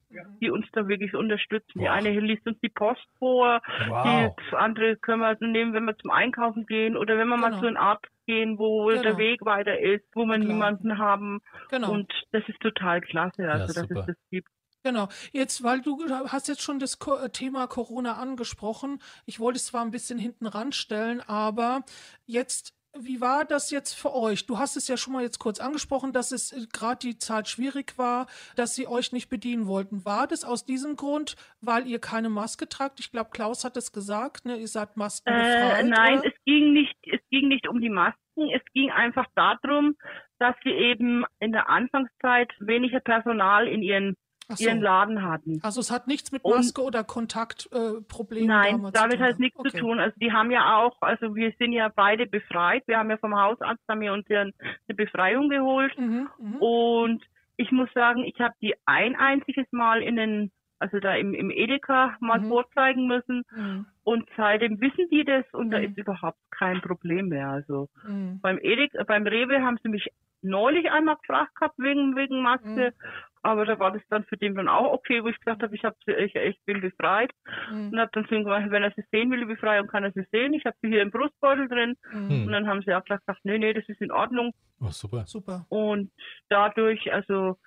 die 0.42 0.50
uns 0.50 0.65
da 0.74 0.88
wirklich 0.88 1.13
unterstützen. 1.15 1.80
Die 1.80 1.86
Wow. 1.86 1.89
eine 1.92 2.20
liest 2.20 2.46
uns 2.48 2.60
die 2.62 2.70
Post 2.70 3.06
vor, 3.20 3.62
Wow. 3.88 4.36
die 4.52 4.56
andere 4.56 4.96
können 4.98 5.22
wir 5.22 5.38
nehmen, 5.48 5.74
wenn 5.74 5.86
wir 5.86 5.98
zum 5.98 6.12
Einkaufen 6.12 6.65
gehen 6.65 6.96
oder 6.98 7.18
wenn 7.18 7.28
wir 7.28 7.38
mal 7.38 7.50
Genau. 7.50 7.60
zu 7.62 7.68
einem 7.68 7.78
Arzt 7.78 8.08
gehen, 8.26 8.58
wo 8.58 8.88
Genau. 8.88 9.02
der 9.02 9.18
Weg 9.18 9.46
weiter 9.46 9.78
ist, 9.80 10.06
wo 10.13 10.26
wir 10.26 10.36
Klar. 10.39 10.48
niemanden 10.48 10.98
haben. 10.98 11.42
genau. 11.70 11.92
Und 11.92 12.12
das 12.32 12.44
ist 12.48 12.60
total 12.62 13.02
klasse, 13.02 13.50
also 13.52 13.68
dass 13.68 13.76
super. 13.88 14.00
es 14.02 14.06
das 14.08 14.15
gibt. 14.32 14.48
Genau. 14.84 15.10
Jetzt, 15.34 15.62
weil 15.62 15.82
du 15.82 15.98
hast 16.30 16.48
jetzt 16.48 16.62
schon 16.62 16.80
das 16.80 16.98
Thema 17.34 17.68
Corona 17.68 18.13
angesprochen. 18.13 19.02
Ich 19.26 19.39
wollte 19.42 19.58
es 19.58 19.65
zwar 19.65 19.82
ein 19.84 19.92
bisschen 19.92 20.18
hinten 20.18 20.48
ranstellen, 20.48 21.20
aber 21.28 21.82
jetzt, 22.26 22.74
wie 22.97 23.21
war 23.21 23.45
das 23.45 23.71
jetzt 23.71 23.93
für 23.93 24.13
euch? 24.13 24.45
Du 24.45 24.58
hast 24.58 24.75
es 24.75 24.88
ja 24.88 24.97
schon 24.97 25.13
mal 25.13 25.21
jetzt 25.23 25.39
kurz 25.39 25.60
angesprochen, 25.60 26.12
dass 26.12 26.32
es 26.32 26.67
gerade 26.73 26.99
die 26.99 27.17
Zeit 27.17 27.47
schwierig 27.47 27.97
war, 27.97 28.28
dass 28.56 28.73
sie 28.75 28.88
euch 28.88 29.12
nicht 29.12 29.30
bedienen 29.30 29.67
wollten. 29.67 30.06
War 30.06 30.28
das 30.28 30.43
aus 30.43 30.65
diesem 30.65 30.95
Grund, 30.95 31.36
weil 31.62 31.88
ihr 31.88 31.99
keine 31.99 32.30
Maske 32.30 32.67
tragt? 32.67 32.99
Ich 32.99 33.12
glaube, 33.12 33.30
Klaus 33.32 33.63
hat 33.63 33.78
es 33.78 33.91
gesagt, 33.91 34.45
ne? 34.45 34.58
ihr 34.58 34.67
seid 34.67 34.89
Äh, 34.89 34.99
maskenbefreit. 34.99 35.86
nein, 35.86 36.19
oder? 36.19 36.28
es 36.28 36.34
ging 36.45 36.73
nicht, 36.73 36.95
es 37.04 37.21
ging 37.30 37.47
nicht 37.47 37.67
um 37.67 37.80
die 37.80 37.89
Masken. 37.89 38.19
Es 38.56 38.62
ging 38.73 38.89
einfach 38.89 39.25
darum, 39.36 39.95
dass 40.39 40.56
wir 40.63 40.73
eben 40.73 41.25
in 41.39 41.52
der 41.52 41.69
Anfangszeit 41.69 42.52
weniger 42.60 43.02
Personal 43.02 43.67
in 43.67 43.82
ihren, 43.82 44.15
so. 44.57 44.65
ihren 44.65 44.81
Laden 44.81 45.23
hatten. 45.23 45.59
Also 45.63 45.79
es 45.79 45.91
hat 45.91 46.07
nichts 46.07 46.31
mit 46.31 46.43
Und- 46.43 46.55
Maske 46.55 46.81
oder 46.81 47.03
Kontaktproblemen 47.03 48.49
äh, 48.49 48.53
Nein, 48.53 48.89
damit 48.93 49.19
hat 49.19 49.33
es 49.33 49.38
nichts 49.39 49.59
Okay. 49.59 49.69
zu 49.71 49.77
tun. 49.77 49.99
Also 49.99 50.15
die 50.19 50.31
haben 50.31 50.51
ja 50.51 50.77
auch, 50.77 50.97
also 51.01 51.35
wir 51.35 51.53
sind 51.59 51.71
ja 51.73 51.89
beide 51.95 52.25
befreit. 52.25 52.83
Wir 52.88 52.97
haben 52.97 53.09
ja 53.09 53.17
vom 53.17 53.35
Hausarzt 53.35 53.83
haben 53.88 54.01
wir 54.01 54.13
uns 54.13 54.25
ja 54.29 54.41
eine 54.41 54.53
Befreiung 54.95 55.49
geholt. 55.49 55.97
Mhm, 55.97 56.29
mhm. 56.39 56.55
Und 56.57 57.23
ich 57.57 57.71
muss 57.71 57.89
sagen, 57.93 58.23
ich 58.23 58.39
habe 58.39 58.53
die 58.62 58.73
ein 58.85 59.15
einziges 59.15 59.67
Mal 59.71 60.01
in 60.01 60.15
den, 60.15 60.51
also 60.80 61.00
da 61.00 61.13
im, 61.15 61.34
im 61.34 61.52
Edeka 61.52 62.15
mal 62.20 62.39
Mhm. 62.39 62.50
vorzeigen 62.50 63.08
müssen. 63.08 63.44
Mhm, 63.52 63.86
Und 64.04 64.28
seitdem 64.38 64.80
wissen 64.82 65.08
die 65.12 65.24
das 65.26 65.46
und 65.54 65.72
da 65.72 65.78
Mhm. 65.80 65.86
ist 65.86 65.98
überhaupt 65.98 66.39
kein 66.52 66.82
Problem 66.82 67.28
mehr. 67.30 67.50
Also 67.50 67.89
mhm. 68.08 68.39
beim 68.42 68.58
Edik, 68.62 68.94
äh, 68.96 69.04
beim 69.04 69.28
Rewe 69.28 69.62
haben 69.62 69.78
sie 69.84 69.89
mich 69.89 70.08
neulich 70.42 70.89
einmal 70.89 71.18
gefragt 71.18 71.54
gehabt 71.56 71.76
wegen, 71.78 72.15
wegen 72.15 72.42
Maske. 72.42 72.94
Aber 73.42 73.65
da 73.65 73.80
war 73.80 73.92
das 73.94 74.02
dann 74.10 74.26
für 74.26 74.36
den 74.36 74.54
dann 74.56 74.68
auch 74.68 74.92
okay, 74.94 75.24
wo 75.24 75.28
ich 75.30 75.39
gesagt 75.39 75.63
habe, 75.63 75.74
ich, 75.74 75.84
hab, 75.86 75.96
sie- 76.06 76.12
ich, 76.13 76.36
ich 76.36 76.60
bin 76.65 76.82
befreit. 76.82 77.32
Mhm. 77.72 77.89
Und 77.92 78.00
habe 78.00 78.12
dann 78.13 78.28
zu 78.28 78.36
ihm 78.36 78.44
gesagt, 78.44 78.70
wenn 78.72 78.84
er 78.84 78.92
sie 78.92 79.04
sehen 79.12 79.32
will, 79.32 79.39
die 79.39 79.46
Befreiung, 79.46 79.88
kann 79.88 80.04
er 80.04 80.12
sie 80.12 80.26
sehen. 80.32 80.54
Ich 80.54 80.65
habe 80.65 80.76
sie 80.82 80.89
hier 80.89 81.02
im 81.02 81.12
Brustbeutel 81.12 81.68
drin. 81.70 81.96
Mhm. 82.12 82.46
Und 82.48 82.52
dann 82.52 82.68
haben 82.68 82.82
sie 82.82 82.94
auch 82.94 83.04
gesagt, 83.04 83.26
nee, 83.44 83.58
nee, 83.58 83.74
das 83.74 83.88
ist 83.88 84.02
in 84.02 84.12
Ordnung. 84.12 84.54
Oh, 84.82 84.89
super. 84.92 85.24
Super. 85.26 85.65
Und 85.70 86.12
dadurch, 86.50 87.12
also, 87.13 87.58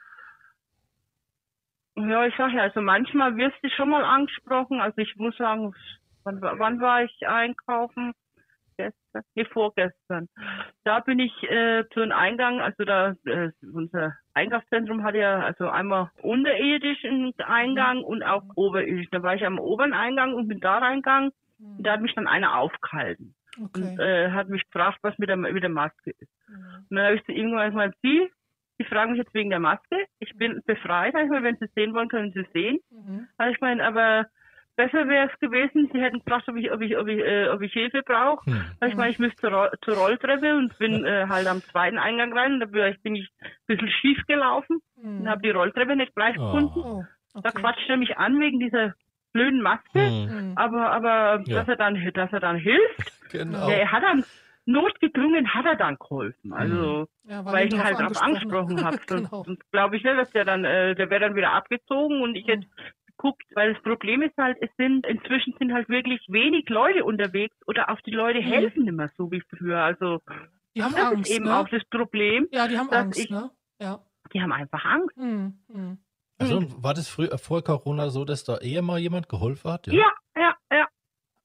ja, 1.96 2.26
ich 2.26 2.34
sag 2.36 2.52
ja, 2.52 2.62
also 2.62 2.80
manchmal 2.80 3.36
wirst 3.36 3.56
du 3.62 3.68
schon 3.70 3.90
mal 3.90 4.04
angesprochen. 4.04 4.80
Also 4.80 4.98
ich 4.98 5.14
muss 5.16 5.36
sagen, 5.36 5.74
wann, 6.24 6.40
war- 6.40 6.58
wann 6.58 6.80
war 6.80 7.02
ich 7.04 7.26
einkaufen? 7.28 8.12
Gestern? 8.76 9.22
Nee, 9.34 9.44
vorgestern. 9.44 10.28
Da 10.84 11.00
bin 11.00 11.18
ich 11.18 11.32
äh, 11.42 11.84
zu 11.92 12.00
einem 12.00 12.12
Eingang, 12.12 12.60
also 12.60 12.84
da, 12.84 13.14
äh, 13.26 13.50
unser 13.72 14.16
Einkaufszentrum 14.32 15.04
hat 15.04 15.14
ja 15.14 15.40
also 15.40 15.68
einmal 15.68 16.10
unterirdisch 16.22 17.04
einen 17.04 17.34
Eingang 17.40 18.02
und 18.02 18.22
auch 18.22 18.42
oberirdisch. 18.56 19.08
Da 19.10 19.22
war 19.22 19.34
ich 19.34 19.44
am 19.44 19.58
oberen 19.58 19.92
Eingang 19.92 20.32
und 20.34 20.48
bin 20.48 20.60
da 20.60 20.78
reingegangen. 20.78 21.32
Und 21.58 21.86
da 21.86 21.92
hat 21.92 22.00
mich 22.00 22.14
dann 22.14 22.26
einer 22.26 22.56
aufgehalten 22.58 23.34
Okay. 23.62 23.82
und 23.82 23.98
äh, 24.00 24.30
hat 24.32 24.48
mich 24.48 24.64
gefragt, 24.64 24.98
was 25.02 25.16
mit 25.18 25.28
der, 25.28 25.36
mit 25.36 25.62
der 25.62 25.68
Maske 25.70 26.10
ist. 26.18 26.30
Mhm. 26.48 26.86
Und 26.90 26.96
dann 26.96 27.04
habe 27.04 27.16
ich 27.16 27.24
zu 27.24 27.32
ihm 27.32 27.52
gesagt, 27.54 27.94
Sie, 28.02 28.28
Sie 28.82 28.88
fragen 28.88 29.12
mich 29.12 29.18
jetzt 29.18 29.34
wegen 29.34 29.50
der 29.50 29.60
Maske. 29.60 29.96
Ich 30.18 30.36
bin 30.36 30.60
befreit. 30.66 31.14
Hab 31.14 31.22
ich 31.24 31.30
mal, 31.30 31.42
wenn 31.42 31.56
Sie 31.56 31.66
sehen 31.74 31.94
wollen, 31.94 32.08
können 32.08 32.32
Sie 32.32 32.44
sehen. 32.52 32.78
Mhm. 32.90 33.28
Habe 33.38 33.50
ich 33.52 33.60
meine, 33.60 33.84
aber 33.84 34.26
besser 34.76 35.06
wäre 35.08 35.30
es 35.32 35.38
gewesen, 35.40 35.90
Sie 35.92 36.00
hätten 36.00 36.20
gefragt, 36.24 36.48
ob 36.48 36.56
ich, 36.56 36.72
ob 36.72 36.80
ich, 36.80 36.96
ob 36.96 37.06
ich, 37.08 37.18
äh, 37.18 37.48
ob 37.48 37.60
ich 37.62 37.72
Hilfe 37.72 38.02
brauche. 38.02 38.44
Hm. 38.46 38.64
Habe 38.80 38.90
ich 38.90 38.96
meine, 38.96 39.10
ich 39.10 39.18
müsste 39.18 39.36
zur, 39.40 39.50
Roll 39.50 39.70
zur 39.84 39.96
Rolltreppe 39.96 40.54
und 40.56 40.76
bin 40.78 41.04
äh, 41.04 41.26
halt 41.28 41.46
am 41.46 41.62
zweiten 41.64 41.98
Eingang 41.98 42.32
rein. 42.36 42.58
Da 42.60 42.66
bin 42.66 43.14
ich, 43.14 43.28
ein 43.40 43.48
bisschen 43.66 43.88
schief 44.00 44.18
gelaufen 44.26 44.80
Mhm. 44.96 45.20
und 45.22 45.28
habe 45.28 45.42
die 45.42 45.50
Rolltreppe 45.50 45.94
nicht 45.96 46.14
gleich 46.14 46.36
Oh. 46.38 46.44
gefunden. 46.52 46.80
Oh, 46.80 47.04
Da 47.34 47.50
okay. 47.50 47.60
quatscht 47.60 47.88
er 47.88 47.96
mich 47.96 48.16
an 48.16 48.38
wegen 48.40 48.60
dieser 48.60 48.94
blöden 49.32 49.62
Maske. 49.62 50.00
Hm. 50.00 50.50
Mhm. 50.50 50.58
Aber, 50.58 50.90
aber 50.90 51.42
Ja. 51.46 51.56
dass 51.58 51.68
er 51.68 51.76
dann, 51.76 52.10
dass 52.14 52.32
er 52.32 52.40
dann 52.40 52.56
hilft, 52.56 53.30
Genau. 53.30 53.68
ja, 53.68 53.74
er 53.76 53.92
hat 53.92 54.02
dann 54.02 54.24
notgedrungen 54.64 55.52
hat 55.54 55.66
er 55.66 55.76
dann 55.76 55.96
geholfen. 55.98 56.52
Also 56.52 57.08
Ja, 57.24 57.44
weil 57.44 57.66
ich 57.68 57.74
ihn 57.74 57.82
halt 57.82 57.98
drauf 57.98 58.20
angesprochen 58.22 58.80
habe. 58.84 58.98
Sonst, 59.08 59.30
genau. 59.30 59.44
glaube 59.70 59.96
ich 59.96 60.04
nicht, 60.04 60.16
dass 60.18 60.30
der 60.30 60.44
dann, 60.44 60.64
äh, 60.64 60.94
der 60.94 61.10
wäre 61.10 61.20
dann 61.20 61.34
wieder 61.34 61.52
abgezogen 61.52 62.22
und 62.22 62.34
ich 62.36 62.46
hätte 62.46 62.66
geguckt, 63.06 63.44
weil 63.54 63.74
das 63.74 63.82
Problem 63.82 64.22
ist 64.22 64.36
halt, 64.36 64.56
es 64.60 64.70
sind, 64.76 65.06
inzwischen 65.06 65.54
sind 65.58 65.72
halt 65.72 65.88
wirklich 65.88 66.20
wenig 66.28 66.68
Leute 66.68 67.04
unterwegs 67.04 67.56
oder 67.66 67.90
auch 67.90 68.00
die 68.00 68.10
Leute 68.10 68.40
Mhm. 68.40 68.44
helfen 68.44 68.84
nicht 68.84 68.94
mehr 68.94 69.10
so 69.16 69.30
wie 69.30 69.42
früher. 69.42 69.78
Also 69.82 70.20
Die 70.74 70.82
haben 70.82 70.94
das 70.94 71.12
Angst, 71.12 71.28
ist 71.30 71.36
eben 71.36 71.44
ne? 71.46 71.56
auch 71.58 71.68
das 71.68 71.84
Problem. 71.90 72.48
ja, 72.50 72.66
die 72.68 72.78
haben 72.78 72.88
dass 72.90 72.98
Angst, 73.04 73.20
ich- 73.20 73.30
ne? 73.30 73.50
Ja. 73.80 74.00
Die 74.32 74.40
haben 74.40 74.52
einfach 74.52 74.84
Angst. 74.84 75.16
Mhm. 75.16 75.58
Mhm. 75.68 75.98
Also 76.38 76.82
war 76.82 76.94
das 76.94 77.08
früher 77.08 77.36
vor 77.38 77.62
Corona 77.62 78.08
so, 78.08 78.24
dass 78.24 78.42
da 78.44 78.56
eher 78.58 78.82
mal 78.82 78.98
jemand 78.98 79.28
geholfen 79.28 79.70
hat? 79.70 79.86
Ja, 79.88 80.10
ja, 80.34 80.54
ja. 80.72 80.86
Ach, 80.88 80.91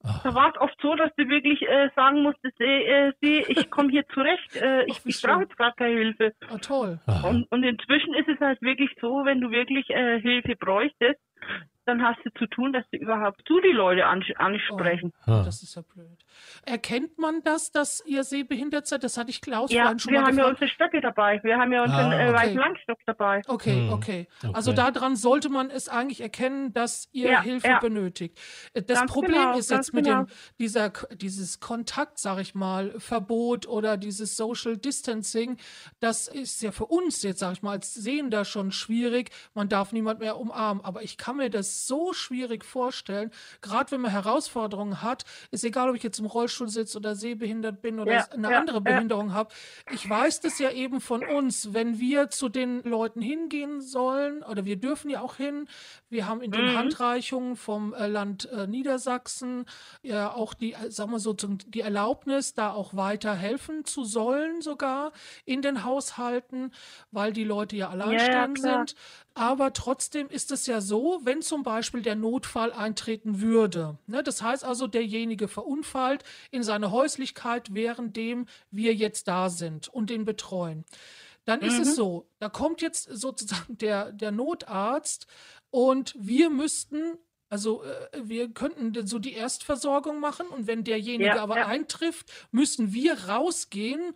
Da 0.02 0.34
war 0.34 0.50
es 0.54 0.60
oft 0.60 0.76
so, 0.80 0.94
dass 0.94 1.10
du 1.16 1.28
wirklich 1.28 1.60
äh, 1.62 1.90
sagen 1.96 2.22
musstest, 2.22 2.60
äh, 2.60 3.08
äh, 3.08 3.12
sie, 3.20 3.44
ich 3.48 3.70
komme 3.70 3.90
hier 3.90 4.06
zurecht, 4.08 4.56
äh, 4.56 4.84
ich, 4.84 5.00
ich 5.04 5.20
brauche 5.20 5.42
jetzt 5.42 5.56
gerade 5.56 5.74
keine 5.76 5.94
Hilfe. 5.98 6.32
Ah, 6.48 6.58
toll. 6.58 7.00
Und, 7.24 7.50
und 7.50 7.64
inzwischen 7.64 8.14
ist 8.14 8.28
es 8.28 8.38
halt 8.38 8.62
wirklich 8.62 8.90
so, 9.00 9.24
wenn 9.24 9.40
du 9.40 9.50
wirklich 9.50 9.90
äh, 9.90 10.20
Hilfe 10.20 10.54
bräuchtest, 10.56 11.20
dann 11.88 12.02
hast 12.02 12.18
du 12.24 12.30
zu 12.38 12.46
tun, 12.46 12.72
dass 12.72 12.84
du 12.92 12.98
überhaupt 12.98 13.42
zu 13.46 13.60
die 13.60 13.72
Leute 13.72 14.06
ans 14.06 14.26
ansprechen. 14.36 15.12
ah. 15.26 15.42
Das 15.44 15.62
ist 15.62 15.74
ja 15.74 15.82
blöd. 15.82 16.06
Erkennt 16.64 17.18
man 17.18 17.42
das, 17.42 17.72
dass 17.72 18.02
ihr 18.06 18.22
sehbehindert 18.22 18.86
seid? 18.86 19.02
Das 19.02 19.16
hatte 19.16 19.30
ich 19.30 19.40
Klaus 19.40 19.72
Ja, 19.72 19.82
vorhin 19.82 19.98
schon 19.98 20.12
wir 20.12 20.20
mal 20.20 20.26
haben 20.28 20.36
ja 20.38 20.44
gefragt. 20.44 20.60
unsere 20.62 20.70
Stöcke 20.74 21.00
dabei. 21.00 21.40
Wir 21.42 21.58
haben 21.58 21.72
ja 21.72 21.82
unseren 21.82 22.12
Ah, 22.12 22.20
äh, 22.20 22.28
okay. 22.30 22.34
weißen 22.38 22.56
Langstock 22.58 22.98
dabei. 23.06 23.42
Okay, 23.48 23.74
Hm, 23.74 23.92
okay. 23.92 24.28
okay. 24.42 24.52
Also 24.54 24.72
daran 24.72 25.16
sollte 25.16 25.48
man 25.48 25.70
es 25.70 25.88
eigentlich 25.88 26.20
erkennen, 26.20 26.72
dass 26.72 27.08
ihr 27.12 27.30
Ja, 27.32 27.42
Hilfe 27.42 27.66
ja. 27.68 27.78
benötigt. 27.80 28.38
Äh, 28.74 28.82
Das 28.82 29.00
Ganz 29.00 29.12
Problem 29.12 29.32
genau, 29.40 29.58
ist 29.58 29.70
jetzt 29.70 29.92
mit 29.94 30.04
genau. 30.04 30.24
dem 30.24 30.26
dieser 30.58 30.90
dieses 31.16 31.58
Kontakt, 31.60 32.18
sag 32.18 32.38
ich 32.40 32.54
mal, 32.54 32.92
Verbot 32.98 33.66
oder 33.66 33.96
dieses 33.96 34.36
Social 34.36 34.76
Distancing, 34.76 35.56
das 36.00 36.28
ist 36.28 36.62
ja 36.62 36.70
für 36.72 36.86
uns 36.86 37.22
jetzt, 37.22 37.40
sag 37.40 37.52
ich 37.54 37.62
mal, 37.62 37.72
als 37.72 37.94
Sehender 37.94 38.44
schon 38.44 38.70
schwierig. 38.72 39.30
Man 39.54 39.68
darf 39.68 39.92
niemand 39.92 40.20
mehr 40.20 40.36
umarmen, 40.38 40.84
aber 40.84 41.02
ich 41.02 41.16
kann 41.16 41.36
mir 41.38 41.50
das 41.50 41.77
so 41.86 42.12
schwierig 42.12 42.64
vorstellen, 42.64 43.30
gerade 43.60 43.90
wenn 43.92 44.00
man 44.00 44.10
Herausforderungen 44.10 45.02
hat, 45.02 45.24
ist 45.50 45.64
egal, 45.64 45.90
ob 45.90 45.96
ich 45.96 46.02
jetzt 46.02 46.18
im 46.18 46.26
Rollstuhl 46.26 46.68
sitze 46.68 46.98
oder 46.98 47.14
sehbehindert 47.14 47.80
bin 47.82 48.00
oder 48.00 48.12
Ja, 48.12 48.24
eine 48.32 48.52
ja, 48.52 48.54
andere 48.54 48.80
ja. 48.84 49.02
Behinderung 49.02 49.32
habe. 49.32 49.52
Ich 49.88 50.08
weiß 50.08 50.40
das 50.40 50.58
ja 50.58 50.70
eben 50.70 51.00
von 51.00 51.22
uns, 51.22 51.72
wenn 51.74 51.98
wir 51.98 52.30
zu 52.30 52.48
den 52.48 52.82
Leuten 52.82 53.20
hingehen 53.20 53.80
sollen, 53.80 54.42
oder 54.42 54.64
wir 54.64 54.76
dürfen 54.76 55.10
ja 55.10 55.20
auch 55.20 55.36
hin, 55.36 55.68
wir 56.08 56.26
haben 56.26 56.40
in 56.40 56.52
den 56.52 56.72
Mhm. 56.72 56.74
Handreichungen 56.74 57.56
vom 57.56 57.92
äh, 57.94 58.06
Land 58.06 58.46
äh, 58.50 58.66
Niedersachsen 58.66 59.66
ja 60.02 60.32
auch 60.32 60.54
die, 60.54 60.72
äh, 60.74 60.90
sagen 60.90 61.10
wir 61.12 61.18
so, 61.20 61.34
zum, 61.34 61.58
die 61.58 61.80
Erlaubnis, 61.80 62.54
da 62.54 62.72
auch 62.72 62.94
weiter 62.94 63.34
helfen 63.34 63.84
zu 63.84 64.04
sollen, 64.04 64.60
sogar 64.62 65.12
in 65.44 65.62
den 65.62 65.84
Haushalten, 65.84 66.72
weil 67.10 67.32
die 67.32 67.44
Leute 67.44 67.76
ja 67.76 67.88
alleinstehend 67.90 68.58
sind. 68.58 68.94
Aber 69.38 69.72
trotzdem 69.72 70.28
ist 70.28 70.50
es 70.50 70.66
ja 70.66 70.80
so, 70.80 71.20
wenn 71.22 71.42
zum 71.42 71.62
Beispiel 71.62 72.02
der 72.02 72.16
Notfall 72.16 72.72
eintreten 72.72 73.40
würde. 73.40 73.96
Ne, 74.08 74.24
das 74.24 74.42
heißt 74.42 74.64
also, 74.64 74.88
derjenige 74.88 75.46
verunfallt 75.46 76.24
in 76.50 76.64
seiner 76.64 76.90
Häuslichkeit, 76.90 77.72
währenddem 77.72 78.46
wir 78.72 78.94
jetzt 78.94 79.28
da 79.28 79.48
sind 79.48 79.86
und 79.86 80.10
den 80.10 80.24
betreuen. 80.24 80.84
Dann 81.44 81.62
ist 81.62 81.78
es 81.78 81.94
so, 81.94 82.28
da 82.40 82.48
kommt 82.48 82.82
jetzt 82.82 83.04
sozusagen 83.04 83.78
der, 83.78 84.10
der 84.10 84.32
Notarzt 84.32 85.28
und 85.70 86.14
wir 86.18 86.50
müssten, 86.50 87.16
also 87.48 87.84
äh, 87.84 88.08
wir 88.24 88.52
könnten 88.52 89.06
so 89.06 89.20
die 89.20 89.34
Erstversorgung 89.34 90.18
machen 90.18 90.48
und 90.48 90.66
wenn 90.66 90.82
derjenige 90.82 91.36
Ja, 91.36 91.42
aber 91.42 91.58
ja. 91.58 91.66
eintrifft, 91.66 92.30
müssen 92.50 92.92
wir 92.92 93.28
rausgehen 93.28 94.14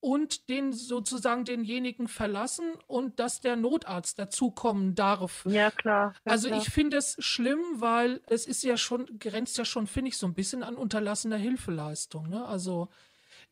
und 0.00 0.48
den 0.48 0.72
sozusagen 0.72 1.44
denjenigen 1.44 2.08
verlassen 2.08 2.72
und 2.86 3.20
dass 3.20 3.40
der 3.40 3.56
Notarzt 3.56 4.18
dazukommen 4.18 4.94
darf. 4.94 5.44
Ja, 5.46 5.70
klar. 5.70 6.14
Ja, 6.24 6.32
Also 6.32 6.48
ich 6.48 6.70
finde 6.70 6.96
es 6.96 7.16
schlimm, 7.18 7.60
weil 7.74 8.20
es 8.28 8.46
ist 8.46 8.62
ja 8.64 8.76
schon, 8.76 9.06
grenzt 9.18 9.58
ja 9.58 9.64
schon, 9.64 9.86
finde 9.86 10.08
ich, 10.08 10.16
so 10.16 10.26
ein 10.26 10.34
bisschen 10.34 10.62
an 10.62 10.76
unterlassener 10.76 11.36
Hilfeleistung. 11.36 12.28
Ne? 12.28 12.44
Also 12.46 12.88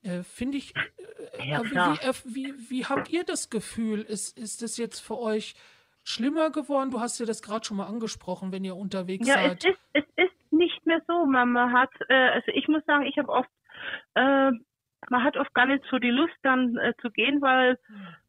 äh, 0.02 0.22
finde 0.22 0.58
ich, 0.58 0.74
äh, 0.76 1.50
Ja, 1.50 1.64
wie, 1.64 1.68
klar. 1.70 1.98
äh, 2.02 2.12
wie, 2.24 2.54
wie 2.70 2.86
habt 2.86 3.10
ihr 3.10 3.24
das 3.24 3.50
Gefühl? 3.50 4.00
Ist, 4.00 4.38
ist 4.38 4.62
es 4.62 4.76
jetzt 4.78 5.00
für 5.00 5.18
euch 5.18 5.54
schlimmer 6.04 6.50
geworden? 6.50 6.90
Du 6.90 7.00
hast 7.00 7.18
ja 7.18 7.26
das 7.26 7.42
gerade 7.42 7.64
schon 7.66 7.76
mal 7.76 7.86
angesprochen, 7.86 8.52
wenn 8.52 8.64
ihr 8.64 8.76
unterwegs 8.76 9.26
Ja, 9.28 9.34
seid. 9.34 9.64
es 9.64 9.70
ist, 9.72 9.80
es 9.92 10.04
ist 10.24 10.52
nicht 10.52 10.86
mehr 10.86 11.02
so. 11.06 11.26
Man, 11.26 11.52
man 11.52 11.72
hat, 11.72 11.90
äh, 12.08 12.14
also 12.30 12.50
ich 12.54 12.68
muss 12.68 12.82
sagen, 12.86 13.04
ich 13.04 13.18
habe 13.18 13.28
oft, 13.28 13.50
äh, 14.14 14.50
man 15.10 15.22
hat 15.24 15.36
oft 15.36 15.52
gar 15.54 15.66
nicht 15.66 15.84
so 15.90 15.98
die 15.98 16.10
Lust 16.10 16.36
dann 16.42 16.76
äh, 16.78 16.92
zu 17.00 17.10
gehen, 17.10 17.40
weil 17.40 17.78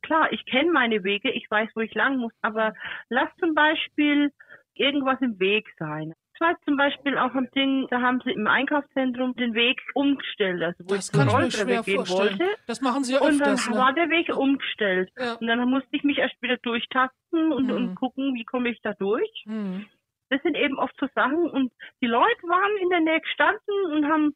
klar, 0.02 0.32
ich 0.32 0.46
kenne 0.46 0.72
meine 0.72 1.04
Wege, 1.04 1.32
ich 1.32 1.50
weiß, 1.50 1.70
wo 1.76 1.82
ich 1.82 1.94
lang 1.94 2.18
muss, 2.18 2.34
aber 2.42 2.74
lass 3.10 3.30
zum 3.40 3.54
Beispiel 3.56 4.32
irgendwas 4.76 5.20
im 5.22 5.40
Weg 5.40 5.68
sein. 5.78 6.14
Es 6.34 6.40
war 6.42 6.56
zum 6.64 6.78
Beispiel 6.78 7.18
auch 7.18 7.36
ein 7.36 7.50
Ding, 7.54 7.88
da 7.90 8.00
haben 8.00 8.22
sie 8.24 8.32
im 8.32 8.48
Einkaufszentrum 8.48 9.34
den 9.36 9.54
Weg 9.54 9.82
umgestellt, 9.94 10.64
also 10.64 10.86
wo 10.86 10.96
Das 10.96 11.10
ich 11.10 11.14
mir 11.20 11.26
Rolltreppe 11.26 11.52
schwer 11.70 11.82
gehen 11.84 11.96
vorstellen. 12.06 12.40
wollte. 12.40 12.56
Das 12.66 12.80
machen 12.82 13.04
sie 13.04 13.14
ja 13.14 13.20
Und 13.20 13.40
dann 13.40 13.56
öfters. 13.56 13.76
war 13.76 13.90
Ne? 13.92 13.96
der 13.96 14.10
Weg 14.10 14.30
umgestellt. 14.34 15.12
Ja. 15.18 15.34
Und 15.34 15.48
dann 15.48 15.70
musste 15.70 15.90
ich 15.92 16.04
mich 16.04 16.18
erst 16.18 16.42
wieder 16.42 16.56
durchtasten 16.58 17.52
und, 17.52 17.66
Mhm. 17.66 17.72
und 17.74 17.96
gucken, 17.96 18.34
wie 18.36 18.46
komme 18.46 18.70
ich 18.70 18.80
da 18.82 18.94
durch 18.94 19.30
Hm. 19.46 19.86
das 20.30 20.42
sind 20.44 20.56
eben 20.56 20.78
oft 20.80 20.96
so 20.98 21.08
Sachen 21.14 21.50
und 21.50 21.74
die 22.02 22.08
Leute 22.08 22.44
waren 22.44 22.78
in 22.84 22.90
der 22.90 23.02
Nähe 23.02 23.20
gestanden 23.20 23.86
und 23.92 24.06
haben, 24.08 24.34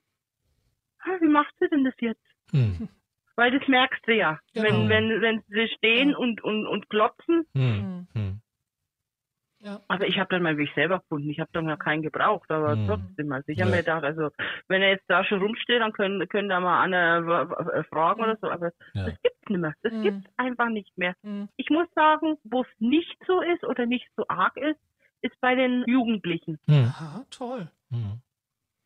"Ah, 1.06 1.18
wie 1.22 1.28
macht 1.30 1.54
sie 1.60 1.70
denn 1.70 1.84
das 1.86 1.94
jetzt? 2.00 2.20
Hm. 2.54 2.88
Weil 3.36 3.58
das 3.58 3.68
merkst 3.68 4.08
du 4.08 4.14
ja, 4.14 4.40
Genau. 4.54 4.64
wenn, 4.70 4.90
wenn, 4.90 5.22
wenn 5.22 5.44
sie 5.50 5.68
stehen 5.76 6.12
Ja. 6.12 6.18
und, 6.18 6.44
und, 6.44 6.68
und 6.68 6.90
klotzen. 6.90 7.46
Hm. 7.56 8.08
Hm. 8.14 8.40
Ja. 9.60 9.80
Aber 9.88 10.06
ich 10.08 10.20
habe 10.20 10.30
dann 10.30 10.44
meinen 10.44 10.58
Weg 10.58 10.70
selber 10.76 11.00
gefunden. 11.00 11.30
Ich 11.30 11.40
habe 11.40 11.50
dann 11.54 11.70
ja 11.70 11.78
keinen 11.78 12.02
gebraucht, 12.02 12.52
aber 12.52 12.76
Mhm. 12.76 12.86
trotzdem. 12.88 13.32
Also 13.32 13.48
ich 13.48 13.60
habe 13.62 13.70
Ja. 13.72 13.76
mir 13.78 13.82
gedacht, 13.84 14.04
also 14.04 14.30
wenn 14.68 14.82
er 14.82 14.90
jetzt 14.90 15.06
da 15.08 15.24
schon 15.24 15.40
rumsteht, 15.42 15.80
dann 15.82 15.94
können, 15.94 16.28
können 16.28 16.50
da 16.50 16.60
mal 16.60 16.84
andere 16.84 17.50
w- 17.50 17.84
fragen 17.86 18.22
oder 18.24 18.36
so. 18.42 18.50
Aber 18.52 18.72
Ja. 18.94 19.06
das 19.06 19.22
gibt's 19.22 19.50
nicht 19.50 19.60
mehr. 19.62 19.74
Das 19.82 19.94
Mhm. 19.94 20.02
gibt's 20.04 20.30
einfach 20.36 20.68
nicht 20.70 20.98
mehr. 20.98 21.16
Hm. 21.24 21.48
Ich 21.56 21.70
muss 21.70 21.88
sagen, 21.96 22.36
wo 22.44 22.62
es 22.64 22.68
nicht 22.80 23.18
so 23.26 23.40
ist 23.42 23.64
oder 23.64 23.86
nicht 23.86 24.08
so 24.18 24.26
arg 24.28 24.58
ist, 24.58 24.80
ist 25.22 25.40
bei 25.40 25.56
den 25.56 25.86
Jugendlichen. 25.88 26.60
Hm. 26.68 26.84
Aha, 26.90 27.26
toll. 27.32 27.70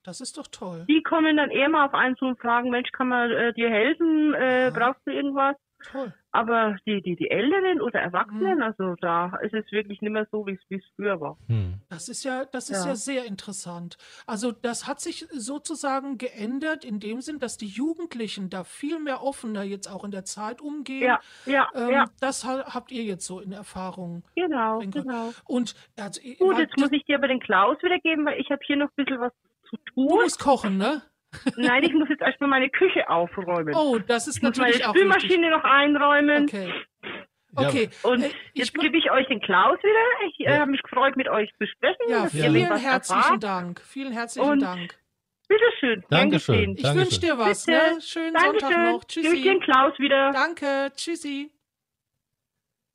Das 0.07 0.21
ist 0.21 0.37
doch 0.37 0.47
toll. 0.47 0.85
Die 0.87 1.03
kommen 1.03 1.35
dann 1.35 1.51
eher 1.51 1.67
mal 1.67 1.85
auf 1.85 1.93
einen 1.93 2.15
zu 2.15 2.25
und 2.25 2.39
fragen, 2.39 2.69
Mensch, 2.69 2.91
kann 2.93 3.09
man 3.09 3.29
äh, 3.29 3.53
dir 3.53 3.69
helfen? 3.69 4.33
Äh, 4.33 4.71
brauchst 4.73 5.01
du 5.05 5.11
irgendwas? 5.11 5.57
Toll. 5.91 6.13
Aber 6.31 6.77
die, 6.85 7.01
die, 7.01 7.15
die 7.17 7.29
Älteren 7.29 7.81
oder 7.81 7.99
Mhm. 7.99 8.05
Erwachsenen, 8.05 8.61
also 8.63 8.95
da 9.01 9.35
ist 9.43 9.53
es 9.53 9.69
wirklich 9.71 10.01
nicht 10.01 10.11
mehr 10.11 10.25
so, 10.31 10.45
wie 10.47 10.57
es 10.75 10.83
früher 10.95 11.19
war. 11.19 11.37
Hm. 11.47 11.75
Das 11.89 12.07
ist 12.09 12.23
ja, 12.23 12.45
das 12.45 12.69
ist 12.69 12.83
ja. 12.85 12.91
Ja. 12.91 12.95
sehr 12.95 13.25
interessant. 13.25 13.97
Also 14.25 14.51
das 14.53 14.87
hat 14.87 15.01
sich 15.01 15.27
sozusagen 15.31 16.17
geändert 16.17 16.85
in 16.85 16.99
dem 16.99 17.21
Sinn, 17.21 17.39
dass 17.39 17.57
die 17.57 17.67
Jugendlichen 17.67 18.49
da 18.49 18.63
viel 18.63 18.99
mehr 18.99 19.21
offener 19.23 19.63
jetzt 19.63 19.87
auch 19.91 20.03
in 20.03 20.11
der 20.11 20.23
Zeit 20.25 20.61
umgehen. 20.61 21.03
Ja, 21.03 21.19
ja, 21.45 21.67
Ähm, 21.75 21.89
ja, 21.91 22.05
Das 22.21 22.43
ha 22.45 22.73
habt 22.73 22.91
ihr 22.91 23.03
jetzt 23.03 23.25
so 23.25 23.39
in 23.39 23.51
Erfahrung. 23.51 24.23
genau, 24.35 24.79
genau. 24.79 25.31
Und 25.45 25.75
also, 25.99 26.21
Gut, 26.39 26.57
jetzt 26.59 26.77
muss 26.79 26.91
ich 26.91 27.03
dir 27.05 27.17
aber 27.17 27.27
den 27.27 27.39
Klaus 27.39 27.77
wiedergeben, 27.83 28.25
weil 28.25 28.39
ich 28.39 28.49
habe 28.49 28.61
hier 28.65 28.77
noch 28.77 28.87
ein 28.87 28.95
bisschen 29.05 29.19
was 29.19 29.33
zu 29.69 29.75
du 29.77 30.07
tun. 30.07 30.19
musst 30.21 30.39
kochen, 30.39 30.77
ne? 30.77 31.01
Nein, 31.57 31.83
ich 31.83 31.93
muss 31.93 32.09
jetzt 32.09 32.21
erstmal 32.21 32.49
meine 32.49 32.69
Küche 32.69 33.07
aufräumen. 33.09 33.73
Oh, 33.75 33.99
das 33.99 34.27
ist 34.27 34.37
ich 34.37 34.43
muss 34.43 34.57
meine 34.57 34.69
natürlich 34.71 34.85
auch 34.87 34.95
wichtig. 34.95 35.11
Spülmaschine 35.13 35.49
noch 35.51 35.63
einräumen. 35.63 36.43
Okay. 36.43 36.67
Ja, 36.69 37.67
Okay. 37.67 37.89
Und 38.03 38.23
Äh, 38.23 38.29
jetzt 38.53 38.73
gebe 38.73 38.97
ich 38.97 39.09
euch 39.09 39.27
den 39.27 39.41
Klaus 39.41 39.77
wieder. 39.79 40.27
Ich 40.29 40.45
äh, 40.45 40.59
habe 40.59 40.69
mich 40.71 40.81
gefreut, 40.83 41.15
mit 41.17 41.27
euch 41.27 41.49
zu 41.57 41.65
sprechen. 41.65 41.97
Ja, 42.07 42.27
vielen 42.27 42.55
herzlichen 42.77 43.19
erfahrt. 43.23 43.43
Dank. 43.43 43.81
Vielen 43.81 44.13
herzlichen 44.13 44.47
Und 44.49 44.59
Dank. 44.61 44.95
Bitteschön. 45.47 46.03
Dankeschön. 46.09 46.55
geschehen. 46.55 46.75
Ich 46.77 46.83
Dankeschön. 46.83 47.05
wünsche 47.05 47.19
dir 47.21 47.37
was, 47.39 47.67
ne? 47.67 47.97
Schönen 48.01 48.35
Sonntag 48.37 48.59
Dankeschön. 48.69 48.91
noch. 48.91 49.07
Gebe 49.07 49.25
ich 49.27 49.31
Tschüssi. 49.31 49.43
den 49.43 49.59
Klaus 49.61 49.97
wieder. 49.99 50.31
Danke. 50.33 50.91
Tschüssi. 50.95 51.51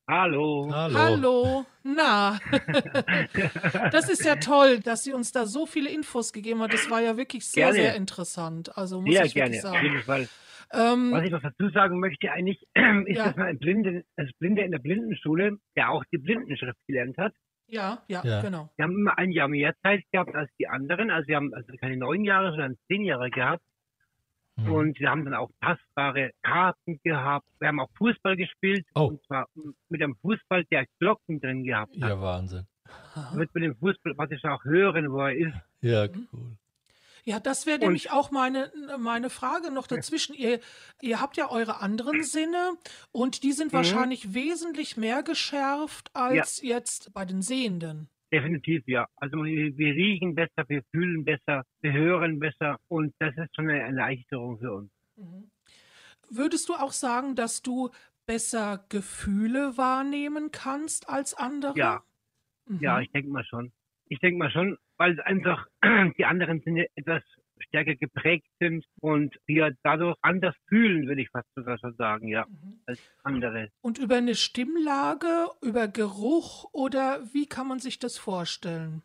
Hallo. 0.09 0.69
Hallo. 0.73 0.99
Hallo. 0.99 1.65
Na, 1.85 2.39
das 3.93 4.09
ist 4.09 4.25
ja 4.25 4.37
toll, 4.37 4.81
dass 4.81 5.05
sie 5.05 5.13
uns 5.13 5.33
da 5.33 5.47
so 5.47 5.65
viele 5.67 5.91
Infos 5.91 6.33
gegeben 6.33 6.61
hat. 6.61 6.73
Das 6.73 6.91
war 6.91 7.01
ja 7.01 7.17
wirklich 7.17 7.47
sehr, 7.47 7.67
Gerne. 7.67 7.79
sehr 7.83 7.95
interessant. 7.97 8.77
Also 8.77 9.01
muss 9.01 9.15
Sehr 9.15 9.25
ich 9.25 9.35
wirklich 9.35 9.61
gerne, 9.63 9.69
auf 9.69 9.75
sagen. 9.81 9.87
jeden 9.87 10.03
Fall. 10.03 10.29
Ähm, 10.73 11.13
Was 11.13 11.25
ich 11.25 11.31
noch 11.31 11.43
dazu 11.43 11.69
sagen 11.71 12.01
möchte 12.01 12.31
eigentlich, 12.33 12.61
ist, 13.07 13.17
Ja. 13.17 13.27
dass 13.27 13.37
man 13.37 13.47
ein 13.47 13.59
Blinde, 13.59 14.05
als 14.17 14.31
Blinde 14.39 14.63
in 14.63 14.71
der 14.73 14.79
Blindenschule, 14.79 15.59
der 15.77 15.91
auch 15.91 16.05
die 16.13 16.19
Blindenschrift 16.19 16.79
gelernt 16.89 17.17
hat, 17.19 17.33
ja, 17.69 18.03
ja, 18.09 18.23
Ja. 18.25 18.41
genau. 18.43 18.71
die 18.79 18.83
haben 18.83 18.93
immer 18.97 19.17
ein 19.19 19.31
Jahr 19.31 19.49
mehr 19.49 19.75
Zeit 19.83 20.03
gehabt 20.13 20.35
als 20.35 20.51
die 20.59 20.69
anderen. 20.69 21.11
Also 21.11 21.27
sie 21.27 21.37
haben 21.37 21.53
also 21.55 21.73
keine 21.81 21.97
neun 21.97 22.25
Jahre, 22.25 22.51
sondern 22.51 22.77
zehn 22.89 23.05
Jahre 23.05 23.31
gehabt. 23.31 23.63
Und 24.71 24.99
wir 25.01 25.11
haben 25.11 25.25
dann 25.25 25.35
auch 25.35 25.51
passbare 25.61 26.31
Karten 26.43 27.01
gehabt. 27.03 27.47
Wir 27.59 27.69
haben 27.69 27.81
auch 27.81 27.91
Fußball 27.97 28.37
gespielt. 28.37 28.87
Oh. 28.95 29.07
Und 29.09 29.25
zwar 29.27 29.47
mit 29.89 30.03
einem 30.03 30.17
Fußball, 30.17 30.65
der 30.67 30.87
Glocken 31.01 31.41
drin 31.41 31.65
gehabt 31.65 31.93
hat. 32.01 32.09
Ja, 32.11 32.21
Wahnsinn. 32.21 32.67
Damit 33.15 33.55
wir 33.55 33.61
den 33.63 33.77
Fußball 33.77 34.15
praktisch 34.15 34.45
auch 34.45 34.65
hören, 34.65 35.11
wo 35.13 35.21
er 35.21 35.35
ist. 35.37 35.55
Ja, 35.81 36.07
Mhm. 36.07 36.29
cool. 36.33 36.57
Ja, 37.25 37.39
das 37.39 37.67
wäre 37.67 37.79
nämlich 37.79 38.11
auch 38.11 38.33
meine, 38.33 38.73
meine 38.99 39.31
Frage 39.31 39.71
noch 39.71 39.87
dazwischen. 39.87 40.35
Ihr, 40.35 40.59
ihr 41.01 41.21
habt 41.21 41.37
ja 41.37 41.49
eure 41.51 41.81
anderen 41.81 42.23
Sinne 42.25 42.73
und 43.13 43.45
die 43.45 43.53
sind 43.53 43.73
Mhm. 43.73 43.77
wahrscheinlich 43.77 44.35
wesentlich 44.35 44.97
mehr 44.97 45.23
geschärft 45.23 46.11
als 46.15 46.61
jetzt 46.63 47.15
bei 47.15 47.25
den 47.25 47.41
Sehenden. 47.41 48.09
Definitiv, 48.33 48.83
ja. 48.87 49.07
Also 49.17 49.45
wir, 49.45 49.95
riechen 49.95 50.35
besser, 50.35 50.67
wir 50.69 50.83
fühlen 50.91 51.25
besser, 51.25 51.65
wir 51.83 51.93
hören 51.93 52.39
besser. 52.39 52.79
Und 52.89 53.15
das 53.19 53.37
ist 53.37 53.55
schon 53.55 53.69
eine 53.69 53.81
Erleichterung 53.81 54.59
für 54.59 54.73
uns. 54.73 54.91
Mhm. 55.17 55.51
Würdest 56.31 56.69
du 56.71 56.75
auch 56.75 56.93
sagen, 56.93 57.35
dass 57.35 57.61
du 57.61 57.91
besser 58.27 58.87
Gefühle 58.89 59.77
wahrnehmen 59.77 60.51
kannst 60.51 61.11
als 61.11 61.35
andere? 61.35 61.75
Ja. 61.77 62.03
Mhm. 62.67 62.79
Ja, 62.81 63.01
ich 63.01 63.11
denke 63.11 63.29
mal 63.29 63.45
schon. 63.45 63.71
Ich 64.09 64.19
denke 64.21 64.39
mal 64.39 64.51
schon, 64.51 64.79
weil 64.97 65.13
es 65.13 65.19
einfach 65.21 65.67
die 66.17 66.25
anderen 66.25 66.61
Sinne 66.61 66.87
etwas 66.95 67.23
stärker 67.63 67.95
geprägt 67.95 68.47
sind 68.61 68.85
und 69.01 69.37
wir 69.47 69.75
dadurch 69.83 70.17
anders 70.23 70.55
fühlen, 70.69 71.07
würde 71.07 71.23
ich 71.23 71.31
fast 71.31 71.49
sogar 71.55 71.79
schon 71.79 71.95
sagen, 71.95 72.29
ja, 72.29 72.47
Mhm. 72.47 72.81
als 72.87 73.01
andere. 73.23 73.69
Und 73.81 73.99
über 73.99 74.17
eine 74.17 74.35
Stimmlage, 74.35 75.49
über 75.63 75.89
Geruch 75.89 76.69
oder 76.73 77.23
wie 77.33 77.47
kann 77.47 77.67
man 77.69 77.79
sich 77.79 77.99
das 77.99 78.19
vorstellen? 78.19 79.03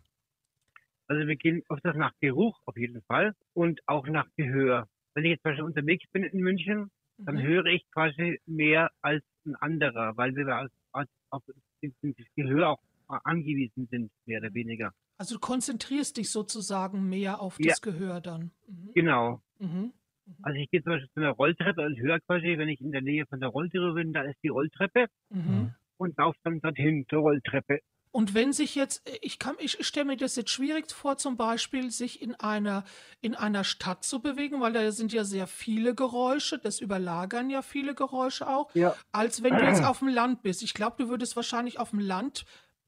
Also 1.08 1.26
wir 1.28 1.36
gehen 1.38 1.64
öfters 1.70 1.96
nach 1.96 2.12
Geruch 2.20 2.60
auf 2.66 2.76
jeden 2.78 3.02
Fall 3.04 3.34
und 3.54 3.80
auch 3.86 4.08
nach 4.08 4.28
Gehör. 4.36 4.88
Wenn 5.14 5.24
ich 5.26 5.32
jetzt 5.32 5.44
zum 5.44 5.52
Beispiel 5.52 5.66
unterwegs 5.66 6.06
bin 6.12 6.24
in 6.24 6.40
München, 6.40 6.92
dann 7.18 7.36
Mhm. 7.36 7.42
höre 7.44 7.66
ich 7.68 7.86
quasi 7.92 8.40
mehr 8.46 8.92
als 9.02 9.24
ein 9.46 9.56
anderer, 9.56 10.16
weil 10.18 10.36
wir 10.36 10.48
als, 10.50 10.72
als, 10.92 11.10
auf 11.30 11.42
das 11.48 12.26
Gehör 12.36 12.70
auch 12.70 12.82
angewiesen 13.24 13.88
sind, 13.90 14.12
mehr 14.26 14.42
oder 14.42 14.54
weniger. 14.54 14.92
Also 15.18 15.36
du 15.36 15.40
konzentrierst 15.40 16.18
dich 16.18 16.32
sozusagen 16.32 17.10
mehr 17.10 17.42
auf 17.42 17.58
Ja. 17.60 17.70
das 17.72 17.82
Gehör 17.82 18.22
dann. 18.22 18.52
Mhm. 18.68 18.92
Genau. 18.94 19.42
Mhm. 19.60 19.94
Also 20.42 20.60
ich 20.60 20.70
gehe 20.70 20.84
zum 20.84 20.94
Beispiel 20.94 21.10
zu 21.14 21.20
einer 21.22 21.32
Rolltreppe 21.32 21.82
und 21.86 21.98
höre 21.98 22.20
quasi, 22.20 22.58
wenn 22.58 22.70
ich 22.70 22.82
in 22.82 22.92
der 22.92 23.02
Nähe 23.02 23.26
von 23.26 23.40
der 23.40 23.50
Rolltreppe 23.50 23.94
bin, 23.94 24.14
da 24.14 24.22
ist 24.24 24.38
die 24.44 24.50
Rolltreppe 24.50 25.08
Mhm. 25.30 25.74
und 25.98 26.18
laufe 26.18 26.38
dann 26.44 26.60
dorthin 26.62 27.06
zur 27.10 27.20
Rolltreppe. 27.20 27.80
Und 28.12 28.34
wenn 28.34 28.52
sich 28.52 28.74
jetzt, 28.76 29.08
ich 29.22 29.38
kann, 29.38 29.56
ich 29.60 29.86
stelle 29.86 30.06
mir 30.06 30.18
das 30.18 30.36
jetzt 30.38 30.50
schwierig 30.50 30.90
vor, 30.92 31.18
zum 31.18 31.38
Beispiel 31.38 31.92
sich 31.92 32.22
in 32.22 32.34
einer, 32.36 32.84
in 33.22 33.36
einer 33.36 33.64
Stadt 33.64 34.04
zu 34.04 34.22
bewegen, 34.22 34.60
weil 34.60 34.74
da 34.74 34.92
sind 34.92 35.14
ja 35.14 35.24
sehr 35.24 35.46
viele 35.46 35.94
Geräusche, 35.94 36.58
das 36.58 36.80
überlagern 36.80 37.50
ja 37.50 37.62
viele 37.62 37.96
Geräusche 37.96 38.48
auch, 38.48 38.74
Ja. 38.76 38.96
als 39.12 39.44
wenn 39.44 39.56
du 39.58 39.64
jetzt 39.64 39.84
auf 39.90 40.00
dem 40.00 40.08
Land 40.08 40.42
bist. 40.42 40.64
Ich 40.64 40.74
glaube, 40.74 40.96
du 40.98 41.10
würdest 41.10 41.36
wahrscheinlich 41.36 41.80
auf 41.80 41.92
dem 41.92 42.00
Land 42.00 42.46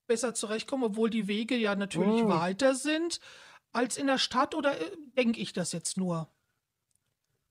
besser 0.10 0.34
zurechtkommen, 0.34 0.84
obwohl 0.84 1.10
die 1.10 1.28
Wege 1.30 1.56
ja 1.56 1.76
natürlich 1.76 2.24
Mm. 2.24 2.28
weiter 2.28 2.76
sind, 2.76 3.22
als 3.72 3.96
in 3.98 4.08
der 4.08 4.18
Stadt 4.18 4.54
oder 4.56 4.72
äh, 4.80 4.92
denke 5.18 5.40
ich 5.40 5.54
das 5.54 5.72
jetzt 5.72 5.98
nur? 5.98 6.28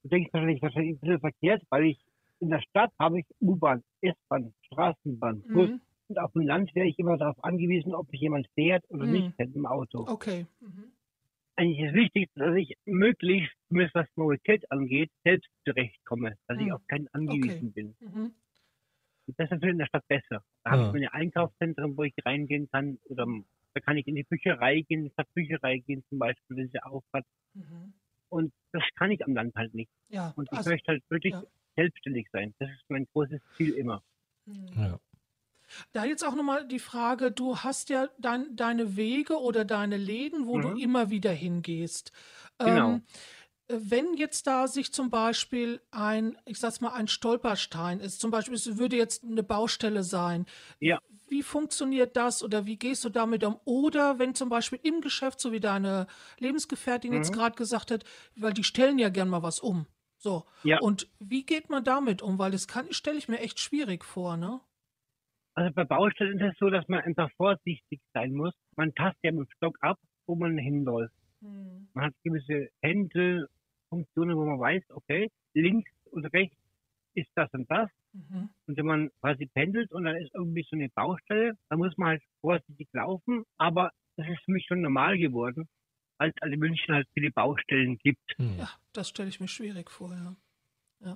Du 0.03 0.11
denkst 0.11 0.31
wahrscheinlich, 0.33 0.61
wahrscheinlich 0.63 0.97
ein 0.97 1.01
bisschen 1.01 1.21
verkehrt, 1.21 1.63
weil 1.71 1.85
ich 1.87 1.99
in 2.41 2.51
der 2.51 2.61
Stadt 2.61 2.93
habe 2.99 3.21
ich 3.21 3.27
U-Bahn, 3.41 3.83
S-Bahn, 4.03 4.53
Straßenbahn, 4.67 5.43
Bus. 5.43 5.71
Mhm. 5.71 5.81
Und 6.09 6.19
auf 6.19 6.33
dem 6.33 6.43
Land 6.43 6.75
wäre 6.75 6.87
ich 6.87 6.99
immer 6.99 7.17
darauf 7.19 7.43
angewiesen, 7.43 7.95
ob 7.95 8.11
mich 8.13 8.21
jemand 8.21 8.47
fährt 8.55 8.85
oder 8.91 9.07
Mhm. 9.07 9.13
nicht 9.13 9.37
fährt 9.37 9.55
im 9.55 9.67
Auto. 9.67 10.05
Okay. 10.09 10.47
Mhm. 10.61 10.93
Eigentlich 11.57 11.81
ist 11.89 11.95
wichtig, 11.95 12.31
dass 12.37 12.55
ich 12.57 12.77
möglichst, 12.85 13.53
zumindest 13.69 13.95
was 13.97 14.07
Mobilität 14.15 14.71
angeht, 14.71 15.11
selbst 15.25 15.49
zurechtkomme, 15.67 16.37
dass 16.47 16.59
ich 16.59 16.67
Mhm. 16.67 16.73
auf 16.73 16.87
keinen 16.87 17.09
angewiesen 17.13 17.73
bin. 17.73 17.97
Mhm. 19.29 19.35
Und 19.35 19.39
das 19.39 19.45
ist 19.47 19.51
natürlich 19.53 19.73
in 19.73 19.79
der 19.79 19.87
Stadt 19.87 20.09
besser. 20.09 20.43
Da 20.65 20.71
habe 20.71 20.83
Ja. 20.83 20.87
ich 20.89 20.93
meine 20.95 21.13
Einkaufszentren, 21.13 21.97
wo 21.97 22.03
ich 22.05 22.15
reingehen 22.25 22.69
kann 22.71 22.99
oder 23.05 23.27
da 23.75 23.81
kann 23.81 23.97
ich 23.97 24.07
in 24.07 24.15
die 24.15 24.25
Bücherei 24.25 24.81
gehen, 24.81 25.01
in 25.01 25.05
die 25.07 25.11
Stadtbücherei 25.13 25.79
gehen 25.79 26.03
zum 26.09 26.19
Beispiel, 26.19 26.57
wenn 26.57 26.69
sie 26.71 26.83
auf 26.83 27.05
hat. 27.13 27.25
Mhm. 27.55 27.93
Und 28.31 28.53
das 28.73 28.83
kann 28.97 29.11
ich 29.11 29.25
am 29.25 29.35
Land 29.35 29.55
halt 29.55 29.75
nicht. 29.75 29.91
Ja, 30.09 30.33
Und 30.37 30.49
ich 30.51 30.59
also, 30.59 30.71
möchte 30.71 30.89
halt 30.93 31.03
wirklich 31.11 31.33
ja. 31.33 31.43
selbstständig 31.77 32.29
sein. 32.33 32.55
Das 32.59 32.69
ist 32.71 32.85
mein 32.89 33.07
großes 33.13 33.41
Ziel 33.57 33.75
immer. 33.75 34.03
Ja. 34.47 34.99
Da 35.93 36.05
jetzt 36.07 36.25
auch 36.25 36.35
nochmal 36.35 36.67
die 36.67 36.79
Frage, 36.79 37.31
du 37.31 37.59
hast 37.59 37.91
ja 37.91 38.09
dein, 38.19 38.57
deine 38.57 38.97
Wege 38.97 39.39
oder 39.39 39.67
deine 39.67 39.99
Läden, 39.99 40.47
wo 40.47 40.59
du 40.59 40.69
Mhm. 40.69 40.77
immer 40.79 41.11
wieder 41.11 41.31
hingehst. 41.31 42.11
Genau. 42.59 42.93
Ähm, 42.95 42.97
äh, 42.97 43.01
wenn 43.69 44.15
jetzt 44.15 44.47
da 44.47 44.67
sich 44.67 44.93
zum 44.93 45.11
Beispiel 45.11 45.81
ein, 45.91 46.37
ich 46.47 46.59
sag's 46.59 46.81
mal, 46.81 46.93
ein 46.93 47.09
Stolperstein 47.09 48.01
ist, 48.01 48.21
zum 48.21 48.31
Beispiel, 48.31 48.55
es 48.55 48.79
würde 48.79 48.97
jetzt 48.97 49.25
eine 49.25 49.43
Baustelle 49.43 50.03
sein. 50.03 50.47
Ja. 50.81 51.01
Wie 51.29 51.43
funktioniert 51.43 52.17
das 52.17 52.43
oder 52.43 52.65
wie 52.65 52.79
gehst 52.79 53.05
du 53.05 53.11
damit 53.11 53.45
um? 53.45 53.61
Oder 53.65 54.19
wenn 54.19 54.35
zum 54.35 54.49
Beispiel 54.49 54.81
im 54.83 55.03
Geschäft, 55.03 55.41
so 55.41 55.53
wie 55.53 55.61
deine 55.61 56.07
Lebensgefährtin 56.39 57.13
jetzt 57.13 57.31
Mhm. 57.31 57.35
gerade 57.35 57.57
gesagt 57.57 57.91
hat, 57.91 58.05
weil 58.37 58.55
die 58.55 58.65
stellen 58.65 58.99
ja 58.99 59.11
gern 59.11 59.29
mal 59.29 59.43
was 59.43 59.61
um. 59.61 59.87
So. 60.17 60.47
Ja. 60.65 60.81
Und 60.81 61.09
wie 61.21 61.45
geht 61.45 61.69
man 61.69 61.85
damit 61.85 62.23
um? 62.23 62.39
Weil 62.39 62.51
das 62.51 62.67
kann, 62.67 62.93
stelle 62.93 63.19
ich 63.19 63.29
mir 63.29 63.41
echt 63.41 63.61
schwierig 63.61 64.05
vor, 64.05 64.37
ne? 64.37 64.61
Also 65.55 65.73
bei 65.75 65.85
Baustellen 65.85 66.39
ist 66.41 66.53
es 66.53 66.59
so, 66.59 66.71
dass 66.71 66.87
man 66.89 67.01
einfach 67.01 67.31
vorsichtig 67.37 68.01
sein 68.15 68.33
muss. 68.33 68.55
Man 68.77 68.95
tastet 68.95 69.23
ja 69.25 69.33
mit 69.33 69.49
dem 69.49 69.51
Stock 69.57 69.77
ab, 69.81 69.99
wo 70.27 70.35
man 70.35 70.57
hinläuft. 70.57 71.13
Hm. 71.41 71.89
Man 71.95 72.05
hat 72.07 72.15
gewisse 72.25 72.69
Händelfunktionen, 73.91 74.37
wo 74.37 74.45
man 74.45 74.61
weiß, 74.61 74.83
okay, 74.91 75.31
links 75.55 75.91
und 76.11 76.25
rechts 76.27 76.57
ist 77.15 77.31
das 77.35 77.53
und 77.53 77.71
das. 77.71 77.91
Mhm. 78.13 78.49
Und 78.67 78.77
wenn 78.77 78.87
man 78.87 79.11
quasi 79.21 79.47
pendelt 79.47 79.91
und 79.93 80.05
dann 80.05 80.17
ist 80.17 80.35
irgendwie 80.35 80.67
so 80.69 80.77
eine 80.77 80.89
Baustelle, 80.91 81.57
dann 81.69 81.79
muss 81.79 81.97
man 81.97 82.09
halt 82.09 82.23
vorsichtig 82.41 82.89
laufen. 82.93 83.45
Aber 83.57 83.93
das 84.17 84.29
ist 84.29 84.45
für 84.45 84.53
mich 84.53 84.67
schon 84.67 84.83
normal 84.83 85.19
geworden, 85.19 85.69
weil 86.19 86.33
es 86.35 86.53
in 86.53 86.59
München 86.59 86.95
halt 86.95 87.09
viele 87.15 87.31
Baustellen 87.31 87.99
gibt. 87.99 88.39
Hm. 88.39 88.59
Ja, 88.59 88.71
das 88.93 89.09
stelle 89.09 89.29
ich 89.29 89.41
mir 89.41 89.49
schwierig 89.49 89.91
vor, 89.91 90.13
ja. 90.13 90.37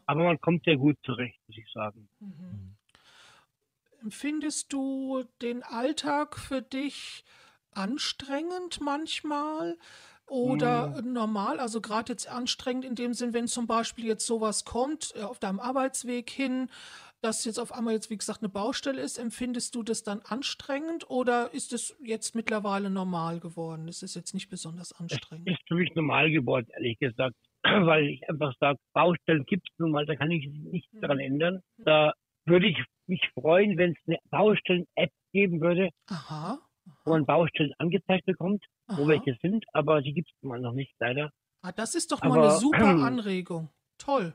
Aber 0.06 0.24
man 0.24 0.40
kommt 0.40 0.64
sehr 0.64 0.76
gut 0.76 0.96
zurecht, 1.02 1.38
muss 1.48 1.58
ich 1.58 1.68
sagen. 1.72 2.08
Mhm. 2.20 2.76
Empfindest 4.00 4.72
du 4.72 5.24
den 5.42 5.64
Alltag 5.64 6.38
für 6.38 6.62
dich 6.62 7.24
anstrengend 7.72 8.80
manchmal 8.80 9.76
oder 10.32 11.02
normal? 11.02 11.60
Also 11.60 11.80
gerade 11.80 12.12
jetzt 12.12 12.28
anstrengend 12.28 12.84
in 12.84 12.94
dem 12.94 13.12
Sinn, 13.14 13.34
wenn 13.34 13.46
zum 13.46 13.66
Beispiel 13.66 14.06
jetzt 14.06 14.26
sowas 14.26 14.64
kommt 14.64 15.12
äh, 15.16 15.22
auf 15.22 15.38
deinem 15.38 15.60
Arbeitsweg 15.60 16.30
hin, 16.30 16.68
dass 17.20 17.44
jetzt 17.44 17.58
auf 17.60 17.72
einmal 17.72 17.94
jetzt, 17.94 18.10
wie 18.10 18.16
gesagt, 18.16 18.40
eine 18.40 18.48
Baustelle 18.48 19.00
ist, 19.00 19.18
empfindest 19.18 19.74
du 19.74 19.82
das 19.82 20.02
dann 20.02 20.20
anstrengend 20.22 21.08
oder 21.08 21.52
ist 21.54 21.72
es 21.72 21.96
jetzt 22.02 22.34
mittlerweile 22.34 22.90
normal 22.90 23.38
geworden? 23.38 23.86
Es 23.88 24.02
ist 24.02 24.16
jetzt 24.16 24.34
nicht 24.34 24.48
besonders 24.48 24.90
Es 24.92 24.98
anstrengend. 25.00 25.48
ist 25.48 25.60
für 25.68 25.74
mich 25.76 25.94
normal 25.94 26.30
geworden, 26.30 26.66
ehrlich 26.74 26.98
gesagt. 26.98 27.36
Weil 27.62 28.06
ich 28.06 28.28
einfach 28.28 28.52
sage, 28.58 28.78
Baustellen 28.92 29.44
gibt 29.44 29.68
es 29.70 29.78
nun 29.78 29.92
mal, 29.92 30.04
da 30.06 30.16
kann 30.16 30.30
ich 30.30 30.48
nichts 30.48 30.92
Mhm. 30.94 31.00
daran 31.00 31.20
ändern. 31.20 31.60
Da 31.84 32.12
würde 32.44 32.66
ich 32.66 32.76
mich 33.06 33.20
freuen, 33.34 33.76
wenn 33.78 33.92
es 33.92 33.98
eine 34.08 34.18
Baustellen-App 34.30 35.10
geben 35.32 35.60
würde, 35.60 35.90
Aha. 36.08 36.58
wo 37.04 37.12
man 37.12 37.24
Baustellen 37.24 37.72
angezeigt 37.78 38.26
bekommt, 38.26 38.64
wo 38.96 39.02
aha. 39.02 39.08
welche 39.08 39.36
sind, 39.42 39.64
aber 39.72 40.00
die 40.02 40.12
gibt 40.14 40.28
es 40.30 40.42
mal 40.42 40.60
noch 40.60 40.72
nicht, 40.72 40.94
leider. 41.00 41.30
Ah, 41.62 41.72
das 41.72 41.94
ist 41.94 42.10
doch 42.12 42.22
mal 42.22 42.38
Aber- 42.38 42.50
eine 42.50 42.58
super 42.58 42.86
Anregung. 43.04 43.68
Toll. 43.98 44.34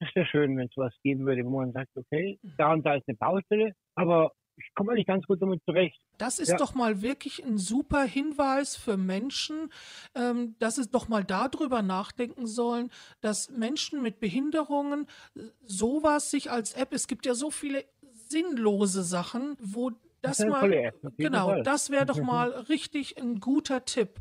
Das 0.00 0.14
wäre 0.14 0.26
schön, 0.26 0.56
wenn 0.56 0.66
es 0.66 0.76
was 0.76 0.92
geben 1.02 1.24
würde, 1.26 1.44
wo 1.44 1.50
man 1.60 1.72
sagt, 1.72 1.90
okay, 1.96 2.38
da 2.58 2.72
und 2.72 2.84
da 2.84 2.94
ist 2.96 3.04
eine 3.08 3.16
Baustelle, 3.16 3.72
aber 3.94 4.32
ich 4.56 4.68
komme 4.74 4.92
eigentlich 4.92 5.06
ganz 5.06 5.24
gut 5.26 5.40
damit 5.40 5.62
zurecht. 5.64 5.98
Das 6.18 6.38
ist 6.38 6.50
Ja. 6.50 6.56
doch 6.56 6.74
mal 6.74 7.00
wirklich 7.02 7.44
ein 7.44 7.58
super 7.58 8.04
Hinweis 8.04 8.76
für 8.76 8.96
Menschen, 8.96 9.72
ähm, 10.14 10.56
dass 10.58 10.76
sie 10.76 10.88
doch 10.88 11.08
mal 11.08 11.24
darüber 11.24 11.82
nachdenken 11.82 12.46
sollen, 12.46 12.90
dass 13.20 13.50
Menschen 13.50 14.02
mit 14.02 14.20
Behinderungen 14.20 15.06
äh, 15.36 15.40
sowas 15.64 16.30
sich 16.30 16.50
als 16.50 16.74
App, 16.74 16.92
es 16.92 17.06
gibt 17.08 17.24
ja 17.26 17.34
so 17.34 17.50
viele 17.50 17.84
sinnlose 18.28 19.02
Sachen, 19.04 19.56
wo 19.60 19.90
das 20.24 20.38
ist 20.38 20.44
eine 20.44 20.50
mal, 20.50 20.92
genau, 21.16 21.46
Fall. 21.48 21.62
das 21.62 21.90
wäre 21.90 22.06
doch 22.06 22.20
mal 22.20 22.50
richtig 22.50 23.18
ein 23.18 23.40
guter 23.40 23.84
Tipp. 23.84 24.20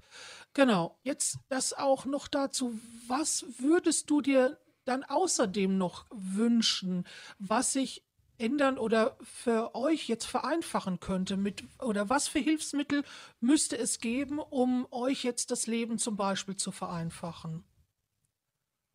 Genau, 0.53 0.97
jetzt 1.03 1.39
das 1.49 1.73
auch 1.73 2.05
noch 2.05 2.27
dazu, 2.27 2.77
was 3.07 3.45
würdest 3.59 4.09
du 4.09 4.21
dir 4.21 4.57
dann 4.85 5.03
außerdem 5.03 5.77
noch 5.77 6.05
wünschen, 6.11 7.05
was 7.39 7.73
sich 7.73 8.03
ändern 8.37 8.77
oder 8.77 9.15
für 9.21 9.75
euch 9.75 10.09
jetzt 10.09 10.25
vereinfachen 10.25 10.99
könnte 10.99 11.37
mit 11.37 11.63
oder 11.81 12.09
was 12.09 12.27
für 12.27 12.39
Hilfsmittel 12.39 13.03
müsste 13.39 13.77
es 13.77 13.99
geben, 13.99 14.39
um 14.39 14.85
euch 14.91 15.23
jetzt 15.23 15.51
das 15.51 15.67
Leben 15.67 15.97
zum 15.97 16.17
Beispiel 16.17 16.57
zu 16.57 16.71
vereinfachen? 16.71 17.63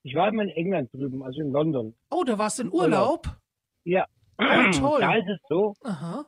Ich 0.02 0.14
war 0.14 0.28
immer 0.28 0.42
in 0.42 0.50
England 0.50 0.92
drüben, 0.92 1.22
also 1.22 1.40
in 1.40 1.52
London. 1.52 1.94
Oh, 2.11 2.24
da 2.24 2.38
warst 2.38 2.59
du 2.59 2.64
in 2.64 2.72
Urlaub. 2.72 3.26
Urlaub? 3.26 3.40
Ja. 3.84 4.06
Oh, 4.38 4.70
toll. 4.78 5.00
Da 5.00 5.14
ist 5.16 5.28
es 5.28 5.40
so, 5.48 5.74
Aha. 5.82 6.26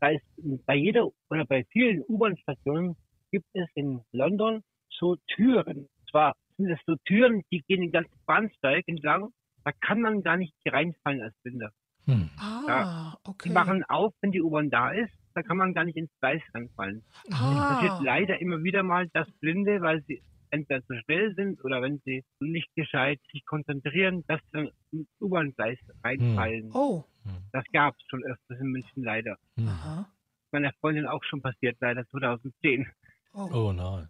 Da 0.00 0.08
ist 0.08 0.24
bei 0.66 0.76
jeder 0.76 1.08
oder 1.30 1.44
bei 1.44 1.64
vielen 1.70 2.02
U-Bahn-Stationen 2.08 2.96
gibt 3.30 3.46
es 3.54 3.68
in 3.74 4.00
London 4.12 4.62
so 4.98 5.16
Türen. 5.34 5.78
Und 5.78 6.10
zwar 6.10 6.34
sind 6.56 6.70
es 6.70 6.78
so 6.86 6.96
Türen, 7.04 7.42
die 7.50 7.62
gehen 7.68 7.80
den 7.80 7.92
ganzen 7.92 8.18
Bahnsteig 8.26 8.84
entlang. 8.86 9.30
Da 9.64 9.72
kann 9.72 10.00
man 10.00 10.22
gar 10.22 10.36
nicht 10.36 10.54
reinfallen 10.66 11.22
als 11.22 11.34
Blinder. 11.42 11.70
Hm. 12.06 12.30
Ah, 12.38 13.14
Die 13.24 13.30
okay. 13.30 13.50
machen 13.50 13.84
auf, 13.84 14.14
wenn 14.20 14.32
die 14.32 14.42
U-Bahn 14.42 14.70
da 14.70 14.90
ist. 14.90 15.12
Da 15.34 15.42
kann 15.42 15.58
man 15.58 15.74
gar 15.74 15.84
nicht 15.84 15.96
ins 15.96 16.10
Gleis 16.20 16.42
reinfallen. 16.54 17.02
Es 17.24 17.30
passiert 17.38 17.92
Ah, 17.92 18.00
leider 18.02 18.40
immer 18.40 18.62
wieder 18.64 18.82
mal, 18.82 19.08
dass 19.12 19.30
Blinde, 19.40 19.80
weil 19.80 20.02
sie 20.08 20.20
entweder 20.50 20.84
zu 20.86 20.94
schnell 21.04 21.32
sind 21.36 21.62
oder 21.64 21.80
wenn 21.82 22.00
sie 22.04 22.24
nicht 22.40 22.68
gescheit 22.74 23.20
sich 23.30 23.44
konzentrieren, 23.46 24.24
dass 24.26 24.40
sie 24.40 24.48
dann 24.52 24.70
ins 24.90 25.08
U-Bahn-Gleis 25.20 25.78
reinfallen. 26.02 26.70
oh, 26.74 27.04
Das 27.52 27.64
gab 27.72 27.94
es 27.96 28.02
schon 28.08 28.24
öfters 28.24 28.60
in 28.60 28.68
München 28.68 29.02
leider. 29.02 29.36
Hm. 29.56 29.68
aha. 29.68 30.08
Meiner 30.52 30.72
Freundin 30.80 31.06
auch 31.06 31.22
schon 31.24 31.42
passiert, 31.42 31.76
leider 31.80 32.06
2010. 32.08 32.90
Oh. 33.32 33.48
Oh 33.52 33.72
nein. 33.72 34.08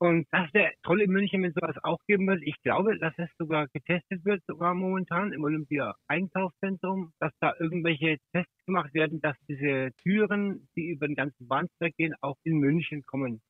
Und 0.00 0.28
das 0.30 0.52
wäre 0.54 0.72
toll 0.84 1.02
in 1.02 1.10
München, 1.10 1.42
wenn 1.42 1.52
sowas 1.52 1.76
auch 1.82 1.98
geben 2.06 2.28
wird. 2.28 2.40
Ich 2.44 2.54
glaube, 2.62 2.96
dass 2.98 3.12
es 3.18 3.28
sogar 3.36 3.66
getestet 3.68 4.24
wird, 4.24 4.42
sogar 4.46 4.72
momentan 4.72 5.32
im 5.32 5.42
Olympia-Einkaufszentrum, 5.42 7.12
dass 7.18 7.32
da 7.40 7.54
irgendwelche 7.58 8.18
Tests 8.32 8.64
gemacht 8.64 8.94
werden, 8.94 9.20
dass 9.20 9.36
diese 9.48 9.90
Türen, 10.02 10.68
die 10.76 10.90
über 10.90 11.08
den 11.08 11.16
ganzen 11.16 11.48
Bahnsteig 11.48 11.96
gehen, 11.96 12.14
auch 12.20 12.36
in 12.44 12.58
München 12.58 13.02
kommen. 13.04 13.42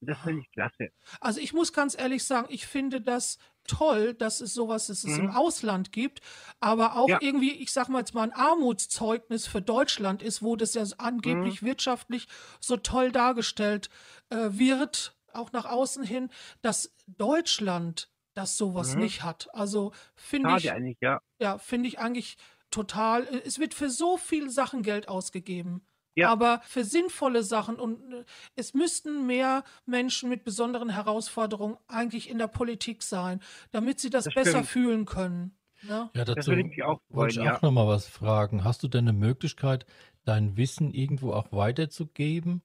Und 0.00 0.10
Das 0.10 0.20
finde 0.20 0.42
ich 0.42 0.50
klasse. 0.50 0.90
Also 1.20 1.40
ich 1.40 1.54
muss 1.54 1.72
ganz 1.72 1.98
ehrlich 1.98 2.24
sagen, 2.24 2.48
ich 2.50 2.66
finde 2.66 3.00
das 3.00 3.38
toll, 3.66 4.14
dass 4.14 4.40
es 4.40 4.54
sowas 4.54 4.86
dass 4.88 5.04
es 5.04 5.18
im 5.18 5.28
Mhm. 5.28 5.30
Ausland 5.30 5.92
gibt, 5.92 6.20
aber 6.60 6.96
auch 6.96 7.14
Ja. 7.14 7.20
irgendwie, 7.20 7.52
ich 7.52 7.72
sag 7.72 7.88
mal 7.88 7.98
jetzt 8.00 8.14
mal 8.14 8.22
ein 8.22 8.32
Armutszeugnis 8.32 9.46
für 9.46 9.62
Deutschland 9.62 10.22
ist, 10.22 10.42
wo 10.42 10.56
das 10.56 10.74
ja 10.74 10.84
angeblich 10.98 11.62
Mhm. 11.62 11.62
wirtschaftlich 11.62 12.26
so 12.60 12.76
toll 12.76 13.12
dargestellt 13.12 13.90
äh, 14.30 14.48
wird, 14.50 15.16
auch 15.32 15.52
nach 15.52 15.66
außen 15.66 16.04
hin, 16.04 16.30
dass 16.62 16.94
Deutschland 17.06 18.10
das 18.34 18.56
sowas 18.56 18.96
Mhm. 18.96 18.96
nicht 18.96 19.22
hat. 19.22 19.48
Also 19.54 19.92
finde 20.14 20.54
ich, 20.54 20.70
eigentlich, 20.70 20.96
ja. 21.00 21.20
ja, 21.40 21.58
finde 21.58 21.88
ich 21.88 21.98
eigentlich 21.98 22.36
total. 22.70 23.24
äh, 23.26 23.42
Es 23.44 23.58
wird 23.58 23.74
für 23.74 23.90
so 23.90 24.16
viele 24.16 24.50
Sachen 24.50 24.82
Geld 24.82 25.08
ausgegeben. 25.08 25.86
Ja. 26.16 26.30
Aber 26.30 26.60
für 26.64 26.82
sinnvolle 26.82 27.42
Sachen 27.42 27.76
und 27.76 28.12
äh, 28.12 28.24
es 28.56 28.72
müssten 28.72 29.26
mehr 29.26 29.64
Menschen 29.84 30.30
mit 30.30 30.44
besonderen 30.44 30.88
Herausforderungen 30.88 31.76
eigentlich 31.88 32.30
in 32.30 32.38
der 32.38 32.48
Politik 32.48 33.02
sein, 33.02 33.40
damit 33.70 34.00
sie 34.00 34.08
das, 34.08 34.24
Das 34.24 34.34
besser 34.34 34.50
stimmt. 34.50 34.66
fühlen 34.66 35.04
können. 35.04 35.58
Ne? 35.82 36.10
Ja, 36.14 36.24
dazu 36.24 36.52
würde 36.52 36.64
mich 36.64 36.82
auch 36.82 37.02
wollte 37.10 37.34
ich 37.34 37.40
auch 37.40 37.44
ja. 37.44 37.58
noch 37.60 37.70
mal 37.70 37.86
was 37.86 38.08
fragen. 38.08 38.64
Hast 38.64 38.82
du 38.82 38.88
denn 38.88 39.06
eine 39.06 39.16
Möglichkeit, 39.16 39.84
dein 40.24 40.56
Wissen 40.56 40.90
irgendwo 40.90 41.32
auch 41.32 41.52
weiterzugeben? 41.52 42.62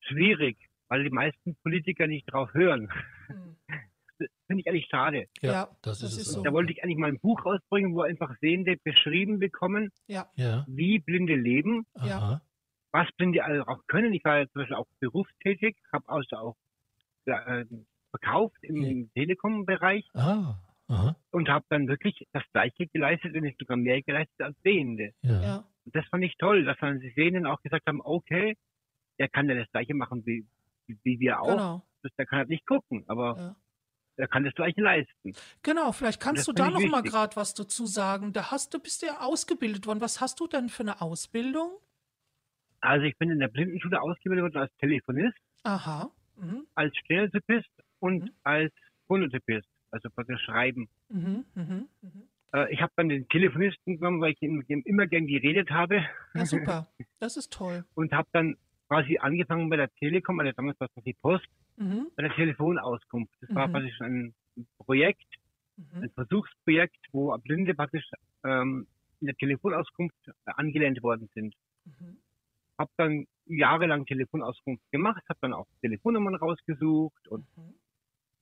Schwierig, 0.00 0.58
weil 0.88 1.04
die 1.04 1.10
meisten 1.10 1.54
Politiker 1.62 2.08
nicht 2.08 2.26
drauf 2.32 2.52
hören. 2.54 2.92
Hm. 3.28 3.56
Finde 4.46 4.60
ich 4.62 4.68
eigentlich 4.68 4.86
schade. 4.90 5.26
Ja, 5.40 5.68
das, 5.82 6.00
das 6.00 6.02
ist, 6.12 6.18
ist 6.18 6.26
es. 6.28 6.32
so. 6.34 6.42
Da 6.42 6.52
wollte 6.52 6.72
ich 6.72 6.82
eigentlich 6.82 6.98
mal 6.98 7.08
ein 7.08 7.20
Buch 7.20 7.44
rausbringen, 7.44 7.94
wo 7.94 8.02
einfach 8.02 8.36
Sehende 8.40 8.76
beschrieben 8.82 9.38
bekommen, 9.38 9.90
Ja, 10.06 10.26
Ja, 10.36 10.64
wie 10.68 10.98
Blinde 10.98 11.34
leben, 11.36 11.86
Ja. 12.02 12.40
was 12.92 13.08
Blinde 13.16 13.44
also 13.44 13.62
auch 13.66 13.86
können. 13.86 14.12
Ich 14.14 14.24
war 14.24 14.38
ja 14.38 14.46
zum 14.48 14.60
Beispiel 14.62 14.76
auch 14.76 14.86
berufstätig, 15.00 15.76
habe 15.92 16.08
also 16.08 16.36
auch 16.36 16.56
äh, 17.26 17.64
verkauft 18.10 18.56
im, 18.62 18.76
Ja. 18.82 18.88
im 18.90 19.10
Telekom-Bereich 19.12 20.06
Ah, 20.14 20.56
und 21.30 21.48
habe 21.50 21.66
dann 21.68 21.86
wirklich 21.86 22.26
das 22.32 22.42
Gleiche 22.52 22.86
geleistet, 22.86 23.34
wenn 23.34 23.42
nicht 23.42 23.58
sogar 23.58 23.76
mehr 23.76 24.00
geleistet 24.02 24.40
als 24.40 24.56
Sehende. 24.62 25.12
Ja. 25.22 25.42
ja, 25.42 25.64
Und 25.84 25.94
das 25.94 26.06
fand 26.06 26.24
ich 26.24 26.34
toll, 26.38 26.64
dass 26.64 26.78
dann 26.80 27.00
die 27.00 27.10
Sehenden 27.10 27.44
auch 27.46 27.60
gesagt 27.60 27.86
haben, 27.86 28.00
okay, 28.02 28.56
der 29.18 29.28
kann 29.28 29.48
ja 29.50 29.54
das 29.54 29.70
Gleiche 29.70 29.92
machen 29.94 30.24
wie, 30.24 30.46
wie, 30.86 31.20
wir 31.20 31.42
auch. 31.42 31.48
genau. 31.48 31.82
Der 32.16 32.24
kann 32.26 32.38
halt 32.38 32.48
nicht 32.48 32.64
gucken, 32.66 33.04
aber 33.08 33.36
Ja. 33.36 33.56
Er 34.18 34.28
kann 34.28 34.44
das 34.44 34.54
Gleiche 34.54 34.80
leisten. 34.82 35.32
Genau, 35.62 35.92
vielleicht 35.92 36.20
kannst 36.20 36.46
du 36.48 36.52
da 36.52 36.70
noch 36.70 36.80
mal 36.80 36.98
wichtig. 36.98 37.12
gerade 37.12 37.36
was 37.36 37.54
dazu 37.54 37.86
sagen. 37.86 38.32
Da 38.32 38.50
hast 38.50 38.74
du 38.74 38.78
bist 38.80 39.02
ja 39.02 39.20
ausgebildet 39.20 39.86
worden. 39.86 40.00
Was 40.00 40.20
hast 40.20 40.38
du 40.40 40.46
denn 40.46 40.68
für 40.68 40.82
eine 40.82 41.00
Ausbildung? 41.00 41.70
Also 42.80 43.04
ich 43.06 43.16
bin 43.18 43.30
in 43.30 43.38
der 43.40 43.48
Blindenschule 43.48 44.00
ausgebildet 44.00 44.44
worden 44.44 44.58
als 44.62 44.72
Telefonist, 44.78 45.38
Aha. 45.64 46.10
Mhm. 46.36 46.66
als 46.74 46.96
Stenotypist 46.98 47.68
und 48.00 48.24
Mhm. 48.24 48.30
als 48.44 48.72
Phonotypist. 49.06 49.66
also 49.90 50.10
praktisch 50.10 50.42
schreiben. 50.42 50.86
Mhm, 51.08 51.44
mhm, 51.54 51.88
mhm. 52.02 52.22
Äh, 52.52 52.70
ich 52.74 52.82
habe 52.82 52.92
dann 52.96 53.08
den 53.08 53.26
Telefonisten 53.30 53.96
genommen, 53.96 54.20
weil 54.20 54.32
ich 54.38 54.40
mit 54.42 54.68
ihm 54.68 54.82
immer 54.84 55.06
gern 55.06 55.26
geredet 55.26 55.70
habe 55.70 56.04
Ja, 56.34 56.44
super. 56.44 56.86
Das 57.20 57.36
ist 57.38 57.50
toll. 57.52 57.84
und 57.94 58.12
habe 58.12 58.28
dann 58.32 58.56
quasi 58.88 59.16
angefangen 59.18 59.70
bei 59.70 59.76
der 59.76 59.90
Telekom, 59.94 60.40
also 60.40 60.52
damals 60.52 60.78
war 60.78 60.88
es 60.88 60.96
noch 60.96 61.04
die 61.04 61.14
Post, 61.14 61.46
Mhm, 61.78 62.10
bei 62.16 62.22
der 62.24 62.34
Telefonauskunft. 62.34 63.32
Das 63.40 63.54
war 63.54 63.68
Mhm. 63.68 63.72
praktisch 63.72 64.00
ein 64.00 64.34
Projekt, 64.78 65.26
mhm, 65.76 66.02
ein 66.02 66.10
Versuchsprojekt, 66.10 66.98
wo 67.12 67.36
Blinde 67.38 67.74
praktisch 67.74 68.04
ähm, 68.44 68.86
in 69.20 69.26
der 69.28 69.36
Telefonauskunft 69.36 70.16
angelernt 70.44 71.02
worden 71.02 71.28
sind. 71.34 71.54
mhm. 71.84 72.18
Habe 72.78 72.90
dann 72.96 73.26
jahrelang 73.46 74.06
Telefonauskunft 74.06 74.82
gemacht, 74.90 75.22
habe 75.28 75.38
dann 75.42 75.52
auch 75.52 75.66
Telefonnummern 75.80 76.34
rausgesucht 76.36 77.28
und 77.28 77.46
Mhm, 77.56 77.74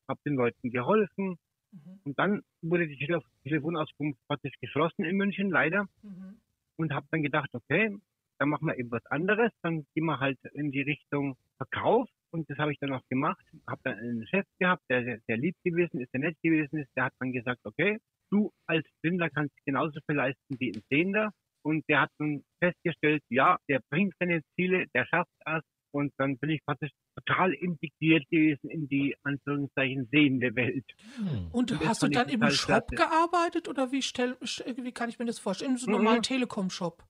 habe 0.08 0.20
den 0.24 0.34
Leuten 0.34 0.70
geholfen. 0.70 1.38
mhm, 1.72 2.00
Und 2.04 2.18
dann 2.18 2.42
wurde 2.62 2.86
die 2.88 2.96
Tele 2.96 3.20
Telefonauskunft 3.44 4.18
praktisch 4.28 4.54
geschlossen 4.60 5.04
in 5.04 5.16
München, 5.16 5.50
leider. 5.50 5.86
mhm. 6.02 6.40
Und 6.78 6.92
habe 6.92 7.06
dann 7.10 7.22
gedacht, 7.22 7.50
okay, 7.52 7.96
dann 8.38 8.48
machen 8.50 8.66
wir 8.66 8.78
eben 8.78 8.90
was 8.90 9.04
anderes. 9.06 9.50
Dann 9.62 9.86
gehen 9.94 10.04
wir 10.04 10.20
halt 10.20 10.38
in 10.52 10.70
die 10.70 10.82
Richtung 10.82 11.36
Verkauf. 11.56 12.08
Und 12.32 12.48
das 12.50 12.58
habe 12.58 12.72
ich 12.72 12.78
dann 12.80 12.92
auch 12.92 13.02
gemacht. 13.08 13.44
Habe 13.68 13.80
dann 13.84 13.98
einen 13.98 14.26
Chef 14.26 14.44
gehabt, 14.58 14.82
der 14.90 15.04
sehr, 15.04 15.20
sehr 15.26 15.36
lieb 15.36 15.56
gewesen 15.64 16.00
ist, 16.00 16.12
der 16.12 16.20
nett 16.20 16.36
gewesen 16.42 16.78
ist. 16.78 16.90
Der 16.96 17.04
hat 17.04 17.12
dann 17.20 17.32
gesagt, 17.32 17.60
okay, 17.64 17.98
du 18.30 18.50
als 18.66 18.84
Blinder 19.02 19.30
kannst 19.30 19.54
genauso 19.64 19.98
viel 20.06 20.16
leisten 20.16 20.56
wie 20.58 20.72
ein 20.72 20.82
Sehender. 20.90 21.30
Und 21.64 21.84
der 21.88 22.02
hat 22.02 22.10
dann 22.18 22.44
festgestellt, 22.62 23.22
ja, 23.28 23.58
der 23.68 23.80
bringt 23.90 24.14
seine 24.20 24.42
Ziele, 24.54 24.86
der 24.94 25.04
schafft 25.06 25.30
es. 25.46 25.62
Und 25.92 26.12
dann 26.18 26.36
bin 26.38 26.50
ich 26.50 26.60
praktisch 26.66 26.90
total 27.16 27.54
integriert 27.54 28.28
gewesen 28.28 28.68
in 28.68 28.86
die 28.88 29.16
Anführungszeichen 29.22 30.06
sehende 30.12 30.54
Welt. 30.54 30.84
Hm. 31.16 31.48
Und 31.52 31.70
Das 31.70 31.80
hast 31.86 32.02
du 32.02 32.08
dann 32.08 32.28
im 32.28 32.42
Shop 32.50 32.88
klasse. 32.88 33.08
gearbeitet 33.08 33.66
oder 33.68 33.92
wie, 33.92 34.02
stell, 34.02 34.32
st- 34.42 34.84
wie 34.84 34.92
kann 34.92 35.08
ich 35.08 35.18
mir 35.18 35.24
das 35.24 35.38
vorstellen? 35.38 35.72
In 35.72 35.76
so 35.78 35.86
einem 35.86 35.98
Mhm. 36.00 36.04
normalen 36.04 36.22
Telekom-Shop? 36.22 37.02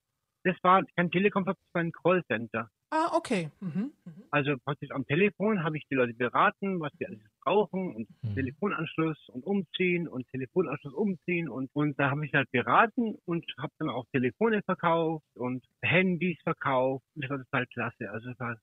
Das 0.43 0.55
war 0.63 0.83
kein 0.95 1.11
Telekom, 1.11 1.43
das 1.43 1.57
war 1.73 1.81
ein 1.81 1.91
Callcenter. 1.91 2.69
Ah, 2.91 3.11
okay. 3.15 3.49
Mhm. 3.59 3.91
Mhm. 4.05 4.23
Also 4.31 4.57
praktisch 4.57 4.91
am 4.91 5.05
Telefon 5.05 5.63
habe 5.63 5.77
ich 5.77 5.85
die 5.89 5.95
Leute 5.95 6.13
beraten, 6.13 6.79
was 6.79 6.91
sie 6.99 7.05
alles 7.07 7.19
brauchen 7.43 7.95
und 7.95 8.07
Mhm. 8.23 8.33
Telefonanschluss 8.35 9.17
und 9.29 9.43
umziehen 9.45 10.07
und 10.07 10.27
Telefonanschluss 10.29 10.93
umziehen 10.93 11.49
und, 11.49 11.69
und 11.73 11.97
da 11.99 12.11
habe 12.11 12.25
ich 12.25 12.33
halt 12.33 12.49
beraten 12.51 13.15
und 13.25 13.45
habe 13.57 13.73
dann 13.79 13.89
auch 13.89 14.05
Telefone 14.11 14.61
verkauft 14.63 15.25
und 15.35 15.65
Handys 15.81 16.37
verkauft. 16.43 17.05
Und 17.15 17.23
das 17.23 17.31
war 17.31 17.39
total 17.39 17.67
klasse. 17.67 18.11
Also 18.11 18.29
es 18.29 18.39
war 18.39 18.57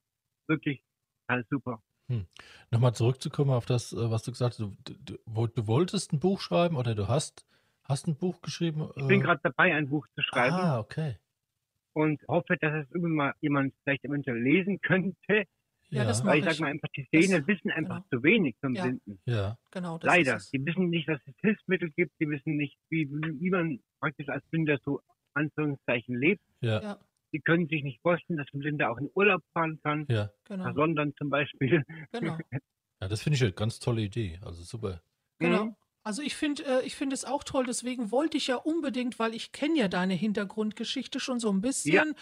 wirklich 0.48 0.82
total 1.26 1.44
super. 1.50 1.82
Nochmal 2.70 2.94
zurückzukommen 2.94 3.50
auf 3.50 3.66
das, 3.66 3.92
äh, 3.92 4.10
was 4.10 4.22
du 4.22 4.32
gesagt 4.32 4.58
hast. 4.58 4.60
Du, 4.60 4.76
du, 4.84 5.46
du 5.46 5.66
wolltest 5.66 6.12
ein 6.12 6.20
Buch 6.20 6.40
schreiben 6.40 6.76
oder 6.76 6.94
du 6.94 7.08
hast, 7.08 7.46
hast 7.84 8.06
ein 8.06 8.16
Buch 8.16 8.40
geschrieben? 8.42 8.90
Ich 8.96 9.06
bin 9.06 9.20
gerade 9.20 9.40
dabei, 9.42 9.74
ein 9.74 9.88
Buch 9.88 10.06
zu 10.14 10.22
schreiben 10.22 10.56
Ah, 10.56 10.78
okay. 10.80 11.16
Und 11.94 12.20
hoffe, 12.28 12.56
dass 12.58 12.84
es 12.84 12.90
irgendwann 12.90 13.12
mal 13.14 13.34
jemand 13.40 13.74
vielleicht 13.82 14.04
eventuell 14.04 14.38
lesen 14.42 14.80
könnte. 14.82 15.44
Ja, 15.90 16.04
das 16.04 16.24
Weil 16.24 16.38
ich 16.38 16.44
Mach 16.44 16.50
sag 16.50 16.54
ich. 16.54 16.60
mal, 16.60 16.66
einfach 16.70 16.88
die 16.96 17.06
Das- 17.12 17.46
wissen 17.46 17.70
einfach 17.70 18.02
genau. 18.02 18.06
zu 18.10 18.22
wenig 18.24 18.56
vom 18.60 18.74
Ja. 18.74 18.82
Blinden. 18.82 19.20
Ja. 19.26 19.56
Genau, 19.70 19.98
das 19.98 20.06
Leider. 20.08 20.36
ist 20.36 20.44
es. 20.44 20.50
Die 20.50 20.64
wissen 20.66 20.90
nicht, 20.90 21.08
dass 21.08 21.20
es 21.26 21.34
Hilfsmittel 21.40 21.90
gibt. 21.90 22.12
Die 22.20 22.28
wissen 22.28 22.56
nicht, 22.56 22.76
wie, 22.90 23.08
wie 23.10 23.50
man 23.50 23.78
praktisch 24.00 24.28
als 24.28 24.44
Blinder 24.46 24.78
so 24.84 25.00
Anführungszeichen 25.34 26.18
lebt. 26.18 26.42
Ja. 26.60 26.80
Ja, 26.82 26.98
Die 27.32 27.40
können 27.40 27.68
sich 27.68 27.82
nicht 27.84 28.00
vorstellen, 28.00 28.38
dass 28.38 28.46
ein 28.54 28.60
Blinder 28.60 28.90
auch 28.90 28.98
in 28.98 29.10
Urlaub 29.14 29.42
fahren 29.52 29.78
kann. 29.82 30.06
Ja. 30.08 30.30
genau. 30.44 30.64
Nach 30.64 30.74
London 30.74 31.14
zum 31.16 31.30
Beispiel. 31.30 31.84
genau. 32.12 32.38
Ja, 33.00 33.08
das 33.08 33.22
finde 33.22 33.34
ich 33.36 33.42
eine 33.42 33.52
ganz 33.52 33.80
tolle 33.80 34.00
Idee. 34.02 34.38
Also 34.42 34.62
super. 34.62 35.02
Genau. 35.38 35.76
Also 36.04 36.22
ich 36.22 36.36
finde, 36.36 36.64
äh, 36.64 36.86
ich 36.86 36.94
finde 36.94 37.14
es 37.14 37.24
auch 37.24 37.42
toll. 37.42 37.64
Deswegen 37.66 38.10
wollte 38.10 38.36
ich 38.36 38.46
ja 38.46 38.56
unbedingt, 38.56 39.18
weil 39.18 39.34
ich 39.34 39.52
kenne 39.52 39.78
ja 39.78 39.88
deine 39.88 40.14
Hintergrundgeschichte 40.14 41.18
schon 41.18 41.40
so 41.40 41.50
ein 41.50 41.62
bisschen 41.62 42.14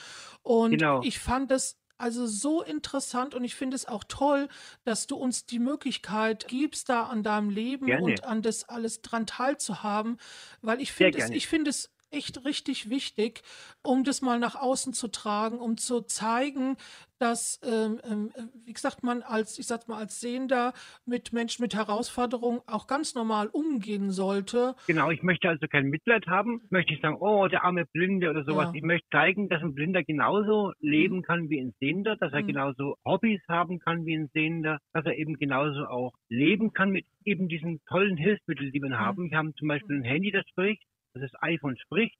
und 0.42 0.70
genau. 0.70 1.02
ich 1.02 1.18
fand 1.18 1.50
es 1.50 1.76
also 1.98 2.26
so 2.26 2.62
interessant 2.62 3.32
und 3.34 3.44
ich 3.44 3.54
finde 3.54 3.76
es 3.76 3.86
auch 3.86 4.02
toll, 4.02 4.48
dass 4.84 5.06
du 5.06 5.16
uns 5.16 5.46
die 5.46 5.60
Möglichkeit 5.60 6.48
gibst, 6.48 6.88
da 6.88 7.04
an 7.04 7.22
deinem 7.22 7.48
Leben 7.48 7.86
Gerne. 7.86 8.02
und 8.02 8.24
an 8.24 8.42
das 8.42 8.68
alles 8.68 9.02
dran 9.02 9.24
teilzuhaben, 9.24 10.18
weil 10.62 10.80
ich 10.80 10.92
finde 10.92 11.18
es, 11.18 11.30
ich 11.30 11.46
finde 11.46 11.70
es 11.70 11.91
echt 12.12 12.44
richtig 12.44 12.90
wichtig, 12.90 13.42
um 13.82 14.04
das 14.04 14.22
mal 14.22 14.38
nach 14.38 14.54
außen 14.54 14.92
zu 14.92 15.08
tragen, 15.08 15.58
um 15.58 15.76
zu 15.76 16.02
zeigen, 16.02 16.76
dass, 17.18 17.60
ähm, 17.64 18.00
ähm, 18.04 18.30
äh, 18.34 18.42
wie 18.66 18.72
gesagt, 18.72 19.02
man 19.04 19.22
als, 19.22 19.58
ich 19.58 19.66
sag 19.66 19.86
mal, 19.88 19.96
als 19.98 20.20
Sehender 20.20 20.72
mit 21.06 21.32
Menschen 21.32 21.62
mit 21.62 21.74
Herausforderungen 21.74 22.60
auch 22.66 22.86
ganz 22.88 23.14
normal 23.14 23.46
umgehen 23.46 24.10
sollte. 24.10 24.74
Genau, 24.88 25.10
ich 25.10 25.22
möchte 25.22 25.48
also 25.48 25.66
kein 25.68 25.86
Mitleid 25.86 26.26
haben. 26.26 26.60
Ich 26.64 26.70
möchte 26.72 26.92
nicht 26.92 27.02
sagen, 27.02 27.16
oh, 27.20 27.46
der 27.46 27.64
arme 27.64 27.86
Blinde 27.86 28.28
oder 28.30 28.44
sowas. 28.44 28.64
Ja. 28.64 28.70
Mhm. 28.70 28.74
Ich 28.76 28.82
möchte 28.82 29.06
zeigen, 29.12 29.48
dass 29.48 29.62
ein 29.62 29.74
Blinder 29.74 30.02
genauso 30.02 30.72
leben 30.80 31.22
kann 31.22 31.48
wie 31.48 31.60
ein 31.60 31.72
Sehender, 31.78 32.16
dass 32.16 32.32
er 32.32 32.42
Mhm. 32.42 32.48
genauso 32.48 32.96
Hobbys 33.04 33.40
haben 33.48 33.78
kann 33.78 34.04
wie 34.04 34.16
ein 34.16 34.28
Sehender, 34.34 34.78
dass 34.92 35.06
er 35.06 35.16
eben 35.16 35.38
genauso 35.38 35.86
auch 35.86 36.12
leben 36.28 36.72
kann 36.72 36.90
mit 36.90 37.06
eben 37.24 37.46
diesen 37.48 37.80
tollen 37.88 38.16
Hilfsmitteln, 38.16 38.72
die 38.72 38.80
wir 38.82 38.88
Mhm. 38.88 38.98
haben. 38.98 39.30
Wir 39.30 39.38
haben 39.38 39.54
zum 39.54 39.68
Beispiel 39.68 39.96
ein 39.96 40.04
Handy, 40.04 40.32
das 40.32 40.44
spricht. 40.48 40.82
Das 41.14 41.30
iPhone 41.42 41.76
spricht. 41.76 42.18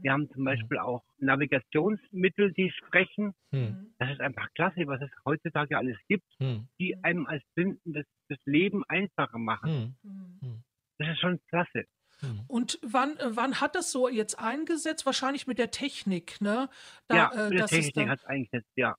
Wir 0.00 0.12
haben 0.12 0.28
zum 0.30 0.44
Beispiel 0.44 0.78
auch 0.78 1.02
Navigationsmittel, 1.18 2.52
die 2.52 2.70
sprechen. 2.70 3.34
Hm. 3.52 3.94
Das 3.98 4.10
ist 4.10 4.20
einfach 4.20 4.48
klasse, 4.54 4.86
was 4.86 5.00
es 5.00 5.10
heutzutage 5.24 5.76
alles 5.78 5.96
gibt, 6.08 6.26
Hm. 6.38 6.68
die 6.78 7.02
einem 7.02 7.26
als 7.26 7.42
Blinden 7.54 7.92
das, 7.94 8.04
das 8.28 8.38
Leben 8.44 8.84
einfacher 8.88 9.38
machen. 9.38 9.96
Hm. 10.02 10.62
Das 10.98 11.08
ist 11.08 11.20
schon 11.20 11.40
klasse. 11.48 11.84
Hm. 12.20 12.40
Und 12.48 12.78
wann, 12.82 13.16
äh, 13.18 13.36
wann 13.36 13.60
hat 13.60 13.76
das 13.76 13.92
so 13.92 14.08
jetzt 14.08 14.38
eingesetzt? 14.38 15.06
Wahrscheinlich 15.06 15.46
mit 15.46 15.58
der 15.58 15.70
Technik, 15.70 16.40
ne? 16.40 16.68
Da, 17.06 17.16
ja, 17.16 17.30
äh, 17.32 17.44
mit 17.44 17.52
der 17.52 17.60
das 17.60 17.72
ist 17.72 17.84
Technik 17.94 18.08
hat 18.08 18.18
es 18.18 18.24
eingesetzt, 18.26 18.70
ja. 18.76 18.96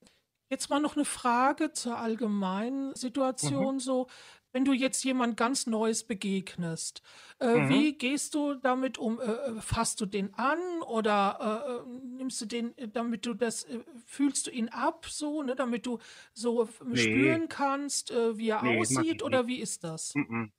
Jetzt 0.51 0.69
mal 0.71 0.79
noch 0.79 0.95
eine 0.95 1.05
Frage 1.05 1.73
zur 1.73 1.99
allgemeinen 1.99 2.95
Situation 2.95 3.75
Mhm. 3.75 3.79
so. 3.79 4.07
Wenn 4.53 4.65
du 4.65 4.73
jetzt 4.73 5.03
jemand 5.03 5.37
ganz 5.37 5.67
Neues 5.67 6.03
begegnest, 6.07 7.03
äh, 7.37 7.45
Mhm. 7.53 7.63
wie 7.67 7.95
gehst 7.97 8.33
du 8.33 8.55
damit 8.55 8.97
um? 8.97 9.19
Äh, 9.19 9.25
äh, 9.25 9.61
fasst 9.61 10.01
du 10.01 10.07
den 10.07 10.33
an 10.33 10.57
oder 10.87 11.83
äh, 11.85 11.89
äh, 11.89 11.99
nimmst 12.17 12.41
du 12.41 12.45
den, 12.47 12.75
äh, 12.77 12.87
damit 12.87 13.27
du 13.27 13.35
das, 13.35 13.67
fühlst 14.07 14.47
du 14.47 14.51
ihn 14.51 14.69
ab 14.69 15.05
so, 15.05 15.43
ne, 15.43 15.55
damit 15.55 15.85
du 15.85 15.99
so 16.33 16.67
Nee. 16.91 17.39
spüren 17.39 17.47
kannst, 17.47 18.09
wie 18.11 18.49
er 18.49 18.65
Nee, 18.65 18.67
aussieht 18.67 19.21
oder 19.21 19.45
wie 19.47 19.59
ist 19.59 19.83
das? 19.83 20.15
Mhm. 20.15 20.51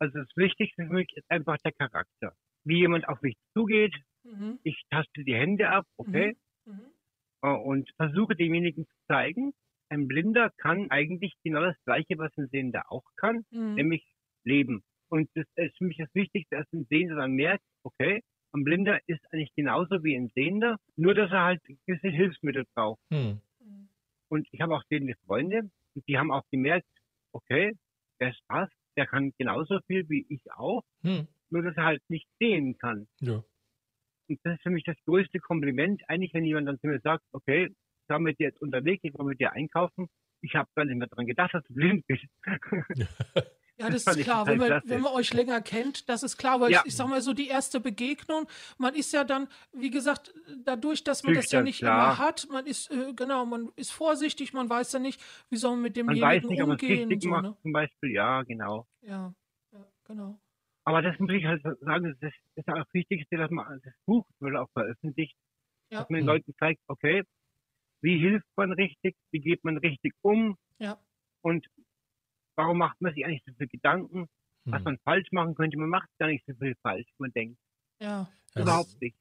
Also 0.00 0.18
das 0.18 0.28
Wichtigste 0.36 0.86
für 0.86 0.92
mich 0.92 1.08
ist 1.16 1.30
einfach 1.30 1.56
der 1.64 1.72
Charakter. 1.72 2.36
Wie 2.64 2.78
jemand 2.78 3.08
auf 3.08 3.22
mich 3.22 3.36
zugeht, 3.56 3.94
Mhm. 4.24 4.58
ich 4.64 4.82
taste 4.90 5.24
die 5.24 5.34
Hände 5.34 5.70
ab, 5.70 5.86
okay, 5.98 6.36
Mhm. 6.66 6.96
äh, 7.42 7.48
und 7.48 7.90
versuche 7.96 8.34
demjenigen 8.36 8.84
zu 8.86 8.94
zeigen, 9.08 9.52
ein 9.88 10.08
Blinder 10.08 10.50
kann 10.58 10.90
eigentlich 10.90 11.34
genau 11.44 11.60
das 11.62 11.76
Gleiche, 11.84 12.18
was 12.18 12.36
ein 12.36 12.48
Sehender 12.48 12.90
auch 12.90 13.04
kann, 13.16 13.44
Mhm. 13.50 13.74
nämlich 13.74 14.04
leben. 14.44 14.82
Und 15.08 15.30
das 15.34 15.46
ist 15.56 15.76
für 15.78 15.84
mich 15.84 15.96
das 15.98 16.12
Wichtigste, 16.14 16.56
dass 16.56 16.72
ein 16.72 16.86
Sehender 16.90 17.16
dann 17.16 17.32
merkt, 17.32 17.64
okay, 17.84 18.22
ein 18.52 18.64
Blinder 18.64 18.98
ist 19.06 19.20
eigentlich 19.32 19.52
genauso 19.54 20.02
wie 20.02 20.16
ein 20.16 20.28
Sehender, 20.34 20.78
nur 20.96 21.14
dass 21.14 21.30
er 21.30 21.42
halt 21.44 21.62
gewisse 21.86 22.08
Hilfsmittel 22.08 22.64
braucht. 22.74 23.00
Hm. 23.10 23.40
Mhm. 23.60 23.88
Und 24.28 24.48
ich 24.50 24.60
habe 24.60 24.74
auch 24.74 24.82
sehende 24.88 25.14
Freunde, 25.26 25.70
und 25.94 26.08
die 26.08 26.18
haben 26.18 26.30
auch 26.32 26.44
gemerkt, 26.50 26.86
okay, 27.32 27.72
der 28.20 28.30
ist 28.30 28.40
was, 28.48 28.68
der 28.96 29.06
kann 29.06 29.32
genauso 29.38 29.78
viel 29.86 30.08
wie 30.08 30.26
ich 30.28 30.40
auch, 30.52 30.82
Hm. 31.02 31.28
nur 31.50 31.62
dass 31.62 31.76
er 31.76 31.84
halt 31.84 32.02
nicht 32.08 32.28
sehen 32.40 32.76
kann. 32.78 33.06
Ja. 33.20 33.42
Und 34.28 34.40
das 34.42 34.54
ist 34.56 34.62
für 34.62 34.70
mich 34.70 34.84
das 34.84 34.96
größte 35.04 35.38
Kompliment, 35.38 36.02
eigentlich, 36.08 36.34
wenn 36.34 36.44
jemand 36.44 36.66
dann 36.66 36.80
zu 36.80 36.88
mir 36.88 36.98
sagt, 37.00 37.24
okay, 37.32 37.70
ich 38.06 38.10
war 38.10 38.20
mit 38.20 38.38
dir 38.38 38.44
jetzt 38.48 38.62
unterwegs, 38.62 39.02
ich 39.02 39.14
war 39.18 39.24
mit 39.26 39.40
dir 39.40 39.52
einkaufen, 39.52 40.08
ich 40.40 40.54
habe 40.54 40.68
gar 40.76 40.84
nicht 40.84 40.96
mehr 40.96 41.08
daran 41.08 41.26
gedacht, 41.26 41.54
dass 41.54 41.64
du 41.64 41.74
blind 41.74 42.06
bist. 42.06 42.24
Ja, 43.78 43.90
Das 43.90 44.04
das 44.04 44.16
ist 44.16 44.24
klar. 44.24 44.46
Wenn 44.46 44.56
man, 44.58 44.80
wenn 44.84 45.02
man 45.02 45.12
euch 45.12 45.34
länger 45.34 45.60
kennt, 45.60 46.08
das 46.08 46.22
ist 46.22 46.38
klar. 46.38 46.60
Weil 46.60 46.70
Ja. 46.70 46.80
ich, 46.80 46.86
ich 46.86 46.96
sag 46.96 47.08
mal 47.08 47.20
so, 47.20 47.34
die 47.34 47.48
erste 47.48 47.78
Begegnung, 47.78 48.48
man 48.78 48.94
ist 48.94 49.12
ja 49.12 49.22
dann, 49.22 49.48
wie 49.72 49.90
gesagt, 49.90 50.32
dadurch, 50.64 51.04
dass 51.04 51.22
man 51.24 51.34
das 51.34 51.50
ja 51.50 51.60
Schüchtern, 51.60 51.64
nicht 51.64 51.78
klar. 51.78 52.14
immer 52.14 52.18
hat, 52.18 52.48
man 52.50 52.66
ist, 52.66 52.90
äh, 52.90 53.12
genau, 53.14 53.44
man 53.44 53.70
ist 53.76 53.90
vorsichtig, 53.92 54.54
man 54.54 54.70
weiß 54.70 54.92
ja 54.92 54.98
nicht, 54.98 55.20
wie 55.50 55.56
soll 55.56 55.72
man 55.72 55.82
mit 55.82 55.96
Man 56.06 56.20
weiß 56.20 56.48
nicht, 56.48 56.58
man 56.60 56.70
umgehen. 56.70 57.08
richtig 57.10 57.22
So, 57.22 57.28
macht, 57.30 57.42
ne? 57.42 57.56
zum 57.62 57.72
Beispiel, 57.72 58.12
ja, 58.12 58.42
genau. 58.44 58.86
Ja, 59.02 59.34
ja, 59.72 59.92
genau. 60.04 60.40
Aber 60.84 61.02
das 61.02 61.18
muss 61.18 61.30
ich 61.32 61.44
halt 61.44 61.62
sagen, 61.80 62.16
das 62.20 62.32
ist 62.54 62.68
auch 62.68 62.74
das 62.76 62.94
Wichtigste, 62.94 63.36
dass 63.36 63.50
man 63.50 63.80
das 63.82 63.92
Buch 64.06 64.24
wird 64.40 64.56
auch 64.56 64.70
veröffentlicht, 64.72 65.36
Ja. 65.90 66.00
dass 66.00 66.08
man 66.08 66.18
den 66.20 66.24
Mhm. 66.24 66.28
Leuten 66.28 66.54
zeigt, 66.58 66.80
okay, 66.88 67.24
wie 68.02 68.18
hilft 68.18 68.46
man 68.56 68.72
richtig, 68.72 69.16
wie 69.30 69.40
geht 69.40 69.64
man 69.64 69.78
richtig 69.78 70.12
um 70.22 70.56
Ja. 70.78 70.98
und 71.42 71.66
warum 72.56 72.78
macht 72.78 73.00
man 73.00 73.14
sich 73.14 73.24
eigentlich 73.24 73.42
so 73.46 73.52
viele 73.54 73.68
Gedanken, 73.68 74.28
was 74.64 74.78
Hm. 74.78 74.84
man 74.84 74.98
falsch 75.04 75.30
machen 75.32 75.54
könnte. 75.54 75.76
Man 75.78 75.88
macht 75.90 76.08
gar 76.18 76.28
nicht 76.28 76.44
so 76.46 76.54
viel 76.54 76.74
falsch, 76.82 77.06
wie 77.18 77.22
man 77.22 77.32
denkt. 77.32 77.58
Ja. 78.00 78.28
Ja, 78.54 78.62
Überhaupt 78.62 79.00
nicht. 79.00 79.16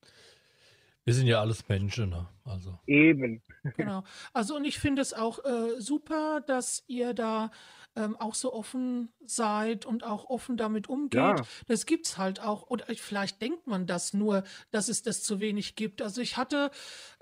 Wir 1.03 1.13
sind 1.13 1.27
ja 1.27 1.39
alles 1.39 1.67
Menschen. 1.67 2.09
Ne? 2.09 2.27
Also. 2.45 2.79
Eben. 2.87 3.43
Genau. 3.77 4.03
Also 4.33 4.55
und 4.55 4.65
ich 4.65 4.79
finde 4.79 5.01
es 5.01 5.13
auch 5.13 5.37
äh, 5.45 5.79
super, 5.79 6.41
dass 6.41 6.83
ihr 6.87 7.13
da 7.13 7.51
ähm, 7.95 8.15
auch 8.17 8.35
so 8.35 8.53
offen 8.53 9.11
seid 9.25 9.85
und 9.85 10.03
auch 10.03 10.25
offen 10.29 10.57
damit 10.57 10.87
umgeht. 10.87 11.19
Ja. 11.19 11.35
Das 11.67 11.85
gibt's 11.85 12.17
halt 12.17 12.39
auch. 12.41 12.63
Oder 12.69 12.85
vielleicht 12.95 13.41
denkt 13.41 13.67
man 13.67 13.87
das 13.87 14.13
nur, 14.13 14.43
dass 14.71 14.89
es 14.89 15.01
das 15.01 15.23
zu 15.23 15.39
wenig 15.39 15.75
gibt. 15.75 16.01
Also 16.01 16.21
ich 16.21 16.37
hatte, 16.37 16.71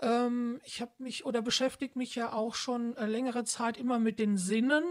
ähm, 0.02 0.60
ich 0.66 0.82
habe 0.82 0.92
mich 0.98 1.26
oder 1.26 1.42
beschäftige 1.42 1.98
mich 1.98 2.16
ja 2.16 2.34
auch 2.34 2.56
schon 2.56 2.96
äh, 2.98 3.06
längere 3.06 3.44
Zeit 3.44 3.78
immer 3.78 4.00
mit 4.00 4.20
den 4.20 4.38
Sinnen, 4.38 4.84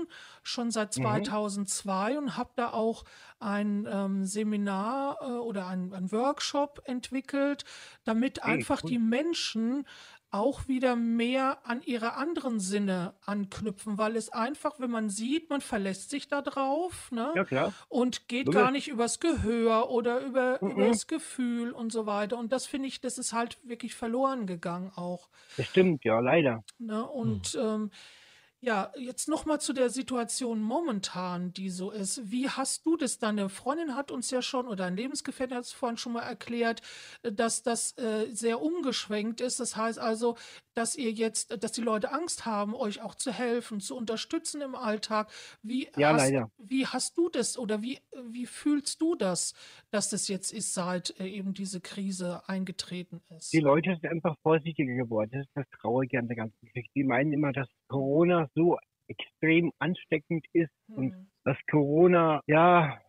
schon 0.43 0.70
seit 0.70 0.97
Mhm. 0.97 1.03
2002 1.03 2.18
und 2.18 2.37
habe 2.37 2.51
da 2.57 2.72
auch 2.72 3.05
ein 3.41 3.87
ähm, 3.91 4.24
Seminar 4.24 5.18
äh, 5.20 5.24
oder 5.24 5.66
ein, 5.66 5.93
ein 5.93 6.12
Workshop 6.12 6.83
entwickelt, 6.85 7.64
damit 8.05 8.43
einfach 8.43 8.85
cool. 8.85 8.91
die 8.91 8.99
Menschen 8.99 9.87
auch 10.33 10.66
wieder 10.66 10.97
mehr 10.97 11.59
an 11.64 11.83
ihre 11.83 12.14
anderen 12.14 12.59
Sinne 12.59 13.14
anknüpfen, 13.24 13.99
weil 13.99 14.16
es 14.16 14.30
einfach, 14.30 14.80
wenn 14.80 14.91
man 14.91 15.11
sieht, 15.11 15.51
man 15.51 15.61
verlässt 15.61 16.11
sich 16.11 16.26
da 16.26 16.43
drauf, 16.43 17.12
ne? 17.12 17.33
Ja, 17.37 17.45
klar. 17.45 17.72
Und 17.89 18.28
geht 18.28 18.47
Logisch. 18.47 18.61
gar 18.61 18.70
nicht 18.70 18.89
übers 18.89 19.20
Gehör 19.20 19.91
oder 19.91 20.20
über, 20.20 20.59
Mhm. 20.62 20.70
über 20.70 20.89
das 20.89 21.07
Gefühl 21.07 21.72
und 21.72 21.93
so 21.93 22.07
weiter. 22.07 22.39
Und 22.39 22.51
das 22.51 22.66
finde 22.66 22.89
ich, 22.89 23.01
das 23.01 23.18
ist 23.18 23.33
halt 23.33 23.59
wirklich 23.62 23.95
verloren 23.95 24.47
gegangen 24.47 24.91
auch. 24.97 25.28
Das 25.57 25.66
stimmt, 25.66 26.03
ja, 26.05 26.18
leider. 26.20 26.64
Ne? 26.78 27.07
Und 27.07 27.55
ähm, 27.61 27.91
ja, 28.64 28.92
jetzt 28.96 29.28
nochmal 29.28 29.60
zu 29.60 29.72
der 29.72 29.90
Situation 29.90 30.62
momentan, 30.62 31.52
die 31.52 31.68
so 31.68 31.90
ist. 31.90 32.30
Wie 32.30 32.48
hast 32.48 32.86
du 32.86 32.96
das? 32.96 33.18
Deine 33.18 33.48
Freundin 33.48 33.96
hat 33.96 34.12
uns 34.12 34.30
ja 34.30 34.40
schon, 34.40 34.68
oder 34.68 34.84
ein 34.84 34.96
Lebensgefährte 34.96 35.56
hat 35.56 35.64
es 35.64 35.72
vorhin 35.72 35.96
schon 35.96 36.12
mal 36.12 36.20
erklärt, 36.20 36.80
dass 37.24 37.64
das 37.64 37.98
äh, 37.98 38.32
sehr 38.32 38.62
umgeschwenkt 38.62 39.40
ist. 39.40 39.58
Das 39.58 39.74
heißt 39.74 39.98
also, 39.98 40.36
dass 40.74 40.94
ihr 40.94 41.10
jetzt, 41.10 41.60
dass 41.60 41.72
die 41.72 41.80
Leute 41.80 42.12
Angst 42.12 42.46
haben, 42.46 42.76
euch 42.76 43.02
auch 43.02 43.16
zu 43.16 43.32
helfen, 43.32 43.80
zu 43.80 43.96
unterstützen 43.96 44.60
im 44.60 44.76
Alltag. 44.76 45.32
Wie 45.62 45.90
Ja, 45.96 46.12
hast, 46.12 46.18
leider. 46.18 46.48
Wie 46.56 46.86
hast 46.86 47.18
du 47.18 47.28
das 47.28 47.58
oder 47.58 47.82
wie, 47.82 47.98
wie 48.28 48.46
fühlst 48.46 49.00
du 49.02 49.16
das, 49.16 49.54
dass 49.93 50.09
das 50.09 50.26
jetzt 50.28 50.53
ist, 50.53 50.72
seit 50.72 51.18
äh, 51.20 51.26
eben 51.26 51.53
diese 51.55 51.80
Krise 51.80 52.43
eingetreten 52.49 53.20
ist? 53.36 53.53
Die 53.53 53.61
Leute 53.61 53.95
sind 53.95 54.11
einfach 54.11 54.36
vorsichtiger 54.43 54.95
geworden. 54.95 55.30
Das 55.32 55.43
ist 55.43 55.53
das 55.55 55.68
Traurige 55.80 56.18
an 56.18 56.28
der 56.28 56.36
ganzen 56.36 56.59
Geschichte. 56.61 56.90
Die 56.95 57.05
meinen 57.05 57.32
immer, 57.32 57.53
dass 57.53 57.68
Corona 57.88 58.49
so 58.55 58.78
extrem 59.07 59.72
ansteckend 59.78 60.47
ist 60.53 60.72
und 60.88 61.12
Hm, 61.12 61.26
dass 61.45 61.59
Corona, 61.70 62.40
ja, 62.47 63.01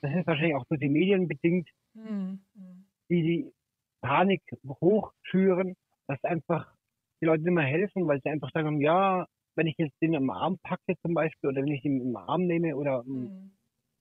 das 0.00 0.14
ist 0.14 0.26
wahrscheinlich 0.26 0.54
auch 0.54 0.64
durch 0.68 0.80
die 0.80 0.88
Medien 0.88 1.28
bedingt, 1.28 1.68
hm, 1.94 2.40
hm, 2.54 2.86
die 3.10 3.22
die 3.22 3.52
Panik 4.00 4.42
hochschüren, 4.80 5.76
dass 6.06 6.22
einfach 6.24 6.72
die 7.20 7.26
Leute 7.26 7.42
nicht 7.42 7.52
mehr 7.52 7.64
helfen, 7.64 8.06
weil 8.06 8.20
sie 8.22 8.30
einfach 8.30 8.50
sagen, 8.52 8.80
ja, 8.80 9.26
wenn 9.56 9.66
ich 9.66 9.76
jetzt 9.76 10.00
den 10.00 10.16
am 10.16 10.30
Arm 10.30 10.58
packe 10.62 10.94
zum 11.02 11.12
Beispiel 11.12 11.50
oder 11.50 11.62
wenn 11.62 11.72
ich 11.72 11.84
ihn 11.84 12.00
im 12.00 12.16
Arm 12.16 12.46
nehme 12.46 12.76
oder 12.76 13.02
mm, 13.02 13.26
hm, 13.26 13.50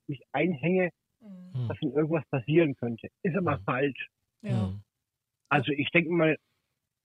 mich 0.07 0.21
einhänge, 0.31 0.91
hm. 1.21 1.53
Hm. 1.53 1.67
dass 1.67 1.81
ihm 1.81 1.91
irgendwas 1.93 2.25
passieren 2.29 2.75
könnte. 2.75 3.07
Ist 3.23 3.35
aber 3.35 3.57
Mhm. 3.57 3.63
falsch. 3.63 4.07
Ja. 4.41 4.73
Also 5.49 5.71
ich 5.71 5.89
denke 5.91 6.11
mal, 6.11 6.37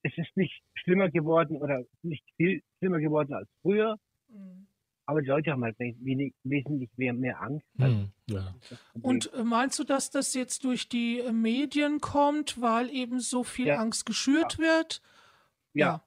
es 0.03 0.17
ist 0.19 0.37
nicht 0.37 0.63
schlimmer 0.75 1.11
geworden 1.11 1.57
oder 1.57 1.83
nicht 2.03 2.25
viel 2.37 2.63
schlimmer 2.79 3.01
geworden 3.01 3.33
als 3.33 3.49
früher, 3.63 3.97
hm. 4.29 4.67
aber 5.07 5.23
die 5.23 5.29
Leute 5.29 5.51
haben 5.51 5.65
halt 5.65 5.79
wenig, 5.79 6.35
wesentlich 6.45 6.91
mehr, 6.97 7.15
mehr 7.15 7.41
Angst. 7.41 7.67
Also 7.79 7.97
Hm. 7.97 8.11
Ja. 8.27 8.55
Und 9.03 9.33
äh, 9.35 9.45
meinst 9.45 9.79
du, 9.79 9.85
dass 9.85 10.11
das 10.11 10.35
jetzt 10.35 10.65
durch 10.65 10.89
die 10.89 11.21
äh, 11.21 11.33
Medien 11.33 12.01
kommt, 12.01 12.61
weil 12.61 12.91
eben 12.91 13.21
so 13.21 13.43
viel 13.45 13.67
Ja. 13.69 13.79
Angst 13.81 14.05
geschürt 14.07 14.59
wird? 14.59 15.01
ja, 15.73 16.05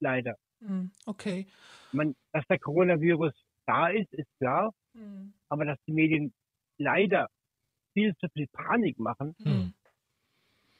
leider. 0.00 0.36
Ja. 0.60 0.68
Hm, 0.68 0.90
Okay. 1.06 1.46
Man, 1.92 2.14
dass 2.32 2.46
der 2.48 2.58
Coronavirus 2.58 3.32
da 3.66 3.88
ist, 3.88 4.12
ist 4.14 4.28
klar, 4.38 4.72
Hm, 4.94 5.32
aber 5.48 5.64
dass 5.66 5.78
die 5.86 5.92
Medien 5.92 6.32
leider 6.82 7.28
viel 7.94 8.14
zu 8.16 8.26
viel 8.34 8.46
Panik 8.48 8.98
machen, 8.98 9.34
Hm. 9.42 9.74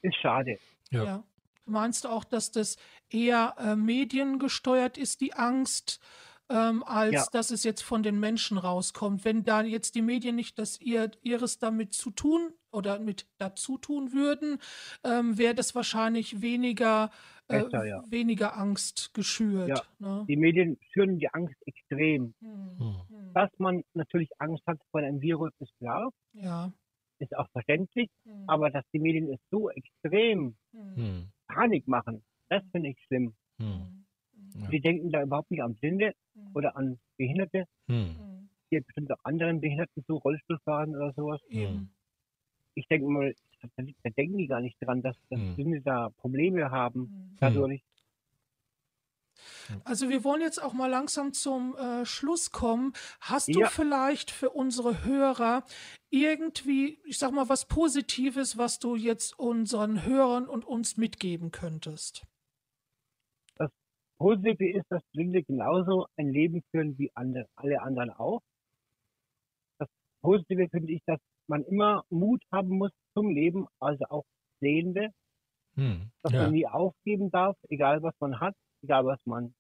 ist 0.03 0.17
schade. 0.17 0.59
Ja. 0.91 1.05
Ja. 1.05 1.25
Meinst 1.65 2.05
du 2.05 2.09
auch, 2.09 2.25
dass 2.25 2.51
das 2.51 2.77
eher 3.09 3.55
äh, 3.59 3.77
mediengesteuert 3.77 4.99
ist, 4.99 5.21
die 5.21 5.33
Angst, 5.35 6.01
ähm, 6.49 6.83
als 6.83 7.13
Ja. 7.13 7.27
dass 7.33 7.51
es 7.51 7.63
jetzt 7.65 7.83
von 7.83 8.03
den 8.03 8.19
Menschen 8.19 8.59
rauskommt? 8.59 9.25
Wenn 9.25 9.45
da 9.45 9.63
jetzt 9.63 9.95
die 9.95 10.03
Medien 10.03 10.35
nicht 10.35 10.59
das 10.59 10.81
ihr, 10.81 11.11
ihres 11.23 11.59
damit 11.59 11.95
zu 11.95 12.11
tun 12.11 12.53
oder 12.73 12.99
mit 12.99 13.27
dazu 13.39 13.79
tun 13.79 14.13
würden, 14.13 14.59
ähm, 15.05 15.39
wäre 15.39 15.55
das 15.55 15.75
wahrscheinlich 15.75 16.41
weniger, 16.43 17.11
äh, 17.49 17.63
Besser, 17.63 17.87
ja. 17.87 18.03
weniger 18.09 18.57
Angst 18.57 19.13
geschürt. 19.15 19.69
Ja. 19.79 19.83
Ne? 19.99 20.25
Die 20.29 20.37
Medien 20.37 20.79
schüren 20.93 21.19
die 21.19 21.29
Angst 21.29 21.57
extrem. 21.67 22.35
Hm, 22.41 22.79
Hm. 22.79 23.03
hm, 23.09 23.31
Dass 23.35 23.51
man 23.59 23.83
natürlich 23.95 24.31
Angst 24.39 24.63
hat 24.67 24.79
vor 24.91 25.01
einem 25.01 25.21
Virus, 25.21 25.53
ist 25.61 25.77
klar, 25.79 26.11
Ja. 26.35 26.73
ist 27.19 27.37
auch 27.37 27.49
verständlich, 27.53 28.11
Hm, 28.27 28.45
aber 28.49 28.71
dass 28.71 28.85
die 28.93 28.99
Medien 28.99 29.33
es 29.33 29.41
so 29.51 29.71
extrem 29.71 30.57
hm, 30.73 30.95
Hm. 30.97 31.33
Panik 31.49 31.87
machen, 31.87 32.23
das 32.49 32.63
finde 32.73 32.91
ich 32.91 32.99
schlimm. 33.07 33.35
Ja. 33.59 34.69
Die 34.71 34.81
denken 34.81 35.11
da 35.11 35.23
überhaupt 35.23 35.51
nicht 35.51 35.63
an 35.63 35.75
Blinde 35.77 36.13
hm, 36.35 36.53
oder 36.55 36.77
an 36.77 36.99
Behinderte, 37.17 37.65
Hm. 37.89 38.17
hm, 38.17 38.49
die 38.71 38.81
bestimmt 38.81 39.13
auch 39.13 39.25
anderen 39.25 39.61
Behinderten 39.61 40.05
so 40.07 40.17
Rollstuhl 40.17 40.59
fahren 40.65 40.95
oder 40.97 41.13
sowas. 41.15 41.41
Eben. 41.49 41.91
Ich 42.75 42.87
denke 42.89 43.09
mal, 43.09 43.35
da, 43.63 43.69
da 44.03 44.11
denken 44.11 44.39
die 44.39 44.47
gar 44.47 44.61
nicht 44.61 44.77
dran, 44.81 45.03
dass, 45.03 45.17
dass 45.31 45.41
Hm. 45.41 45.55
Blinde 45.55 45.81
da 45.83 46.11
Probleme 46.19 46.71
haben 46.71 47.09
Hm. 47.09 47.37
dadurch. 47.41 47.83
Also 49.85 50.09
wir 50.09 50.25
wollen 50.25 50.41
jetzt 50.41 50.63
auch 50.63 50.73
mal 50.73 50.89
langsam 50.89 51.33
zum 51.33 51.77
äh, 51.77 52.05
Schluss 52.05 52.51
kommen. 52.51 52.93
Hast 53.21 53.55
du 53.55 53.61
Ja. 53.61 53.69
vielleicht 53.69 54.31
für 54.31 54.51
unsere 54.51 55.05
Hörer 55.05 55.65
irgendwie, 56.11 56.99
ich 57.05 57.19
sag 57.19 57.33
mal, 57.33 57.49
was 57.49 57.67
Positives, 57.67 58.59
was 58.59 58.79
du 58.79 58.97
jetzt 58.97 59.39
unseren 59.39 60.05
Hörern 60.05 60.47
und 60.49 60.65
uns 60.65 60.97
mitgeben 60.97 61.51
könntest? 61.51 62.25
Positive 64.19 64.71
ist, 64.71 64.87
dass 64.89 65.03
Blinde 65.13 65.43
genauso 65.43 66.07
ein 66.17 66.31
Leben 66.33 66.63
führen 66.71 66.97
wie 66.97 67.11
andere, 67.15 67.47
alle 67.57 67.83
anderen 67.83 68.09
auch. 68.09 68.41
Das 69.79 69.89
Positive 70.23 70.69
finde 70.71 70.93
ich, 70.93 71.03
dass 71.05 71.21
man 71.53 71.65
immer 71.65 72.05
Mut 72.11 72.43
haben 72.53 72.71
muss 72.79 72.93
zum 73.15 73.31
Leben, 73.31 73.67
also 73.81 74.05
auch 74.11 74.25
Sehende, 74.61 75.11
Hm. 75.77 76.11
dass 76.23 76.33
Ja. 76.33 76.43
man 76.45 76.53
nie 76.53 76.67
aufgeben 76.67 77.31
darf, 77.31 77.57
egal 77.69 78.03
was 78.03 78.15
man 78.21 78.41
hat, 78.41 78.55
egal 78.83 79.05
was 79.07 79.21
man 79.27 79.55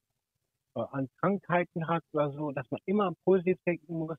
äh, 0.76 0.80
an 0.80 1.08
Krankheiten 1.20 1.88
hat 1.88 2.04
oder 2.12 2.32
so, 2.32 2.52
dass 2.52 2.70
man 2.70 2.80
immer 2.86 3.14
positiv 3.24 3.58
denken 3.66 3.94
muss. 3.98 4.18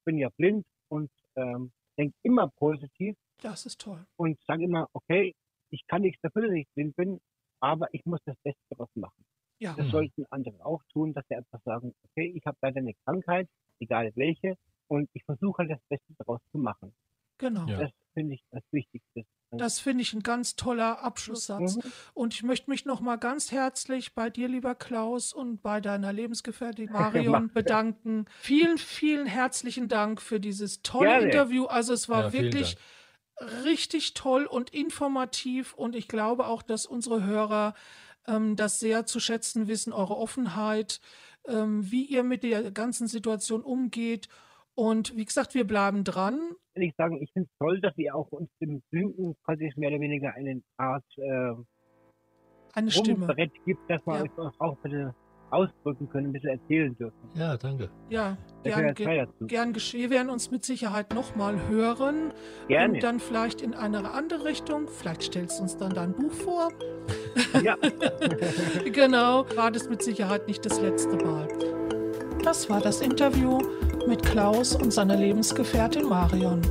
Ich 0.00 0.04
bin 0.06 0.18
ja 0.18 0.28
blind 0.38 0.64
und 0.90 1.10
ähm, 1.36 1.72
denke 1.98 2.14
immer 2.22 2.48
positiv 2.56 3.16
Das 3.42 3.66
ist 3.66 3.80
toll. 3.80 4.06
und 4.16 4.38
sage 4.46 4.64
immer, 4.64 4.88
okay, 4.94 5.34
ich 5.70 5.86
kann 5.86 6.02
nichts 6.02 6.20
dafür, 6.22 6.42
dass 6.48 6.52
ich 6.52 6.68
blind 6.74 6.96
bin, 6.96 7.20
aber 7.60 7.88
ich 7.92 8.04
muss 8.06 8.20
das 8.24 8.36
Beste 8.44 8.62
daraus 8.70 8.90
machen. 8.94 9.24
Ja. 9.60 9.74
Das 9.76 9.86
Mhm. 9.86 9.90
sollten 9.92 10.26
andere 10.30 10.64
auch 10.64 10.82
tun, 10.92 11.14
dass 11.14 11.26
sie 11.28 11.36
einfach 11.36 11.60
sagen, 11.64 11.94
okay, 12.04 12.32
ich 12.36 12.46
habe 12.46 12.58
leider 12.62 12.78
eine 12.80 12.94
Krankheit, 13.04 13.48
egal 13.80 14.12
welche, 14.16 14.56
und 14.88 15.08
ich 15.12 15.24
versuche 15.24 15.58
halt 15.58 15.70
das 15.70 15.80
Beste 15.88 16.14
daraus 16.18 16.40
zu 16.52 16.58
machen. 16.58 16.94
Genau. 17.38 17.66
Ja. 17.66 17.78
Das 17.78 17.90
finde 18.14 18.34
ich 18.34 18.42
das 18.50 18.62
Wichtigste. 18.72 19.24
Das 19.50 19.80
finde 19.80 20.02
ich 20.02 20.12
ein 20.12 20.22
ganz 20.22 20.56
toller 20.56 21.02
Abschlusssatz. 21.02 21.76
Mhm. 21.76 21.82
Und 22.12 22.34
ich 22.34 22.42
möchte 22.42 22.68
mich 22.68 22.84
noch 22.84 23.00
mal 23.00 23.16
ganz 23.16 23.50
herzlich 23.50 24.14
bei 24.14 24.28
dir, 24.28 24.46
lieber 24.46 24.74
Klaus, 24.74 25.32
und 25.32 25.62
bei 25.62 25.80
deiner 25.80 26.12
Lebensgefährtin 26.12 26.90
Marion 26.92 27.50
bedanken. 27.52 28.26
Vielen, 28.40 28.76
vielen 28.76 29.26
herzlichen 29.26 29.88
Dank 29.88 30.20
für 30.20 30.38
dieses 30.40 30.82
tolle 30.82 31.08
Gerne. 31.08 31.26
Interview. 31.26 31.64
Also 31.64 31.94
es 31.94 32.08
war 32.08 32.24
Ja, 32.24 32.32
wirklich 32.32 32.76
richtig 33.64 34.14
toll 34.14 34.44
und 34.44 34.70
informativ 34.70 35.74
und 35.74 35.94
ich 35.94 36.08
glaube 36.08 36.46
auch, 36.46 36.62
dass 36.62 36.86
unsere 36.86 37.24
Hörer 37.24 37.74
ähm, 38.26 38.56
das 38.56 38.80
sehr 38.80 39.06
zu 39.06 39.20
schätzen 39.20 39.68
wissen, 39.68 39.92
eure 39.92 40.16
Offenheit, 40.16 41.00
ähm, 41.46 41.90
wie 41.90 42.04
ihr 42.04 42.22
mit 42.24 42.42
der 42.42 42.70
ganzen 42.70 43.06
Situation 43.06 43.62
umgeht. 43.62 44.28
Und 44.78 45.16
wie 45.16 45.24
gesagt, 45.24 45.54
wir 45.56 45.66
bleiben 45.66 46.04
dran. 46.04 46.38
Will 46.76 46.84
ich 46.84 46.94
sagen, 46.94 47.20
ich 47.20 47.32
finde 47.32 47.48
es 47.50 47.58
toll, 47.58 47.80
dass 47.80 47.98
ihr 47.98 48.14
auch 48.14 48.28
uns 48.30 48.48
dem 48.60 48.80
Blinden 48.92 49.34
quasi 49.44 49.72
mehr 49.74 49.90
oder 49.90 49.98
weniger 49.98 50.32
eine 50.34 50.62
Art 50.76 51.02
äh, 51.16 51.54
Eine 52.74 52.92
Stimme. 52.92 53.26
Gibt, 53.66 53.90
dass 53.90 54.00
wir 54.06 54.18
Ja. 54.18 54.22
euch 54.22 54.30
auch 54.60 54.76
ein 54.76 54.82
bisschen 54.84 55.14
ausdrücken 55.50 56.08
können, 56.10 56.26
ein 56.28 56.32
bisschen 56.32 56.50
erzählen 56.50 56.96
dürfen. 56.96 57.16
ja, 57.34 57.56
danke. 57.56 57.90
Ja, 58.08 58.36
gern, 58.62 58.94
ge 58.94 59.26
gern 59.48 59.72
geschehen. 59.72 60.00
Wir 60.02 60.10
werden 60.10 60.30
uns 60.30 60.52
mit 60.52 60.64
Sicherheit 60.64 61.12
nochmal 61.12 61.58
hören. 61.68 62.32
Gerne. 62.68 62.94
Und 62.94 63.02
dann 63.02 63.18
vielleicht 63.18 63.60
in 63.62 63.74
eine 63.74 64.12
andere 64.12 64.44
Richtung. 64.44 64.86
Vielleicht 64.86 65.22
stellst 65.24 65.58
du 65.58 65.64
uns 65.64 65.76
dann 65.76 65.92
dein 65.92 66.12
Buch 66.12 66.30
vor. 66.30 66.68
Ja, 67.64 67.76
genau, 68.92 69.44
war 69.56 69.72
das 69.72 69.88
mit 69.90 70.02
Sicherheit 70.04 70.46
nicht 70.46 70.64
das 70.64 70.80
letzte 70.80 71.16
Mal. 71.16 71.48
Das 72.44 72.70
war 72.70 72.80
das 72.80 73.00
Interview 73.00 73.58
mit 74.08 74.22
Klaus 74.22 74.74
und 74.74 74.92
seiner 74.92 75.16
Lebensgefährtin 75.16 76.08
Marion. 76.08 76.62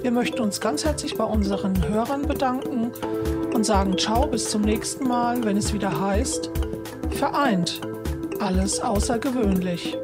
Wir 0.00 0.10
möchten 0.10 0.40
uns 0.40 0.60
ganz 0.60 0.84
herzlich 0.84 1.14
bei 1.14 1.24
unseren 1.24 1.86
Hörern 1.86 2.22
bedanken 2.22 2.90
und 3.54 3.64
sagen 3.64 3.98
Ciao 3.98 4.26
bis 4.26 4.50
zum 4.50 4.62
nächsten 4.62 5.06
Mal, 5.06 5.44
wenn 5.44 5.58
es 5.58 5.74
wieder 5.74 6.00
heißt, 6.00 6.50
vereint, 7.10 7.82
alles 8.40 8.80
außergewöhnlich. 8.80 9.98